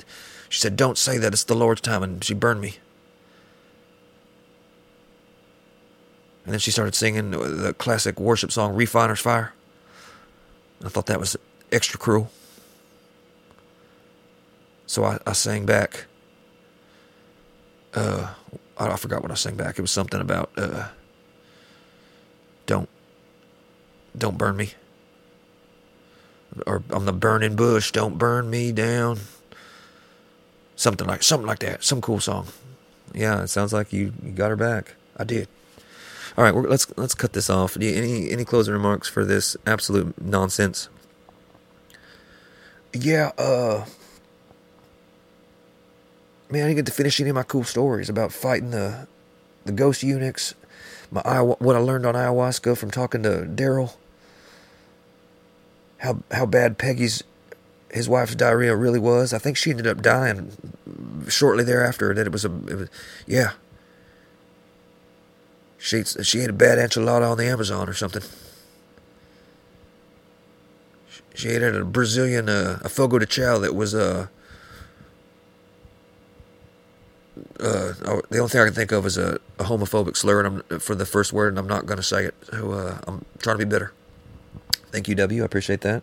she 0.49 0.59
said, 0.59 0.75
"Don't 0.75 0.97
say 0.97 1.17
that. 1.17 1.33
It's 1.33 1.43
the 1.43 1.55
Lord's 1.55 1.81
time," 1.81 2.03
and 2.03 2.23
she 2.23 2.33
burned 2.33 2.61
me. 2.61 2.77
And 6.45 6.53
then 6.53 6.59
she 6.59 6.71
started 6.71 6.95
singing 6.95 7.31
the 7.31 7.73
classic 7.77 8.19
worship 8.19 8.51
song 8.51 8.75
"Refiner's 8.75 9.19
Fire." 9.19 9.53
I 10.83 10.89
thought 10.89 11.05
that 11.05 11.19
was 11.19 11.37
extra 11.71 11.97
cruel. 11.97 12.29
So 14.85 15.05
I, 15.05 15.19
I 15.25 15.33
sang 15.33 15.65
back. 15.65 16.05
Uh, 17.93 18.33
I, 18.77 18.97
forgot 18.97 19.21
what 19.21 19.31
I 19.31 19.35
sang 19.35 19.55
back. 19.55 19.77
It 19.77 19.81
was 19.81 19.91
something 19.91 20.19
about 20.19 20.51
uh, 20.57 20.89
don't 22.65 22.89
don't 24.17 24.37
burn 24.37 24.57
me, 24.57 24.73
or 26.67 26.83
I'm 26.89 27.05
the 27.05 27.13
burning 27.13 27.55
bush. 27.55 27.91
Don't 27.91 28.17
burn 28.17 28.49
me 28.49 28.71
down. 28.71 29.19
Something 30.75 31.07
like 31.07 31.23
something 31.23 31.47
like 31.47 31.59
that. 31.59 31.83
Some 31.83 32.01
cool 32.01 32.19
song. 32.19 32.47
Yeah, 33.13 33.43
it 33.43 33.47
sounds 33.47 33.73
like 33.73 33.93
you, 33.93 34.11
you 34.23 34.31
got 34.31 34.49
her 34.49 34.55
back. 34.55 34.95
I 35.15 35.23
did. 35.23 35.47
All 36.35 36.43
right, 36.43 36.53
let's 36.53 36.91
let's 36.97 37.13
cut 37.13 37.33
this 37.33 37.49
off. 37.49 37.77
Any 37.77 38.31
any 38.31 38.43
closing 38.43 38.73
remarks 38.73 39.07
for 39.07 39.23
this 39.23 39.55
absolute 39.67 40.19
nonsense? 40.19 40.89
Yeah, 42.93 43.31
uh, 43.37 43.85
man, 46.49 46.63
I 46.63 46.67
didn't 46.67 46.75
get 46.77 46.85
to 46.87 46.91
finish 46.91 47.19
any 47.19 47.29
of 47.29 47.35
my 47.35 47.43
cool 47.43 47.63
stories 47.63 48.09
about 48.09 48.31
fighting 48.31 48.71
the 48.71 49.07
the 49.65 49.71
ghost 49.71 50.01
eunuchs. 50.01 50.55
My 51.11 51.21
what 51.41 51.75
I 51.75 51.79
learned 51.79 52.05
on 52.05 52.15
ayahuasca 52.15 52.77
from 52.77 52.89
talking 52.89 53.21
to 53.23 53.47
Daryl. 53.47 53.93
How 55.97 56.23
how 56.31 56.47
bad 56.47 56.79
Peggy's 56.79 57.23
his 57.91 58.09
wife's 58.09 58.35
diarrhea 58.35 58.75
really 58.75 58.99
was. 58.99 59.33
I 59.33 59.37
think 59.37 59.55
she 59.55 59.69
ended 59.69 59.85
up 59.85 60.01
dying 60.01 60.51
shortly 61.27 61.63
thereafter. 61.63 62.13
That 62.13 62.25
it 62.25 62.31
was 62.31 62.43
a 62.43 62.51
it 62.67 62.75
was, 62.75 62.89
yeah. 63.27 63.51
She 65.83 66.01
she 66.05 66.39
ate 66.39 66.49
a 66.49 66.53
bad 66.53 66.77
enchilada 66.77 67.29
on 67.29 67.37
the 67.37 67.45
Amazon 67.45 67.89
or 67.89 67.93
something. 67.93 68.21
She 71.35 71.49
ate 71.49 71.61
at 71.61 71.75
a 71.75 71.83
Brazilian 71.83 72.47
uh, 72.47 72.79
a 72.85 72.87
fogo 72.87 73.19
de 73.19 73.25
chao 73.25 73.57
that 73.57 73.75
was 73.75 73.93
uh 73.93 74.27
uh, 77.59 77.93
oh, 78.05 78.21
the 78.29 78.37
only 78.37 78.49
thing 78.49 78.61
I 78.61 78.65
can 78.65 78.73
think 78.73 78.93
of 78.93 79.05
is 79.05 79.17
a, 79.17 79.41
a 79.59 79.65
homophobic 79.65 80.15
slur 80.15 80.45
and 80.45 80.63
I'm, 80.69 80.79
for 80.79 80.95
the 80.95 81.05
first 81.05 81.33
word, 81.33 81.49
and 81.49 81.59
I'm 81.59 81.67
not 81.67 81.85
going 81.85 81.97
to 81.97 82.03
say 82.03 82.25
it. 82.25 82.35
So 82.49 82.71
uh, 82.71 82.99
I'm 83.05 83.25
trying 83.39 83.57
to 83.57 83.65
be 83.65 83.69
better. 83.69 83.91
Thank 84.91 85.09
you, 85.09 85.15
W. 85.15 85.41
I 85.41 85.45
appreciate 85.45 85.81
that. 85.81 86.01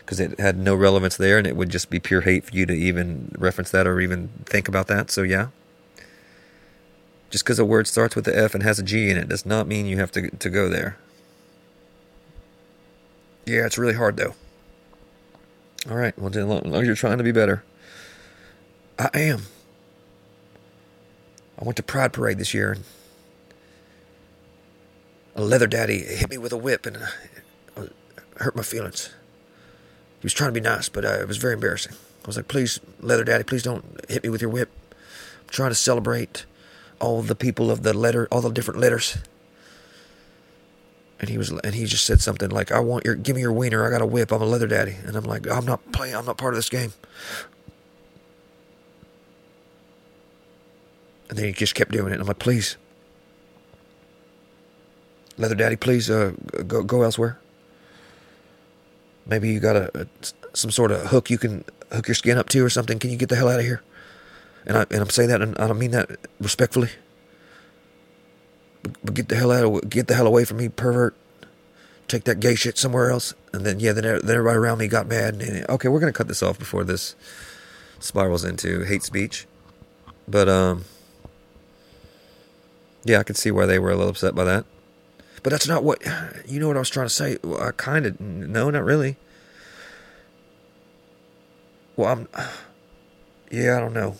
Because 0.00 0.20
it 0.20 0.38
had 0.38 0.56
no 0.56 0.74
relevance 0.76 1.16
there, 1.16 1.36
and 1.38 1.46
it 1.46 1.56
would 1.56 1.70
just 1.70 1.90
be 1.90 1.98
pure 1.98 2.20
hate 2.20 2.44
for 2.44 2.54
you 2.54 2.64
to 2.66 2.72
even 2.72 3.34
reference 3.38 3.70
that 3.70 3.86
or 3.86 4.00
even 4.00 4.28
think 4.44 4.68
about 4.68 4.86
that. 4.86 5.10
So, 5.10 5.22
yeah. 5.22 5.48
Just 7.30 7.44
because 7.44 7.58
a 7.58 7.64
word 7.64 7.86
starts 7.86 8.16
with 8.16 8.24
the 8.24 8.36
F 8.36 8.54
and 8.54 8.62
has 8.62 8.78
a 8.78 8.82
G 8.82 9.10
in 9.10 9.16
it 9.16 9.28
does 9.28 9.44
not 9.44 9.66
mean 9.66 9.86
you 9.86 9.98
have 9.98 10.10
to, 10.12 10.30
to 10.30 10.50
go 10.50 10.68
there. 10.68 10.96
Yeah, 13.44 13.66
it's 13.66 13.78
really 13.78 13.94
hard, 13.94 14.16
though. 14.16 14.34
All 15.88 15.96
right. 15.96 16.18
Well, 16.18 16.28
as 16.28 16.44
long 16.44 16.74
as 16.74 16.86
you're 16.86 16.96
trying 16.96 17.18
to 17.18 17.24
be 17.24 17.32
better. 17.32 17.64
I 18.98 19.10
am. 19.14 19.42
I 21.58 21.64
went 21.64 21.76
to 21.76 21.82
Pride 21.82 22.12
Parade 22.12 22.38
this 22.38 22.52
year, 22.52 22.72
and 22.72 22.84
a 25.34 25.42
leather 25.42 25.66
daddy 25.66 26.00
hit 26.00 26.30
me 26.30 26.38
with 26.38 26.52
a 26.52 26.56
whip 26.56 26.84
and 26.84 26.98
uh, 27.76 27.86
hurt 28.36 28.56
my 28.56 28.62
feelings. 28.62 29.10
He 30.20 30.26
was 30.26 30.32
trying 30.32 30.48
to 30.48 30.60
be 30.60 30.60
nice, 30.60 30.88
but 30.88 31.04
uh, 31.04 31.18
it 31.20 31.28
was 31.28 31.36
very 31.36 31.54
embarrassing. 31.54 31.94
I 32.24 32.26
was 32.26 32.36
like, 32.36 32.48
"Please, 32.48 32.80
leather 33.00 33.24
daddy, 33.24 33.44
please 33.44 33.62
don't 33.62 33.84
hit 34.08 34.24
me 34.24 34.28
with 34.28 34.40
your 34.40 34.50
whip. 34.50 34.70
I'm 34.90 35.48
trying 35.48 35.70
to 35.70 35.76
celebrate 35.76 36.44
all 37.00 37.22
the 37.22 37.34
people 37.34 37.70
of 37.70 37.82
the 37.82 37.92
letter, 37.94 38.28
all 38.30 38.40
the 38.40 38.50
different 38.50 38.80
letters." 38.80 39.18
And 41.20 41.28
he 41.28 41.36
was, 41.36 41.50
and 41.50 41.74
he 41.74 41.84
just 41.84 42.04
said 42.04 42.20
something 42.20 42.50
like, 42.50 42.70
"I 42.70 42.80
want 42.80 43.04
your, 43.04 43.14
give 43.16 43.34
me 43.34 43.42
your 43.42 43.52
wiener. 43.52 43.84
I 43.84 43.90
got 43.90 44.02
a 44.02 44.06
whip. 44.06 44.30
I'm 44.32 44.42
a 44.42 44.46
leather 44.46 44.68
daddy." 44.68 44.96
And 45.04 45.16
I'm 45.16 45.24
like, 45.24 45.48
"I'm 45.48 45.64
not 45.64 45.92
playing. 45.92 46.14
I'm 46.14 46.26
not 46.26 46.38
part 46.38 46.54
of 46.54 46.58
this 46.58 46.68
game." 46.68 46.92
And 51.28 51.38
then 51.38 51.46
he 51.46 51.52
just 51.52 51.74
kept 51.74 51.90
doing 51.90 52.12
it. 52.12 52.20
I'm 52.20 52.26
like, 52.26 52.38
please, 52.38 52.76
leather 55.36 55.54
daddy, 55.54 55.76
please 55.76 56.10
uh, 56.10 56.32
go 56.66 56.82
go 56.82 57.02
elsewhere. 57.02 57.38
Maybe 59.26 59.50
you 59.50 59.60
got 59.60 59.76
a, 59.76 59.90
a, 60.00 60.06
some 60.54 60.70
sort 60.70 60.90
of 60.90 61.08
hook 61.08 61.28
you 61.28 61.36
can 61.36 61.64
hook 61.92 62.08
your 62.08 62.14
skin 62.14 62.38
up 62.38 62.48
to 62.50 62.64
or 62.64 62.70
something. 62.70 62.98
Can 62.98 63.10
you 63.10 63.16
get 63.16 63.28
the 63.28 63.36
hell 63.36 63.48
out 63.48 63.60
of 63.60 63.66
here? 63.66 63.82
And 64.66 64.76
I 64.76 64.86
and 64.90 65.00
I'm 65.00 65.10
saying 65.10 65.28
that, 65.30 65.40
and 65.42 65.56
I 65.58 65.66
don't 65.66 65.78
mean 65.78 65.92
that 65.92 66.10
respectfully. 66.40 66.90
But, 68.82 68.92
but 69.02 69.14
get 69.14 69.28
the 69.28 69.36
hell 69.36 69.50
out 69.50 69.64
of 69.64 69.90
get 69.90 70.06
the 70.08 70.14
hell 70.14 70.26
away 70.26 70.44
from 70.44 70.58
me, 70.58 70.68
pervert. 70.68 71.14
Take 72.06 72.24
that 72.24 72.40
gay 72.40 72.54
shit 72.54 72.78
somewhere 72.78 73.10
else. 73.10 73.34
And 73.52 73.66
then 73.66 73.80
yeah, 73.80 73.92
then, 73.92 74.04
then 74.04 74.36
everybody 74.36 74.56
around 74.56 74.78
me 74.78 74.88
got 74.88 75.06
mad. 75.06 75.34
And, 75.34 75.68
okay, 75.68 75.88
we're 75.88 76.00
gonna 76.00 76.12
cut 76.12 76.28
this 76.28 76.42
off 76.42 76.58
before 76.58 76.84
this 76.84 77.14
spirals 78.00 78.44
into 78.44 78.84
hate 78.84 79.02
speech. 79.02 79.46
But 80.26 80.48
um. 80.48 80.84
Yeah, 83.04 83.20
I 83.20 83.22
could 83.22 83.36
see 83.36 83.50
why 83.50 83.64
they 83.64 83.78
were 83.78 83.90
a 83.90 83.96
little 83.96 84.10
upset 84.10 84.34
by 84.34 84.44
that. 84.44 84.66
But 85.42 85.50
that's 85.50 85.68
not 85.68 85.84
what 85.84 86.02
you 86.46 86.60
know 86.60 86.68
what 86.68 86.76
I 86.76 86.80
was 86.80 86.90
trying 86.90 87.06
to 87.06 87.14
say. 87.14 87.38
Well, 87.42 87.62
I 87.62 87.70
kind 87.72 88.06
of 88.06 88.20
no, 88.20 88.70
not 88.70 88.84
really. 88.84 89.16
Well, 91.96 92.12
I'm. 92.12 92.28
Yeah, 93.50 93.78
I 93.78 93.80
don't 93.80 93.94
know. 93.94 94.14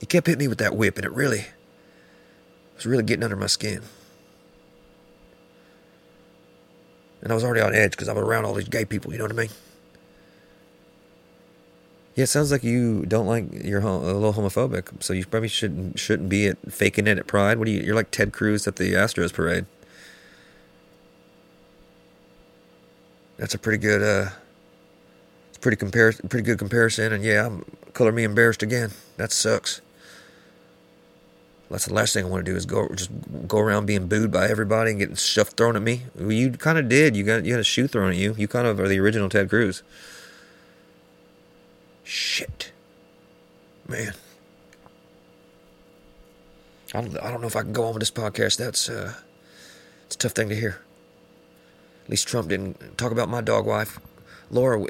He 0.00 0.06
kept 0.06 0.26
hitting 0.26 0.40
me 0.40 0.48
with 0.48 0.58
that 0.58 0.74
whip, 0.74 0.96
and 0.96 1.04
it 1.04 1.12
really 1.12 1.46
was 2.74 2.86
really 2.86 3.04
getting 3.04 3.22
under 3.22 3.36
my 3.36 3.46
skin. 3.46 3.82
And 7.22 7.30
I 7.30 7.34
was 7.34 7.44
already 7.44 7.60
on 7.60 7.74
edge 7.74 7.92
because 7.92 8.08
I'm 8.08 8.18
around 8.18 8.46
all 8.46 8.54
these 8.54 8.68
gay 8.68 8.84
people. 8.84 9.12
You 9.12 9.18
know 9.18 9.24
what 9.24 9.32
I 9.32 9.36
mean? 9.36 9.50
Yeah, 12.14 12.24
it 12.24 12.28
sounds 12.28 12.50
like 12.50 12.64
you 12.64 13.04
don't 13.06 13.26
like 13.26 13.44
you're 13.52 13.80
a 13.80 13.96
little 13.96 14.32
homophobic, 14.32 15.02
so 15.02 15.12
you 15.12 15.24
probably 15.26 15.48
shouldn't 15.48 15.98
shouldn't 15.98 16.28
be 16.28 16.48
at 16.48 16.56
faking 16.72 17.06
it 17.06 17.18
at 17.18 17.26
Pride. 17.26 17.58
What 17.58 17.66
do 17.66 17.70
you? 17.70 17.82
You're 17.82 17.94
like 17.94 18.10
Ted 18.10 18.32
Cruz 18.32 18.66
at 18.66 18.76
the 18.76 18.94
Astros 18.94 19.32
parade. 19.32 19.66
that's 23.40 23.54
a 23.54 23.58
pretty 23.58 23.78
good 23.78 24.02
uh, 24.02 24.30
it's 25.48 25.58
pretty 25.58 25.76
compare 25.76 26.12
pretty 26.28 26.44
good 26.44 26.58
comparison. 26.58 27.12
And 27.12 27.24
yeah, 27.24 27.46
I'm 27.46 27.64
color 27.94 28.12
me 28.12 28.22
embarrassed 28.22 28.62
again. 28.62 28.90
That 29.16 29.32
sucks. 29.32 29.80
That's 31.70 31.86
the 31.86 31.94
last 31.94 32.14
thing 32.14 32.24
I 32.24 32.28
want 32.28 32.44
to 32.44 32.50
do 32.50 32.56
is 32.56 32.66
go 32.66 32.88
just 32.88 33.10
go 33.46 33.60
around 33.60 33.86
being 33.86 34.08
booed 34.08 34.32
by 34.32 34.48
everybody 34.48 34.90
and 34.90 34.98
getting 34.98 35.14
stuff 35.14 35.50
thrown 35.50 35.76
at 35.76 35.82
me. 35.82 36.02
You 36.18 36.50
kind 36.50 36.78
of 36.78 36.88
did. 36.88 37.16
You 37.16 37.22
got 37.22 37.44
you 37.44 37.52
had 37.52 37.60
a 37.60 37.64
shoe 37.64 37.86
thrown 37.86 38.10
at 38.10 38.16
you. 38.16 38.34
You 38.36 38.48
kind 38.48 38.66
of 38.66 38.80
are 38.80 38.88
the 38.88 38.98
original 38.98 39.28
Ted 39.28 39.48
Cruz. 39.48 39.84
Shit, 42.02 42.72
man. 43.86 44.14
I 46.92 47.02
don't, 47.02 47.16
I 47.22 47.30
don't 47.30 47.40
know 47.40 47.46
if 47.46 47.54
I 47.54 47.62
can 47.62 47.72
go 47.72 47.84
on 47.84 47.94
with 47.94 48.00
this 48.00 48.10
podcast. 48.10 48.56
That's 48.58 48.88
uh, 48.88 49.14
it's 50.06 50.16
a 50.16 50.18
tough 50.18 50.32
thing 50.32 50.48
to 50.48 50.56
hear. 50.56 50.80
At 52.02 52.10
least 52.10 52.26
Trump 52.26 52.48
didn't 52.48 52.98
talk 52.98 53.12
about 53.12 53.28
my 53.28 53.40
dog 53.40 53.64
wife, 53.64 54.00
Laura. 54.50 54.84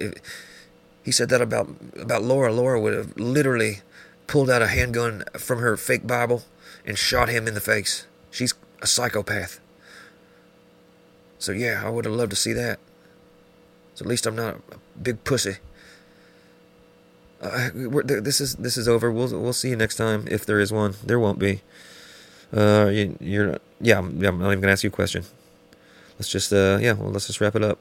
He 1.05 1.13
said 1.13 1.29
that 1.29 1.43
about 1.43 1.69
about 1.99 2.23
Laura. 2.23 2.51
Laura 2.51 2.81
would 2.81 2.95
have 2.95 3.15
literally 3.19 3.81
pulled 4.27 4.49
out 4.49 4.63
a 4.63 4.69
handgun 4.69 5.25
from 5.37 5.59
her 5.59 5.77
fake 5.77 6.07
Bible 6.07 6.45
and 6.91 6.99
shot 6.99 7.29
him 7.29 7.47
in 7.47 7.55
the 7.55 7.61
face. 7.61 8.05
She's 8.33 8.53
a 8.83 8.87
psychopath. 8.87 9.61
So 11.39 11.53
yeah, 11.53 11.83
I 11.87 11.89
would 11.89 12.05
have 12.05 12.15
loved 12.15 12.31
to 12.31 12.37
see 12.37 12.53
that. 12.53 12.81
So 13.95 14.03
at 14.03 14.09
least 14.09 14.27
I'm 14.27 14.35
not 14.35 14.57
a 14.73 14.79
big 15.01 15.23
pussy. 15.23 15.59
Uh, 17.41 17.71
this 17.73 18.41
is 18.41 18.57
this 18.57 18.77
is 18.77 18.89
over. 18.89 19.11
We'll 19.11 19.29
we'll 19.41 19.53
see 19.53 19.71
you 19.71 19.77
next 19.77 19.95
time 19.95 20.27
if 20.29 20.45
there 20.45 20.59
is 20.59 20.73
one. 20.73 20.95
There 21.05 21.21
won't 21.21 21.39
be. 21.39 21.63
Uh, 22.53 22.91
you, 22.91 23.41
are 23.41 23.59
yeah. 23.81 23.99
I'm, 23.99 24.23
I'm 24.25 24.39
not 24.41 24.49
even 24.49 24.61
gonna 24.61 24.73
ask 24.73 24.83
you 24.83 24.91
a 24.91 24.93
question. 24.93 25.25
Let's 26.19 26.29
just 26.29 26.53
uh 26.53 26.79
yeah. 26.83 26.95
Well, 26.95 27.11
let's 27.11 27.29
just 27.29 27.41
wrap 27.41 27.55
it 27.55 27.63
up. 27.63 27.79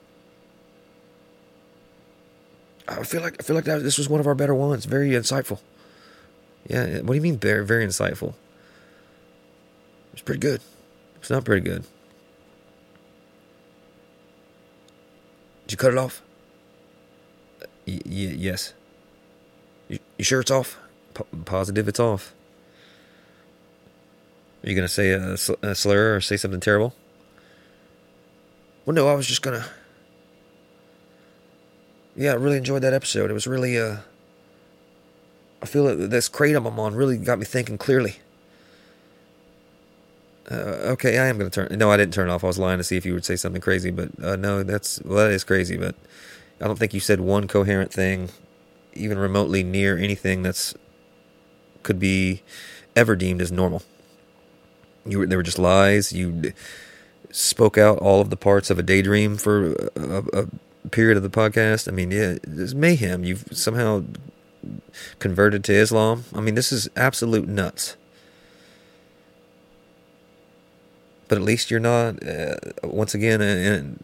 I 2.87 3.03
feel 3.03 3.21
like 3.21 3.37
I 3.39 3.43
feel 3.43 3.55
like 3.55 3.65
that 3.65 3.81
this 3.81 3.97
was 3.97 4.07
one 4.07 4.19
of 4.19 4.27
our 4.27 4.35
better 4.35 4.53
ones. 4.53 4.85
Very 4.85 5.09
insightful. 5.09 5.59
Yeah. 6.67 6.99
What 6.99 7.07
do 7.07 7.15
you 7.15 7.21
mean 7.21 7.39
very 7.39 7.65
very 7.65 7.85
insightful? 7.85 8.35
It's 10.19 10.25
pretty 10.25 10.41
good. 10.41 10.59
It's 11.15 11.29
not 11.29 11.45
pretty 11.45 11.61
good. 11.61 11.83
Did 15.65 15.71
you 15.71 15.77
cut 15.77 15.93
it 15.93 15.97
off? 15.97 16.21
Y- 17.87 18.01
y- 18.05 18.35
yes. 18.37 18.73
You, 19.87 19.99
you 20.17 20.25
sure 20.25 20.41
it's 20.41 20.51
off? 20.51 20.77
P- 21.13 21.23
positive 21.45 21.87
it's 21.87 22.01
off. 22.01 22.33
Are 24.61 24.69
you 24.69 24.75
going 24.75 24.85
to 24.85 24.93
say 24.93 25.11
a, 25.11 25.37
a 25.65 25.73
slur 25.73 26.17
or 26.17 26.19
say 26.19 26.35
something 26.35 26.59
terrible? 26.59 26.93
Well, 28.85 28.93
no, 28.93 29.07
I 29.07 29.13
was 29.13 29.25
just 29.25 29.41
going 29.41 29.61
to. 29.61 29.69
Yeah, 32.17 32.31
I 32.31 32.35
really 32.35 32.57
enjoyed 32.57 32.81
that 32.81 32.93
episode. 32.93 33.29
It 33.31 33.33
was 33.33 33.47
really, 33.47 33.79
uh. 33.79 33.99
I 35.61 35.65
feel 35.65 35.85
that 35.85 36.09
this 36.09 36.27
kratom 36.27 36.67
I'm 36.67 36.77
on 36.77 36.93
really 36.93 37.17
got 37.17 37.39
me 37.39 37.45
thinking 37.45 37.77
clearly. 37.77 38.17
Uh, 40.49 40.93
okay, 40.93 41.19
I 41.19 41.27
am 41.27 41.37
going 41.37 41.49
to 41.49 41.67
turn. 41.67 41.77
No, 41.77 41.91
I 41.91 41.97
didn't 41.97 42.13
turn 42.13 42.29
off. 42.29 42.43
I 42.43 42.47
was 42.47 42.57
lying 42.57 42.79
to 42.79 42.83
see 42.83 42.97
if 42.97 43.05
you 43.05 43.13
would 43.13 43.25
say 43.25 43.35
something 43.35 43.61
crazy, 43.61 43.91
but 43.91 44.09
uh, 44.23 44.35
no, 44.35 44.63
that's 44.63 45.01
well, 45.03 45.17
that 45.17 45.31
is 45.31 45.43
crazy. 45.43 45.77
But 45.77 45.95
I 46.59 46.65
don't 46.65 46.79
think 46.79 46.93
you 46.93 46.99
said 46.99 47.19
one 47.19 47.47
coherent 47.47 47.93
thing, 47.93 48.29
even 48.93 49.19
remotely 49.19 49.63
near 49.63 49.97
anything 49.97 50.41
that's 50.41 50.73
could 51.83 51.99
be 51.99 52.41
ever 52.95 53.15
deemed 53.15 53.41
as 53.41 53.51
normal. 53.51 53.83
You 55.05 55.19
were, 55.19 55.25
they 55.27 55.35
were 55.35 55.43
just 55.43 55.59
lies. 55.59 56.11
You 56.11 56.53
spoke 57.31 57.77
out 57.77 57.99
all 57.99 58.21
of 58.21 58.31
the 58.31 58.37
parts 58.37 58.69
of 58.69 58.79
a 58.79 58.83
daydream 58.83 59.37
for 59.37 59.73
a, 59.95 60.23
a 60.33 60.47
period 60.89 61.15
of 61.15 61.23
the 61.23 61.29
podcast. 61.29 61.87
I 61.87 61.91
mean, 61.91 62.09
yeah, 62.09 62.37
it's 62.43 62.73
mayhem. 62.73 63.23
You've 63.23 63.45
somehow 63.51 64.03
converted 65.19 65.63
to 65.65 65.73
Islam. 65.73 66.25
I 66.33 66.41
mean, 66.41 66.55
this 66.55 66.71
is 66.71 66.89
absolute 66.95 67.47
nuts. 67.47 67.95
But 71.29 71.37
at 71.37 71.43
least 71.43 71.71
you're 71.71 71.79
not 71.79 72.27
uh, 72.27 72.55
once 72.83 73.13
again 73.13 73.39
in, 73.39 74.03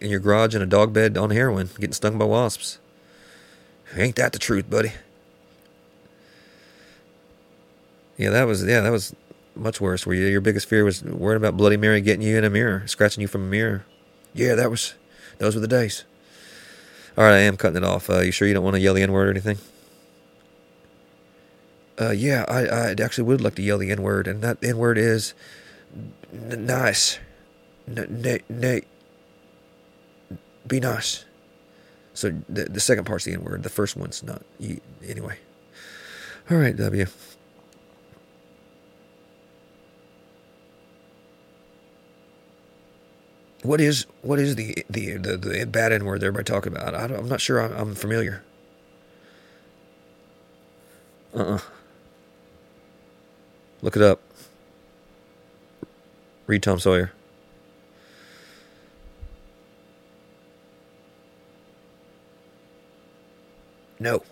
in 0.00 0.10
your 0.10 0.18
garage 0.18 0.54
in 0.56 0.62
a 0.62 0.66
dog 0.66 0.92
bed 0.92 1.16
on 1.16 1.30
heroin 1.30 1.68
getting 1.78 1.92
stung 1.92 2.18
by 2.18 2.24
wasps. 2.24 2.78
Ain't 3.94 4.16
that 4.16 4.32
the 4.32 4.38
truth 4.40 4.68
buddy? 4.68 4.92
Yeah 8.16 8.30
that 8.30 8.44
was 8.44 8.64
yeah 8.64 8.80
that 8.80 8.90
was 8.90 9.14
much 9.54 9.80
worse 9.80 10.06
where 10.06 10.16
you, 10.16 10.26
your 10.26 10.40
biggest 10.40 10.68
fear 10.68 10.84
was 10.84 11.04
worrying 11.04 11.36
about 11.36 11.56
bloody 11.56 11.76
mary 11.76 12.00
getting 12.00 12.26
you 12.26 12.36
in 12.36 12.42
a 12.44 12.50
mirror 12.50 12.82
scratching 12.86 13.20
you 13.20 13.28
from 13.28 13.42
a 13.42 13.46
mirror. 13.50 13.84
Yeah 14.32 14.54
that 14.54 14.70
was 14.70 14.94
those 15.38 15.54
were 15.54 15.60
the 15.60 15.68
days. 15.68 16.04
All 17.16 17.24
right 17.24 17.34
i 17.34 17.38
am 17.40 17.56
cutting 17.56 17.76
it 17.76 17.84
off. 17.84 18.08
Uh, 18.08 18.20
you 18.20 18.32
sure 18.32 18.48
you 18.48 18.54
don't 18.54 18.64
want 18.64 18.74
to 18.74 18.80
yell 18.80 18.94
the 18.94 19.02
n-word 19.02 19.28
or 19.28 19.30
anything? 19.30 19.58
Uh, 22.00 22.10
yeah 22.10 22.44
I, 22.48 22.66
I 22.66 22.94
actually 23.04 23.24
would 23.24 23.42
like 23.42 23.54
to 23.56 23.62
yell 23.62 23.78
the 23.78 23.90
n-word 23.90 24.26
and 24.26 24.42
that 24.42 24.64
n-word 24.64 24.96
is 24.96 25.34
N- 26.32 26.66
nice. 26.66 27.18
Nate, 27.86 28.48
Nate, 28.50 28.86
be 30.66 30.80
nice. 30.80 31.24
So 32.14 32.30
the 32.48 32.64
the 32.64 32.80
second 32.80 33.04
part's 33.04 33.24
the 33.24 33.32
N 33.34 33.44
word. 33.44 33.62
The 33.62 33.68
first 33.70 33.96
one's 33.96 34.22
not. 34.22 34.42
You, 34.58 34.80
Anyway. 35.06 35.38
All 36.50 36.58
right, 36.58 36.76
W. 36.76 37.06
What 43.62 43.80
is 43.80 44.06
what 44.22 44.38
is 44.38 44.56
the 44.56 44.84
the 44.90 45.16
the, 45.16 45.36
the 45.36 45.64
bad 45.66 45.92
N 45.92 46.04
word 46.04 46.22
everybody 46.22 46.44
talk 46.44 46.66
about? 46.66 46.94
I 46.94 47.04
am 47.04 47.28
not 47.28 47.40
sure. 47.40 47.60
I'm, 47.60 47.72
I'm 47.72 47.94
familiar. 47.94 48.42
Uh 51.34 51.38
uh-uh. 51.38 51.54
uh 51.56 51.60
Look 53.82 53.96
it 53.96 54.02
up. 54.02 54.20
Read 56.46 56.62
Tom 56.62 56.78
Sawyer. 56.78 57.12
No. 63.98 64.22